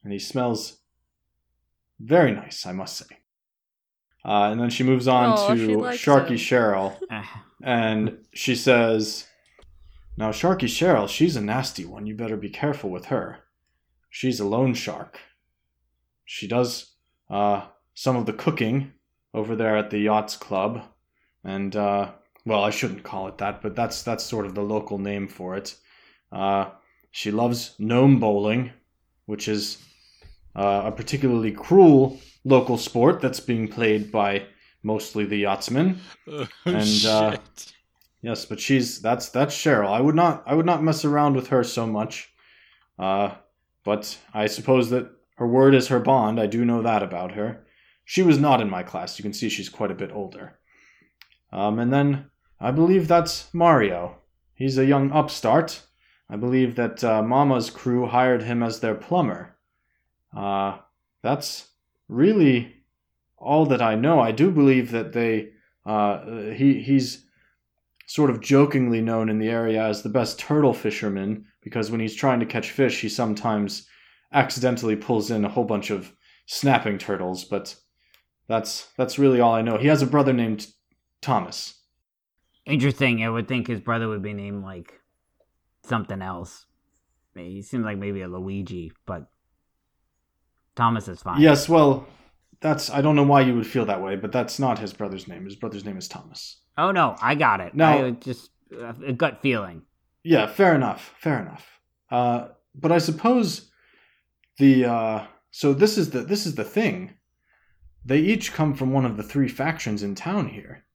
and 0.04 0.12
he 0.12 0.20
smells 0.20 0.80
very 2.00 2.34
nice, 2.34 2.66
I 2.66 2.74
must 2.74 2.98
say. 2.98 3.19
Uh, 4.26 4.50
and 4.52 4.60
then 4.60 4.70
she 4.70 4.84
moves 4.84 5.08
on 5.08 5.30
Aw, 5.30 5.48
to 5.48 5.54
Sharky 5.98 6.30
him. 6.32 6.38
Cheryl, 6.38 6.98
Ah, 7.10 7.46
and 7.64 8.18
she 8.34 8.56
says, 8.56 9.28
Now, 10.18 10.32
Sharky 10.32 10.68
Cheryl, 10.68 11.08
she's 11.08 11.36
a 11.36 11.42
nasty 11.42 11.86
one. 11.86 12.06
You 12.06 12.16
better 12.16 12.38
be 12.38 12.50
careful 12.50 12.90
with 12.90 13.06
her. 13.06 13.40
She's 14.10 14.40
a 14.40 14.46
loan 14.46 14.74
shark. 14.74 15.20
She 16.26 16.48
does 16.48 16.92
uh, 17.30 17.66
some 17.94 18.16
of 18.16 18.26
the 18.26 18.34
cooking 18.34 18.92
over 19.34 19.56
there 19.56 19.78
at 19.78 19.90
the 19.90 20.00
Yachts 20.00 20.36
Club. 20.36 20.84
And, 21.44 21.76
uh, 21.76 22.12
well, 22.46 22.64
I 22.64 22.72
shouldn't 22.72 23.04
call 23.04 23.28
it 23.28 23.38
that, 23.38 23.62
but 23.62 23.76
that's, 23.76 24.04
that's 24.04 24.24
sort 24.24 24.46
of 24.46 24.56
the 24.56 24.62
local 24.62 24.98
name 24.98 25.28
for 25.28 25.56
it. 25.56 25.76
Uh, 26.32 26.72
she 27.12 27.32
loves 27.32 27.76
gnome 27.80 28.20
bowling, 28.20 28.72
which 29.26 29.48
is 29.48 29.78
uh, 30.56 30.84
a 30.86 30.92
particularly 30.92 31.52
cruel 31.52 32.20
local 32.44 32.78
sport 32.78 33.22
that's 33.22 33.40
being 33.40 33.68
played 33.68 34.12
by 34.12 34.46
mostly 34.84 35.26
the 35.26 35.38
yachtsmen. 35.38 36.00
Oh, 36.28 36.48
And, 36.66 37.06
uh. 37.06 37.38
Yes, 38.22 38.46
but 38.46 38.60
she's 38.60 39.02
that's 39.02 39.30
that's 39.30 39.56
Cheryl. 39.56 39.90
I 39.90 40.02
would 40.02 40.16
not 40.16 40.44
I 40.46 40.54
would 40.54 40.66
not 40.66 40.84
mess 40.84 41.06
around 41.06 41.36
with 41.36 41.48
her 41.48 41.64
so 41.64 41.88
much. 41.88 42.30
Uh 42.98 43.36
but 43.86 44.18
I 44.34 44.48
suppose 44.48 44.90
that 44.90 45.10
her 45.38 45.48
word 45.48 45.74
is 45.74 45.88
her 45.88 46.00
bond. 46.00 46.38
I 46.38 46.46
do 46.46 46.66
know 46.66 46.82
that 46.82 47.02
about 47.02 47.32
her. 47.32 47.66
She 48.04 48.22
was 48.22 48.38
not 48.38 48.60
in 48.60 48.70
my 48.70 48.84
class. 48.84 49.18
You 49.18 49.24
can 49.24 49.32
see 49.32 49.48
she's 49.48 49.70
quite 49.70 49.92
a 49.92 49.96
bit 49.96 50.12
older. 50.12 50.60
Um 51.54 51.80
and 51.80 51.94
then 51.94 52.30
I 52.60 52.72
believe 52.72 53.08
that's 53.08 53.54
Mario. 53.54 54.18
He's 54.54 54.78
a 54.78 54.86
young 54.86 55.12
upstart. 55.14 55.82
I 56.30 56.36
believe 56.36 56.76
that 56.76 57.02
uh, 57.04 57.24
Mama's 57.24 57.70
crew 57.70 58.06
hired 58.06 58.44
him 58.44 58.62
as 58.62 58.82
their 58.82 58.96
plumber. 58.96 59.56
Uh 60.36 60.78
that's 61.22 61.70
really 62.08 62.84
all 63.38 63.66
that 63.68 63.82
I 63.82 63.96
know. 63.96 64.20
I 64.20 64.32
do 64.32 64.52
believe 64.52 64.92
that 64.92 65.14
they 65.14 65.50
uh 65.86 66.26
he 66.52 66.82
he's 66.82 67.26
sort 68.08 68.30
of 68.30 68.42
jokingly 68.42 69.02
known 69.02 69.30
in 69.30 69.38
the 69.40 69.50
area 69.50 69.84
as 69.84 70.02
the 70.02 70.10
best 70.10 70.40
turtle 70.40 70.74
fisherman 70.74 71.46
because 71.62 71.92
when 71.92 72.00
he's 72.00 72.16
trying 72.16 72.40
to 72.40 72.46
catch 72.46 72.72
fish, 72.72 73.02
he 73.02 73.10
sometimes 73.10 73.88
accidentally 74.34 74.96
pulls 74.96 75.30
in 75.30 75.46
a 75.46 75.50
whole 75.50 75.66
bunch 75.66 75.92
of 75.92 76.14
snapping 76.46 76.98
turtles. 76.98 77.44
But 77.46 77.76
that's 78.48 78.88
that's 78.98 79.20
really 79.20 79.40
all 79.40 79.54
I 79.54 79.62
know. 79.62 79.78
He 79.78 79.88
has 79.88 80.02
a 80.02 80.08
brother 80.08 80.34
named 80.34 80.68
Thomas. 81.22 81.76
interesting. 82.66 83.24
I 83.24 83.30
would 83.30 83.48
think 83.48 83.68
his 83.68 83.80
brother 83.80 84.08
would 84.08 84.22
be 84.22 84.34
named 84.34 84.64
like 84.64 85.00
something 85.84 86.22
else. 86.22 86.66
He 87.36 87.62
seems 87.62 87.86
like 87.86 87.98
maybe 87.98 88.22
a 88.22 88.28
Luigi, 88.28 88.92
but 89.06 89.30
Thomas 90.80 91.10
is 91.10 91.22
fine. 91.22 91.42
Yes, 91.42 91.68
well, 91.68 92.08
that's 92.62 92.90
I 92.90 93.02
don't 93.02 93.18
know 93.18 93.24
why 93.24 93.42
you 93.42 93.54
would 93.56 93.68
feel 93.68 93.86
that 93.86 94.02
way, 94.02 94.16
but 94.16 94.32
that's 94.32 94.60
not 94.60 94.80
his 94.80 94.94
brother's 94.94 95.28
name. 95.28 95.44
His 95.44 95.58
brother's 95.58 95.84
name 95.84 95.98
is 95.98 96.08
Thomas. 96.08 96.62
Oh 96.78 96.92
no, 96.92 97.18
I 97.22 97.36
got 97.36 97.60
it. 97.60 97.76
No. 97.76 98.08
I 98.08 98.12
just 98.12 98.52
uh, 98.74 98.94
a 99.06 99.12
gut 99.12 99.42
feeling. 99.42 99.82
Yeah, 100.24 100.48
fair 100.48 100.74
enough. 100.74 101.14
Fair 101.20 101.42
enough. 101.42 101.68
Uh, 102.10 102.48
but 102.74 102.94
I 102.94 102.98
suppose 102.98 103.70
the 104.58 104.86
uh, 104.86 105.26
so 105.52 105.74
this 105.74 105.98
is 105.98 106.12
the 106.12 106.22
this 106.22 106.46
is 106.46 106.56
the 106.56 106.64
thing. 106.64 107.14
They 108.06 108.20
each 108.20 108.54
come 108.54 108.74
from 108.74 108.94
one 108.94 109.06
of 109.06 109.18
the 109.18 109.24
three 109.24 109.50
factions 109.50 110.02
in 110.02 110.16
town 110.16 110.48
here. 110.48 110.86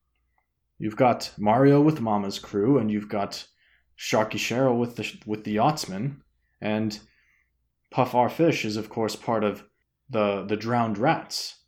You've 0.78 0.96
got 0.96 1.30
Mario 1.38 1.82
with 1.82 2.00
Mama's 2.00 2.38
crew, 2.38 2.78
and 2.78 2.90
you've 2.90 3.10
got 3.10 3.46
Sharky 3.98 4.38
Cheryl 4.38 4.78
with 4.78 4.96
the 4.96 5.06
with 5.26 5.44
the 5.44 5.52
yachtsmen, 5.52 6.22
and 6.62 6.98
Puffer 7.90 8.30
Fisch 8.30 8.64
is 8.64 8.78
of 8.78 8.88
course 8.88 9.14
part 9.14 9.44
of 9.44 9.62
the 10.10 10.44
the 10.44 10.56
drowned 10.56 10.98
rats. 10.98 11.60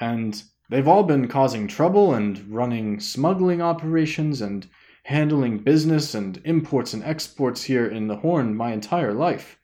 And 0.00 0.42
they've 0.70 0.88
all 0.88 1.02
been 1.02 1.28
causing 1.28 1.66
trouble 1.66 2.14
and 2.14 2.38
running 2.48 3.00
smuggling 3.00 3.60
operations 3.60 4.40
and 4.40 4.66
handling 5.04 5.58
business 5.58 6.14
and 6.14 6.40
imports 6.44 6.92
and 6.92 7.02
exports 7.02 7.64
here 7.64 7.86
in 7.86 8.08
the 8.08 8.18
Hörn 8.18 8.54
my 8.54 8.72
entire 8.72 9.14
life. 9.14 9.58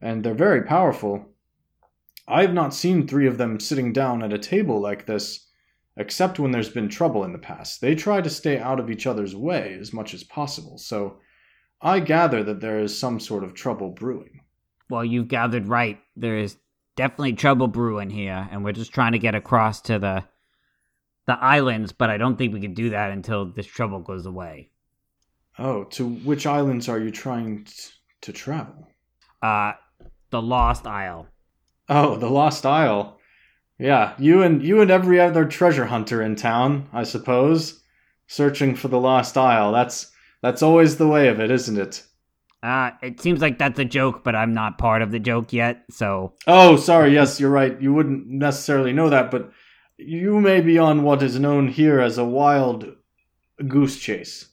And 0.00 0.24
they're 0.24 0.34
very 0.34 0.62
powerful. 0.62 1.28
I 2.26 2.42
have 2.42 2.54
not 2.54 2.72
seen 2.72 3.06
three 3.06 3.26
of 3.26 3.36
them 3.38 3.60
sitting 3.60 3.92
down 3.92 4.22
at 4.22 4.32
a 4.32 4.38
table 4.38 4.80
like 4.80 5.04
this, 5.04 5.48
except 5.96 6.38
when 6.38 6.50
there's 6.50 6.70
been 6.70 6.88
trouble 6.88 7.24
in 7.24 7.32
the 7.32 7.38
past. 7.38 7.80
They 7.80 7.94
try 7.94 8.20
to 8.22 8.30
stay 8.30 8.58
out 8.58 8.80
of 8.80 8.90
each 8.90 9.06
other's 9.06 9.36
way 9.36 9.76
as 9.78 9.92
much 9.92 10.14
as 10.14 10.24
possible, 10.24 10.78
so 10.78 11.18
I 11.82 12.00
gather 12.00 12.42
that 12.44 12.60
there 12.60 12.80
is 12.80 12.98
some 12.98 13.20
sort 13.20 13.44
of 13.44 13.54
trouble 13.54 13.90
brewing. 13.90 14.40
Well, 14.88 15.04
you've 15.04 15.28
gathered 15.28 15.68
right. 15.68 15.98
There 16.16 16.38
is 16.38 16.56
definitely 17.00 17.32
trouble 17.32 17.66
brewing 17.66 18.10
here, 18.10 18.46
and 18.52 18.62
we're 18.62 18.72
just 18.72 18.92
trying 18.92 19.12
to 19.12 19.18
get 19.18 19.34
across 19.34 19.80
to 19.80 19.98
the 19.98 20.22
the 21.26 21.32
islands. 21.32 21.92
But 21.92 22.10
I 22.10 22.18
don't 22.18 22.36
think 22.36 22.52
we 22.52 22.60
can 22.60 22.74
do 22.74 22.90
that 22.90 23.10
until 23.10 23.46
this 23.46 23.66
trouble 23.66 24.00
goes 24.00 24.26
away. 24.26 24.70
Oh, 25.58 25.84
to 25.84 26.06
which 26.06 26.46
islands 26.46 26.90
are 26.90 26.98
you 26.98 27.10
trying 27.10 27.64
t- 27.64 27.72
to 28.20 28.34
travel? 28.34 28.86
Uh, 29.40 29.72
the 30.28 30.42
Lost 30.42 30.86
Isle. 30.86 31.26
Oh, 31.88 32.16
the 32.16 32.28
Lost 32.28 32.66
Isle. 32.66 33.18
Yeah, 33.78 34.12
you 34.18 34.42
and 34.42 34.62
you 34.62 34.82
and 34.82 34.90
every 34.90 35.18
other 35.18 35.46
treasure 35.46 35.86
hunter 35.86 36.20
in 36.20 36.36
town, 36.36 36.86
I 36.92 37.04
suppose, 37.04 37.82
searching 38.26 38.76
for 38.76 38.88
the 38.88 39.00
Lost 39.00 39.38
Isle. 39.38 39.72
That's 39.72 40.12
that's 40.42 40.62
always 40.62 40.98
the 40.98 41.08
way 41.08 41.28
of 41.28 41.40
it, 41.40 41.50
isn't 41.50 41.78
it? 41.78 42.02
Uh, 42.62 42.90
it 43.02 43.20
seems 43.20 43.40
like 43.40 43.58
that's 43.58 43.78
a 43.78 43.84
joke, 43.84 44.22
but 44.22 44.34
I'm 44.34 44.52
not 44.52 44.76
part 44.76 45.00
of 45.00 45.10
the 45.10 45.18
joke 45.18 45.52
yet. 45.52 45.84
So, 45.90 46.34
Oh, 46.46 46.76
sorry. 46.76 47.14
Yes, 47.14 47.40
you're 47.40 47.50
right. 47.50 47.80
You 47.80 47.94
wouldn't 47.94 48.26
necessarily 48.26 48.92
know 48.92 49.08
that, 49.08 49.30
but 49.30 49.50
you 49.96 50.40
may 50.40 50.60
be 50.60 50.78
on 50.78 51.02
what 51.02 51.22
is 51.22 51.38
known 51.40 51.68
here 51.68 52.00
as 52.00 52.18
a 52.18 52.24
wild 52.24 52.86
goose 53.66 53.98
chase. 53.98 54.46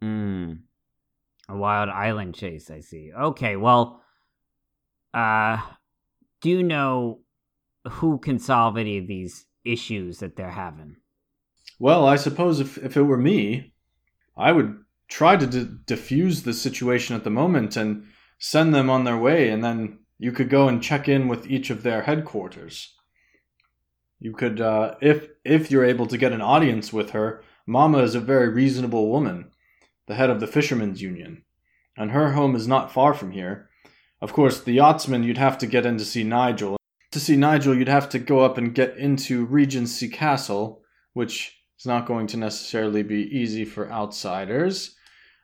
hmm, 0.00 0.52
a 1.48 1.56
wild 1.56 1.88
island 1.90 2.34
chase. 2.34 2.70
I 2.70 2.80
see. 2.80 3.10
Okay, 3.12 3.56
well, 3.56 4.02
uh, 5.14 5.58
do 6.40 6.50
you 6.50 6.62
know 6.62 7.20
who 7.86 8.18
can 8.18 8.38
solve 8.38 8.76
any 8.76 8.98
of 8.98 9.06
these 9.06 9.46
issues 9.64 10.18
that 10.20 10.36
they're 10.36 10.50
having? 10.50 10.96
Well, 11.78 12.06
I 12.06 12.16
suppose 12.16 12.60
if 12.60 12.78
if 12.78 12.96
it 12.96 13.02
were 13.02 13.16
me, 13.18 13.72
I 14.36 14.52
would 14.52 14.78
try 15.08 15.36
to 15.36 15.46
d- 15.46 15.68
diffuse 15.86 16.42
the 16.42 16.52
situation 16.52 17.16
at 17.16 17.24
the 17.24 17.30
moment 17.30 17.76
and 17.76 18.04
send 18.38 18.74
them 18.74 18.88
on 18.88 19.04
their 19.04 19.18
way, 19.18 19.48
and 19.48 19.64
then 19.64 19.98
you 20.18 20.32
could 20.32 20.50
go 20.50 20.68
and 20.68 20.82
check 20.82 21.08
in 21.08 21.28
with 21.28 21.50
each 21.50 21.70
of 21.70 21.82
their 21.82 22.02
headquarters. 22.02 22.94
You 24.20 24.32
could, 24.32 24.60
uh, 24.60 24.94
if 25.00 25.28
if 25.44 25.70
you're 25.70 25.84
able 25.84 26.06
to 26.06 26.18
get 26.18 26.32
an 26.32 26.42
audience 26.42 26.92
with 26.92 27.10
her. 27.10 27.42
Mama 27.66 27.98
is 27.98 28.14
a 28.14 28.20
very 28.20 28.48
reasonable 28.48 29.10
woman, 29.10 29.50
the 30.06 30.14
head 30.14 30.30
of 30.30 30.40
the 30.40 30.46
fishermen's 30.46 31.02
union, 31.02 31.44
and 31.98 32.12
her 32.12 32.32
home 32.32 32.56
is 32.56 32.66
not 32.66 32.90
far 32.90 33.12
from 33.12 33.32
here. 33.32 33.68
Of 34.22 34.32
course, 34.32 34.58
the 34.60 34.72
yachtsman 34.72 35.22
you'd 35.22 35.36
have 35.36 35.58
to 35.58 35.66
get 35.66 35.84
in 35.84 35.98
to 35.98 36.04
see 36.04 36.24
Nigel. 36.24 36.78
To 37.12 37.20
see 37.20 37.36
Nigel, 37.36 37.76
you'd 37.76 37.88
have 37.88 38.08
to 38.10 38.18
go 38.18 38.40
up 38.40 38.56
and 38.56 38.74
get 38.74 38.96
into 38.96 39.44
Regency 39.44 40.08
Castle, 40.08 40.82
which 41.12 41.62
is 41.78 41.84
not 41.84 42.06
going 42.06 42.26
to 42.28 42.38
necessarily 42.38 43.02
be 43.02 43.28
easy 43.36 43.66
for 43.66 43.92
outsiders. 43.92 44.96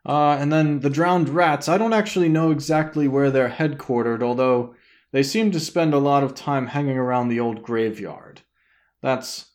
Uh, 0.06 0.36
and 0.38 0.52
then 0.52 0.80
the 0.80 0.90
drowned 0.90 1.28
rats, 1.30 1.68
I 1.68 1.78
don't 1.78 1.94
actually 1.94 2.28
know 2.28 2.50
exactly 2.50 3.08
where 3.08 3.30
they're 3.30 3.48
headquartered, 3.48 4.22
although 4.22 4.74
they 5.12 5.22
seem 5.22 5.50
to 5.52 5.60
spend 5.60 5.94
a 5.94 5.98
lot 5.98 6.22
of 6.22 6.34
time 6.34 6.66
hanging 6.68 6.98
around 6.98 7.28
the 7.28 7.40
old 7.40 7.62
graveyard. 7.62 8.42
That's. 9.02 9.50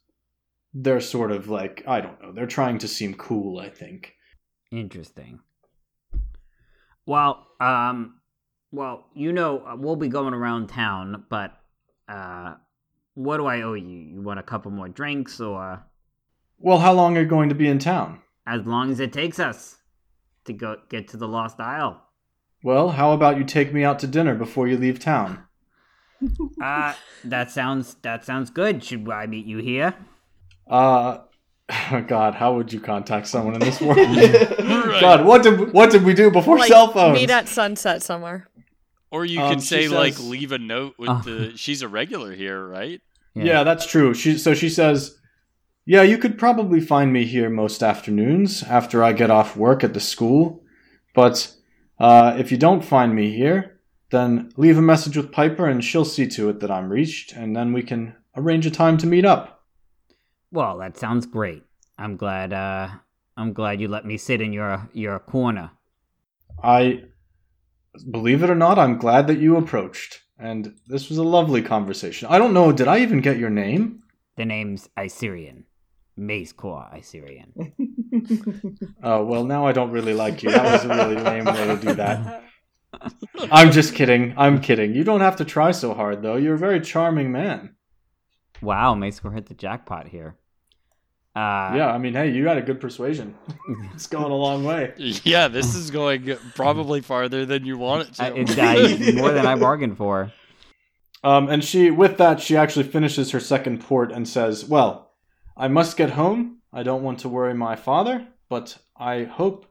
They're 0.71 1.01
sort 1.01 1.31
of 1.31 1.49
like, 1.49 1.83
I 1.87 1.99
don't 1.99 2.21
know, 2.21 2.31
they're 2.31 2.45
trying 2.45 2.77
to 2.77 2.87
seem 2.87 3.15
cool, 3.15 3.57
I 3.57 3.69
think. 3.69 4.13
Interesting. 4.71 5.39
Well, 7.07 7.47
um, 7.59 8.19
well, 8.71 9.07
you 9.15 9.33
know, 9.33 9.65
uh, 9.65 9.75
we'll 9.75 9.95
be 9.95 10.09
going 10.09 10.35
around 10.35 10.67
town, 10.67 11.25
but 11.27 11.53
uh, 12.07 12.53
what 13.15 13.37
do 13.37 13.47
I 13.47 13.63
owe 13.63 13.73
you? 13.73 13.97
You 13.97 14.21
want 14.21 14.39
a 14.39 14.43
couple 14.43 14.69
more 14.69 14.89
drinks, 14.89 15.39
or 15.41 15.83
Well, 16.59 16.77
how 16.77 16.93
long 16.93 17.17
are 17.17 17.21
you 17.21 17.27
going 17.27 17.49
to 17.49 17.55
be 17.55 17.67
in 17.67 17.79
town? 17.79 18.21
as 18.45 18.65
long 18.67 18.91
as 18.91 18.99
it 18.99 19.11
takes 19.11 19.39
us 19.39 19.78
to 20.49 20.53
go 20.53 20.75
get 20.89 21.07
to 21.09 21.17
the 21.17 21.27
Lost 21.27 21.59
Isle? 21.59 22.03
Well, 22.63 22.89
how 22.89 23.13
about 23.13 23.37
you 23.37 23.43
take 23.45 23.73
me 23.73 23.83
out 23.85 23.99
to 23.99 24.07
dinner 24.07 24.35
before 24.35 24.67
you 24.67 24.77
leave 24.77 24.99
town? 24.99 25.43
Uh, 26.61 26.93
that 27.23 27.49
sounds 27.49 27.95
that 28.01 28.25
sounds 28.25 28.49
good. 28.49 28.83
Should 28.83 29.09
I 29.09 29.25
meet 29.25 29.45
you 29.45 29.59
here? 29.59 29.93
Uh, 30.69 31.19
God, 32.07 32.35
how 32.35 32.55
would 32.55 32.73
you 32.73 32.81
contact 32.81 33.25
someone 33.27 33.53
in 33.53 33.61
this 33.61 33.79
world? 33.81 33.97
Right. 33.99 34.99
God, 34.99 35.23
what 35.25 35.43
did 35.43 35.71
what 35.71 35.91
did 35.91 36.03
we 36.03 36.13
do 36.13 36.29
before 36.29 36.57
Like, 36.57 36.67
cell 36.67 36.91
phones? 36.91 37.13
Meet 37.17 37.29
at 37.29 37.47
sunset 37.47 38.03
somewhere. 38.03 38.49
Or 39.11 39.23
you 39.23 39.39
Um, 39.39 39.49
could 39.53 39.61
she 39.61 39.67
say 39.67 39.87
like 39.87 40.19
leave 40.19 40.51
a 40.51 40.57
note 40.57 40.95
with 40.99 41.09
Oh. 41.09 41.21
the 41.23 41.53
she's 41.55 41.81
a 41.81 41.87
regular 41.87 42.33
here, 42.33 42.67
right? 42.67 42.99
Yeah. 43.33 43.63
that's 43.63 43.85
true. 43.85 44.13
She 44.13 44.37
so 44.37 44.53
she 44.53 44.67
says, 44.67 45.17
"Yeah, 45.89 46.03
you 46.03 46.19
could 46.19 46.37
probably 46.37 46.81
find 46.81 47.11
me 47.11 47.25
here 47.25 47.49
most 47.49 47.81
afternoons 47.81 48.61
after 48.61 49.03
I 49.03 49.11
get 49.11 49.31
off 49.31 49.57
work 49.57 49.83
at 49.83 49.95
the 49.95 49.99
school. 49.99 50.63
But 51.15 51.51
uh, 51.97 52.35
if 52.37 52.51
you 52.51 52.59
don't 52.59 52.85
find 52.85 53.15
me 53.15 53.31
here, 53.35 53.79
then 54.11 54.51
leave 54.55 54.77
a 54.77 54.83
message 54.83 55.17
with 55.17 55.31
Piper, 55.31 55.65
and 55.65 55.83
she'll 55.83 56.05
see 56.05 56.27
to 56.27 56.49
it 56.49 56.59
that 56.59 56.69
I'm 56.69 56.91
reached, 56.91 57.33
and 57.33 57.55
then 57.55 57.73
we 57.73 57.81
can 57.81 58.15
arrange 58.35 58.67
a 58.67 58.71
time 58.71 58.97
to 58.99 59.07
meet 59.07 59.25
up." 59.25 59.65
Well, 60.51 60.77
that 60.77 60.95
sounds 60.95 61.25
great. 61.25 61.63
I'm 61.97 62.17
glad. 62.17 62.53
Uh, 62.53 62.89
I'm 63.35 63.53
glad 63.53 63.81
you 63.81 63.87
let 63.87 64.05
me 64.05 64.17
sit 64.17 64.41
in 64.41 64.53
your 64.53 64.87
your 64.93 65.17
corner. 65.17 65.71
I 66.63 67.05
believe 68.11 68.43
it 68.43 68.51
or 68.51 68.55
not, 68.55 68.77
I'm 68.77 68.99
glad 68.99 69.25
that 69.25 69.39
you 69.39 69.57
approached, 69.57 70.21
and 70.37 70.75
this 70.85 71.09
was 71.09 71.17
a 71.17 71.23
lovely 71.23 71.63
conversation. 71.63 72.27
I 72.29 72.37
don't 72.37 72.53
know, 72.53 72.71
did 72.71 72.87
I 72.87 72.99
even 72.99 73.21
get 73.21 73.39
your 73.39 73.49
name? 73.49 74.03
The 74.35 74.45
name's 74.45 74.87
Iserian, 74.95 75.63
Macekor 76.19 76.93
Iserian. 76.93 77.73
Oh 79.03 79.23
well, 79.23 79.45
now 79.45 79.65
I 79.65 79.71
don't 79.71 79.91
really 79.91 80.13
like 80.13 80.43
you. 80.43 80.51
That 80.51 80.63
was 80.63 80.83
a 80.83 80.89
really 80.89 81.15
lame 81.23 81.45
way 81.45 81.67
to 81.67 81.77
do 81.77 81.93
that. 81.93 82.43
I'm 83.51 83.71
just 83.71 83.93
kidding. 83.93 84.33
I'm 84.35 84.59
kidding. 84.61 84.93
You 84.93 85.03
don't 85.03 85.21
have 85.21 85.37
to 85.37 85.45
try 85.45 85.71
so 85.71 85.93
hard, 85.93 86.21
though. 86.21 86.35
You're 86.35 86.55
a 86.55 86.57
very 86.57 86.81
charming 86.81 87.31
man. 87.31 87.75
Wow, 88.61 88.95
Macekor 88.95 89.33
hit 89.33 89.45
the 89.45 89.53
jackpot 89.53 90.07
here. 90.07 90.35
Uh, 91.35 91.71
yeah, 91.75 91.91
I 91.93 91.97
mean, 91.99 92.13
hey, 92.13 92.31
you 92.31 92.43
got 92.43 92.57
a 92.57 92.61
good 92.61 92.81
persuasion. 92.81 93.35
it's 93.93 94.07
going 94.07 94.31
a 94.31 94.35
long 94.35 94.63
way. 94.63 94.93
Yeah, 94.97 95.47
this 95.47 95.75
is 95.75 95.91
going 95.91 96.35
probably 96.55 97.01
farther 97.01 97.45
than 97.45 97.65
you 97.65 97.77
want 97.77 98.09
it 98.09 98.13
to. 98.15 98.23
I, 98.23 98.27
it, 98.31 98.59
I, 98.59 99.11
more 99.13 99.31
than 99.31 99.45
I 99.45 99.55
bargained 99.55 99.97
for. 99.97 100.33
Um, 101.23 101.47
and 101.47 101.63
she, 101.63 101.91
with 101.91 102.17
that, 102.17 102.41
she 102.41 102.57
actually 102.57 102.87
finishes 102.87 103.31
her 103.31 103.39
second 103.39 103.81
port 103.81 104.11
and 104.11 104.27
says, 104.27 104.65
"Well, 104.65 105.08
I 105.59 105.67
must 105.67 105.97
get 105.97 106.11
home. 106.11 106.61
I 106.73 106.81
don't 106.83 107.03
want 107.03 107.19
to 107.19 107.29
worry 107.29 107.53
my 107.53 107.75
father, 107.75 108.27
but 108.49 108.77
I 108.97 109.23
hope 109.23 109.65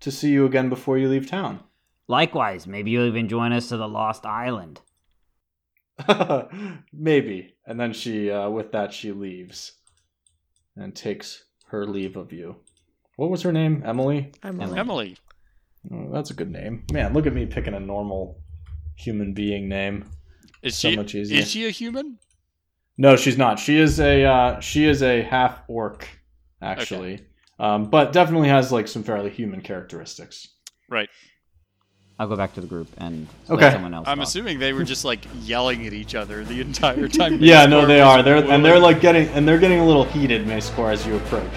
to 0.00 0.10
see 0.10 0.30
you 0.30 0.46
again 0.46 0.68
before 0.68 0.98
you 0.98 1.08
leave 1.08 1.28
town." 1.28 1.60
Likewise, 2.08 2.66
maybe 2.66 2.90
you'll 2.90 3.06
even 3.06 3.28
join 3.28 3.52
us 3.52 3.68
to 3.68 3.76
the 3.76 3.88
Lost 3.88 4.26
Island. 4.26 4.80
Maybe. 6.92 7.54
And 7.66 7.78
then 7.80 7.92
she, 7.92 8.30
uh, 8.30 8.50
with 8.50 8.72
that, 8.72 8.92
she 8.92 9.12
leaves 9.12 9.72
and 10.76 10.94
takes 10.94 11.44
her 11.68 11.86
leave 11.86 12.16
of 12.16 12.32
you. 12.32 12.56
What 13.16 13.30
was 13.30 13.42
her 13.42 13.52
name? 13.52 13.82
Emily? 13.86 14.32
I'm 14.42 14.60
Emily. 14.60 14.78
Emily. 14.78 15.16
Oh, 15.92 16.10
that's 16.12 16.30
a 16.30 16.34
good 16.34 16.50
name. 16.50 16.84
Man, 16.92 17.12
look 17.12 17.26
at 17.26 17.34
me 17.34 17.46
picking 17.46 17.74
a 17.74 17.80
normal 17.80 18.42
human 18.96 19.34
being 19.34 19.68
name. 19.68 20.04
Is 20.62 20.76
So 20.76 20.90
she 20.90 20.96
much 20.96 21.14
easier. 21.14 21.38
is 21.40 21.50
she 21.50 21.66
a 21.66 21.70
human? 21.70 22.18
No, 22.96 23.16
she's 23.16 23.36
not. 23.36 23.58
She 23.58 23.78
is 23.78 23.98
a 24.00 24.24
uh, 24.24 24.60
she 24.60 24.84
is 24.84 25.02
a 25.02 25.22
half 25.22 25.60
orc, 25.68 26.08
actually, 26.62 27.24
um, 27.58 27.86
but 27.90 28.12
definitely 28.12 28.48
has 28.48 28.70
like 28.70 28.86
some 28.88 29.02
fairly 29.02 29.30
human 29.30 29.60
characteristics. 29.62 30.48
Right. 30.88 31.08
I'll 32.16 32.28
go 32.28 32.36
back 32.36 32.54
to 32.54 32.60
the 32.60 32.68
group 32.68 32.86
and 32.98 33.26
Okay. 33.50 33.62
let 33.64 33.72
someone 33.72 33.92
else. 33.92 34.06
I'm 34.06 34.18
talk. 34.18 34.28
assuming 34.28 34.60
they 34.60 34.72
were 34.72 34.84
just 34.94 35.04
like 35.04 35.20
yelling 35.42 35.84
at 35.88 35.92
each 35.92 36.14
other 36.14 36.44
the 36.44 36.60
entire 36.60 37.08
time. 37.08 37.38
Yeah, 37.40 37.66
no, 37.66 37.84
they 37.86 38.00
are. 38.00 38.22
They're 38.22 38.36
and 38.48 38.64
they're 38.64 38.78
like 38.78 39.00
getting 39.00 39.26
and 39.30 39.48
they're 39.48 39.58
getting 39.58 39.80
a 39.80 39.84
little 39.86 40.04
heated, 40.04 40.46
Macekor, 40.46 40.92
as 40.92 41.04
you 41.04 41.16
approach. 41.16 41.52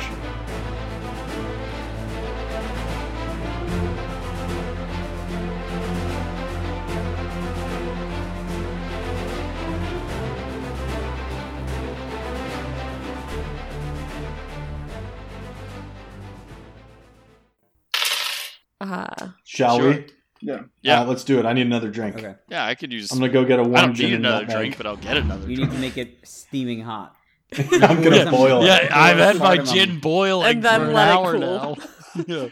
Shall 19.58 19.78
Sure. 19.80 19.90
we? 19.90 20.06
Yeah. 20.42 20.60
Yeah. 20.84 21.02
Uh, 21.02 21.06
let's 21.06 21.24
do 21.24 21.40
it. 21.40 21.46
I 21.46 21.54
need 21.54 21.66
another 21.66 21.90
drink. 21.90 22.16
Okay. 22.18 22.36
Yeah, 22.48 22.66
I 22.66 22.76
could 22.76 22.94
use. 22.94 23.12
I'm 23.12 23.18
gonna 23.20 23.32
go 23.32 23.44
get 23.44 23.60
a 23.60 23.64
warm 23.64 23.74
don't 23.74 23.94
gin 23.96 24.10
need 24.12 24.16
and 24.18 24.26
another 24.26 24.46
nutmeg. 24.46 24.58
drink, 24.58 24.78
but 24.78 24.86
I'll 24.86 24.96
get 24.98 25.18
another. 25.18 25.50
You 25.50 25.56
drink. 25.58 25.72
need 25.72 25.76
to 25.76 25.82
make 25.82 25.98
it 25.98 26.28
steaming 26.28 26.82
hot. 26.82 27.16
I'm 27.58 27.68
gonna 28.04 28.18
Yeah. 28.18 28.30
boil 28.32 28.62
it. 28.62 28.68
Yeah, 28.68 28.90
I've 28.92 29.18
had 29.18 29.38
my 29.40 29.56
Cardamom. 29.58 29.74
gin 29.74 30.00
boiling 30.00 30.48
And 30.58 30.64
then 30.64 30.80
for 30.82 30.90
an 30.92 30.96
hour 30.98 31.32
cool. 31.34 31.40
now. 31.42 31.76
Yeah. 32.28 32.48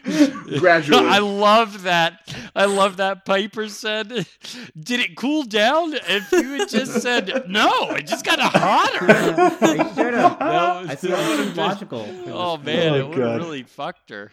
Gradually. 0.60 1.08
I 1.08 1.18
love 1.18 1.84
that. 1.84 2.20
I 2.56 2.66
love 2.66 2.98
that 2.98 3.26
Piper 3.26 3.68
said, 3.68 4.10
"Did 4.80 5.00
it 5.00 5.16
cool 5.16 5.42
down?" 5.44 5.94
If 5.94 6.32
you 6.32 6.52
had 6.60 6.70
just 6.70 7.02
said, 7.02 7.46
"No, 7.50 7.90
it 7.92 8.06
just 8.06 8.24
got 8.26 8.40
hotter." 8.40 9.06
I 9.10 9.76
should 9.96 10.14
have. 10.14 10.38
That 10.40 10.82
was- 10.82 10.90
I 10.92 10.96
feel 10.96 11.12
that 11.12 11.30
would've 11.30 11.56
been- 11.56 11.64
logical. 11.66 12.08
Oh 12.28 12.58
man, 12.58 12.94
Oh, 12.94 12.96
it 12.96 13.08
would 13.10 13.18
have 13.18 13.38
really 13.42 13.64
fucked 13.64 14.12
her. 14.12 14.32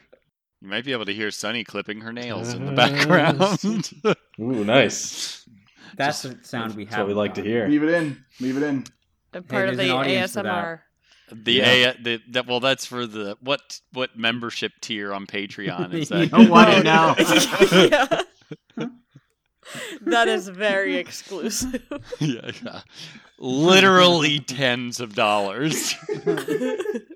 You 0.63 0.69
might 0.69 0.85
be 0.85 0.93
able 0.93 1.07
to 1.07 1.13
hear 1.13 1.33
Sunny 1.33 1.65
clipping 1.65 2.03
her 2.03 2.13
nails 2.13 2.55
in 2.55 2.67
the 2.67 2.73
background. 2.85 3.91
Ooh, 4.41 4.65
nice. 4.65 5.45
That's 5.97 6.23
the 6.23 6.39
sound 6.43 6.77
we 6.77 6.85
have. 6.85 6.91
That's 6.91 6.99
what 7.01 7.09
we 7.09 7.15
like 7.15 7.35
to 7.35 7.43
hear. 7.43 7.67
Leave 7.67 7.83
it 7.83 7.89
in. 7.89 8.25
Leave 8.39 8.57
it 8.57 8.63
in. 8.63 8.85
a 9.35 9.43
part 9.43 9.69
of 9.69 9.77
the 9.77 9.85
an 9.85 9.91
audience 9.91 10.35
for 10.35 10.45
that. 10.45 10.55
ASMR. 10.55 10.81
the 11.45 11.53
Yeah. 11.53 11.67
A, 11.67 12.03
the, 12.03 12.21
that 12.31 12.47
well, 12.47 12.61
that's 12.61 12.87
for 12.87 13.07
the 13.07 13.37
what 13.41 13.81
what 13.93 14.17
membership 14.17 14.73
tier 14.81 15.13
on 15.13 15.27
Patreon 15.27 15.95
is 15.95 16.11
that? 16.11 16.31
don't 16.31 16.49
want 16.49 16.71
to 16.71 16.83
know. 16.85 17.15
Yeah. 18.79 18.87
that 20.03 20.29
is 20.29 20.47
very 20.47 20.97
exclusive. 20.97 21.83
yeah, 22.21 22.53
yeah. 22.65 22.83
literally 23.39 24.39
tens 24.39 25.01
of 25.01 25.17
dollars. 25.17 25.97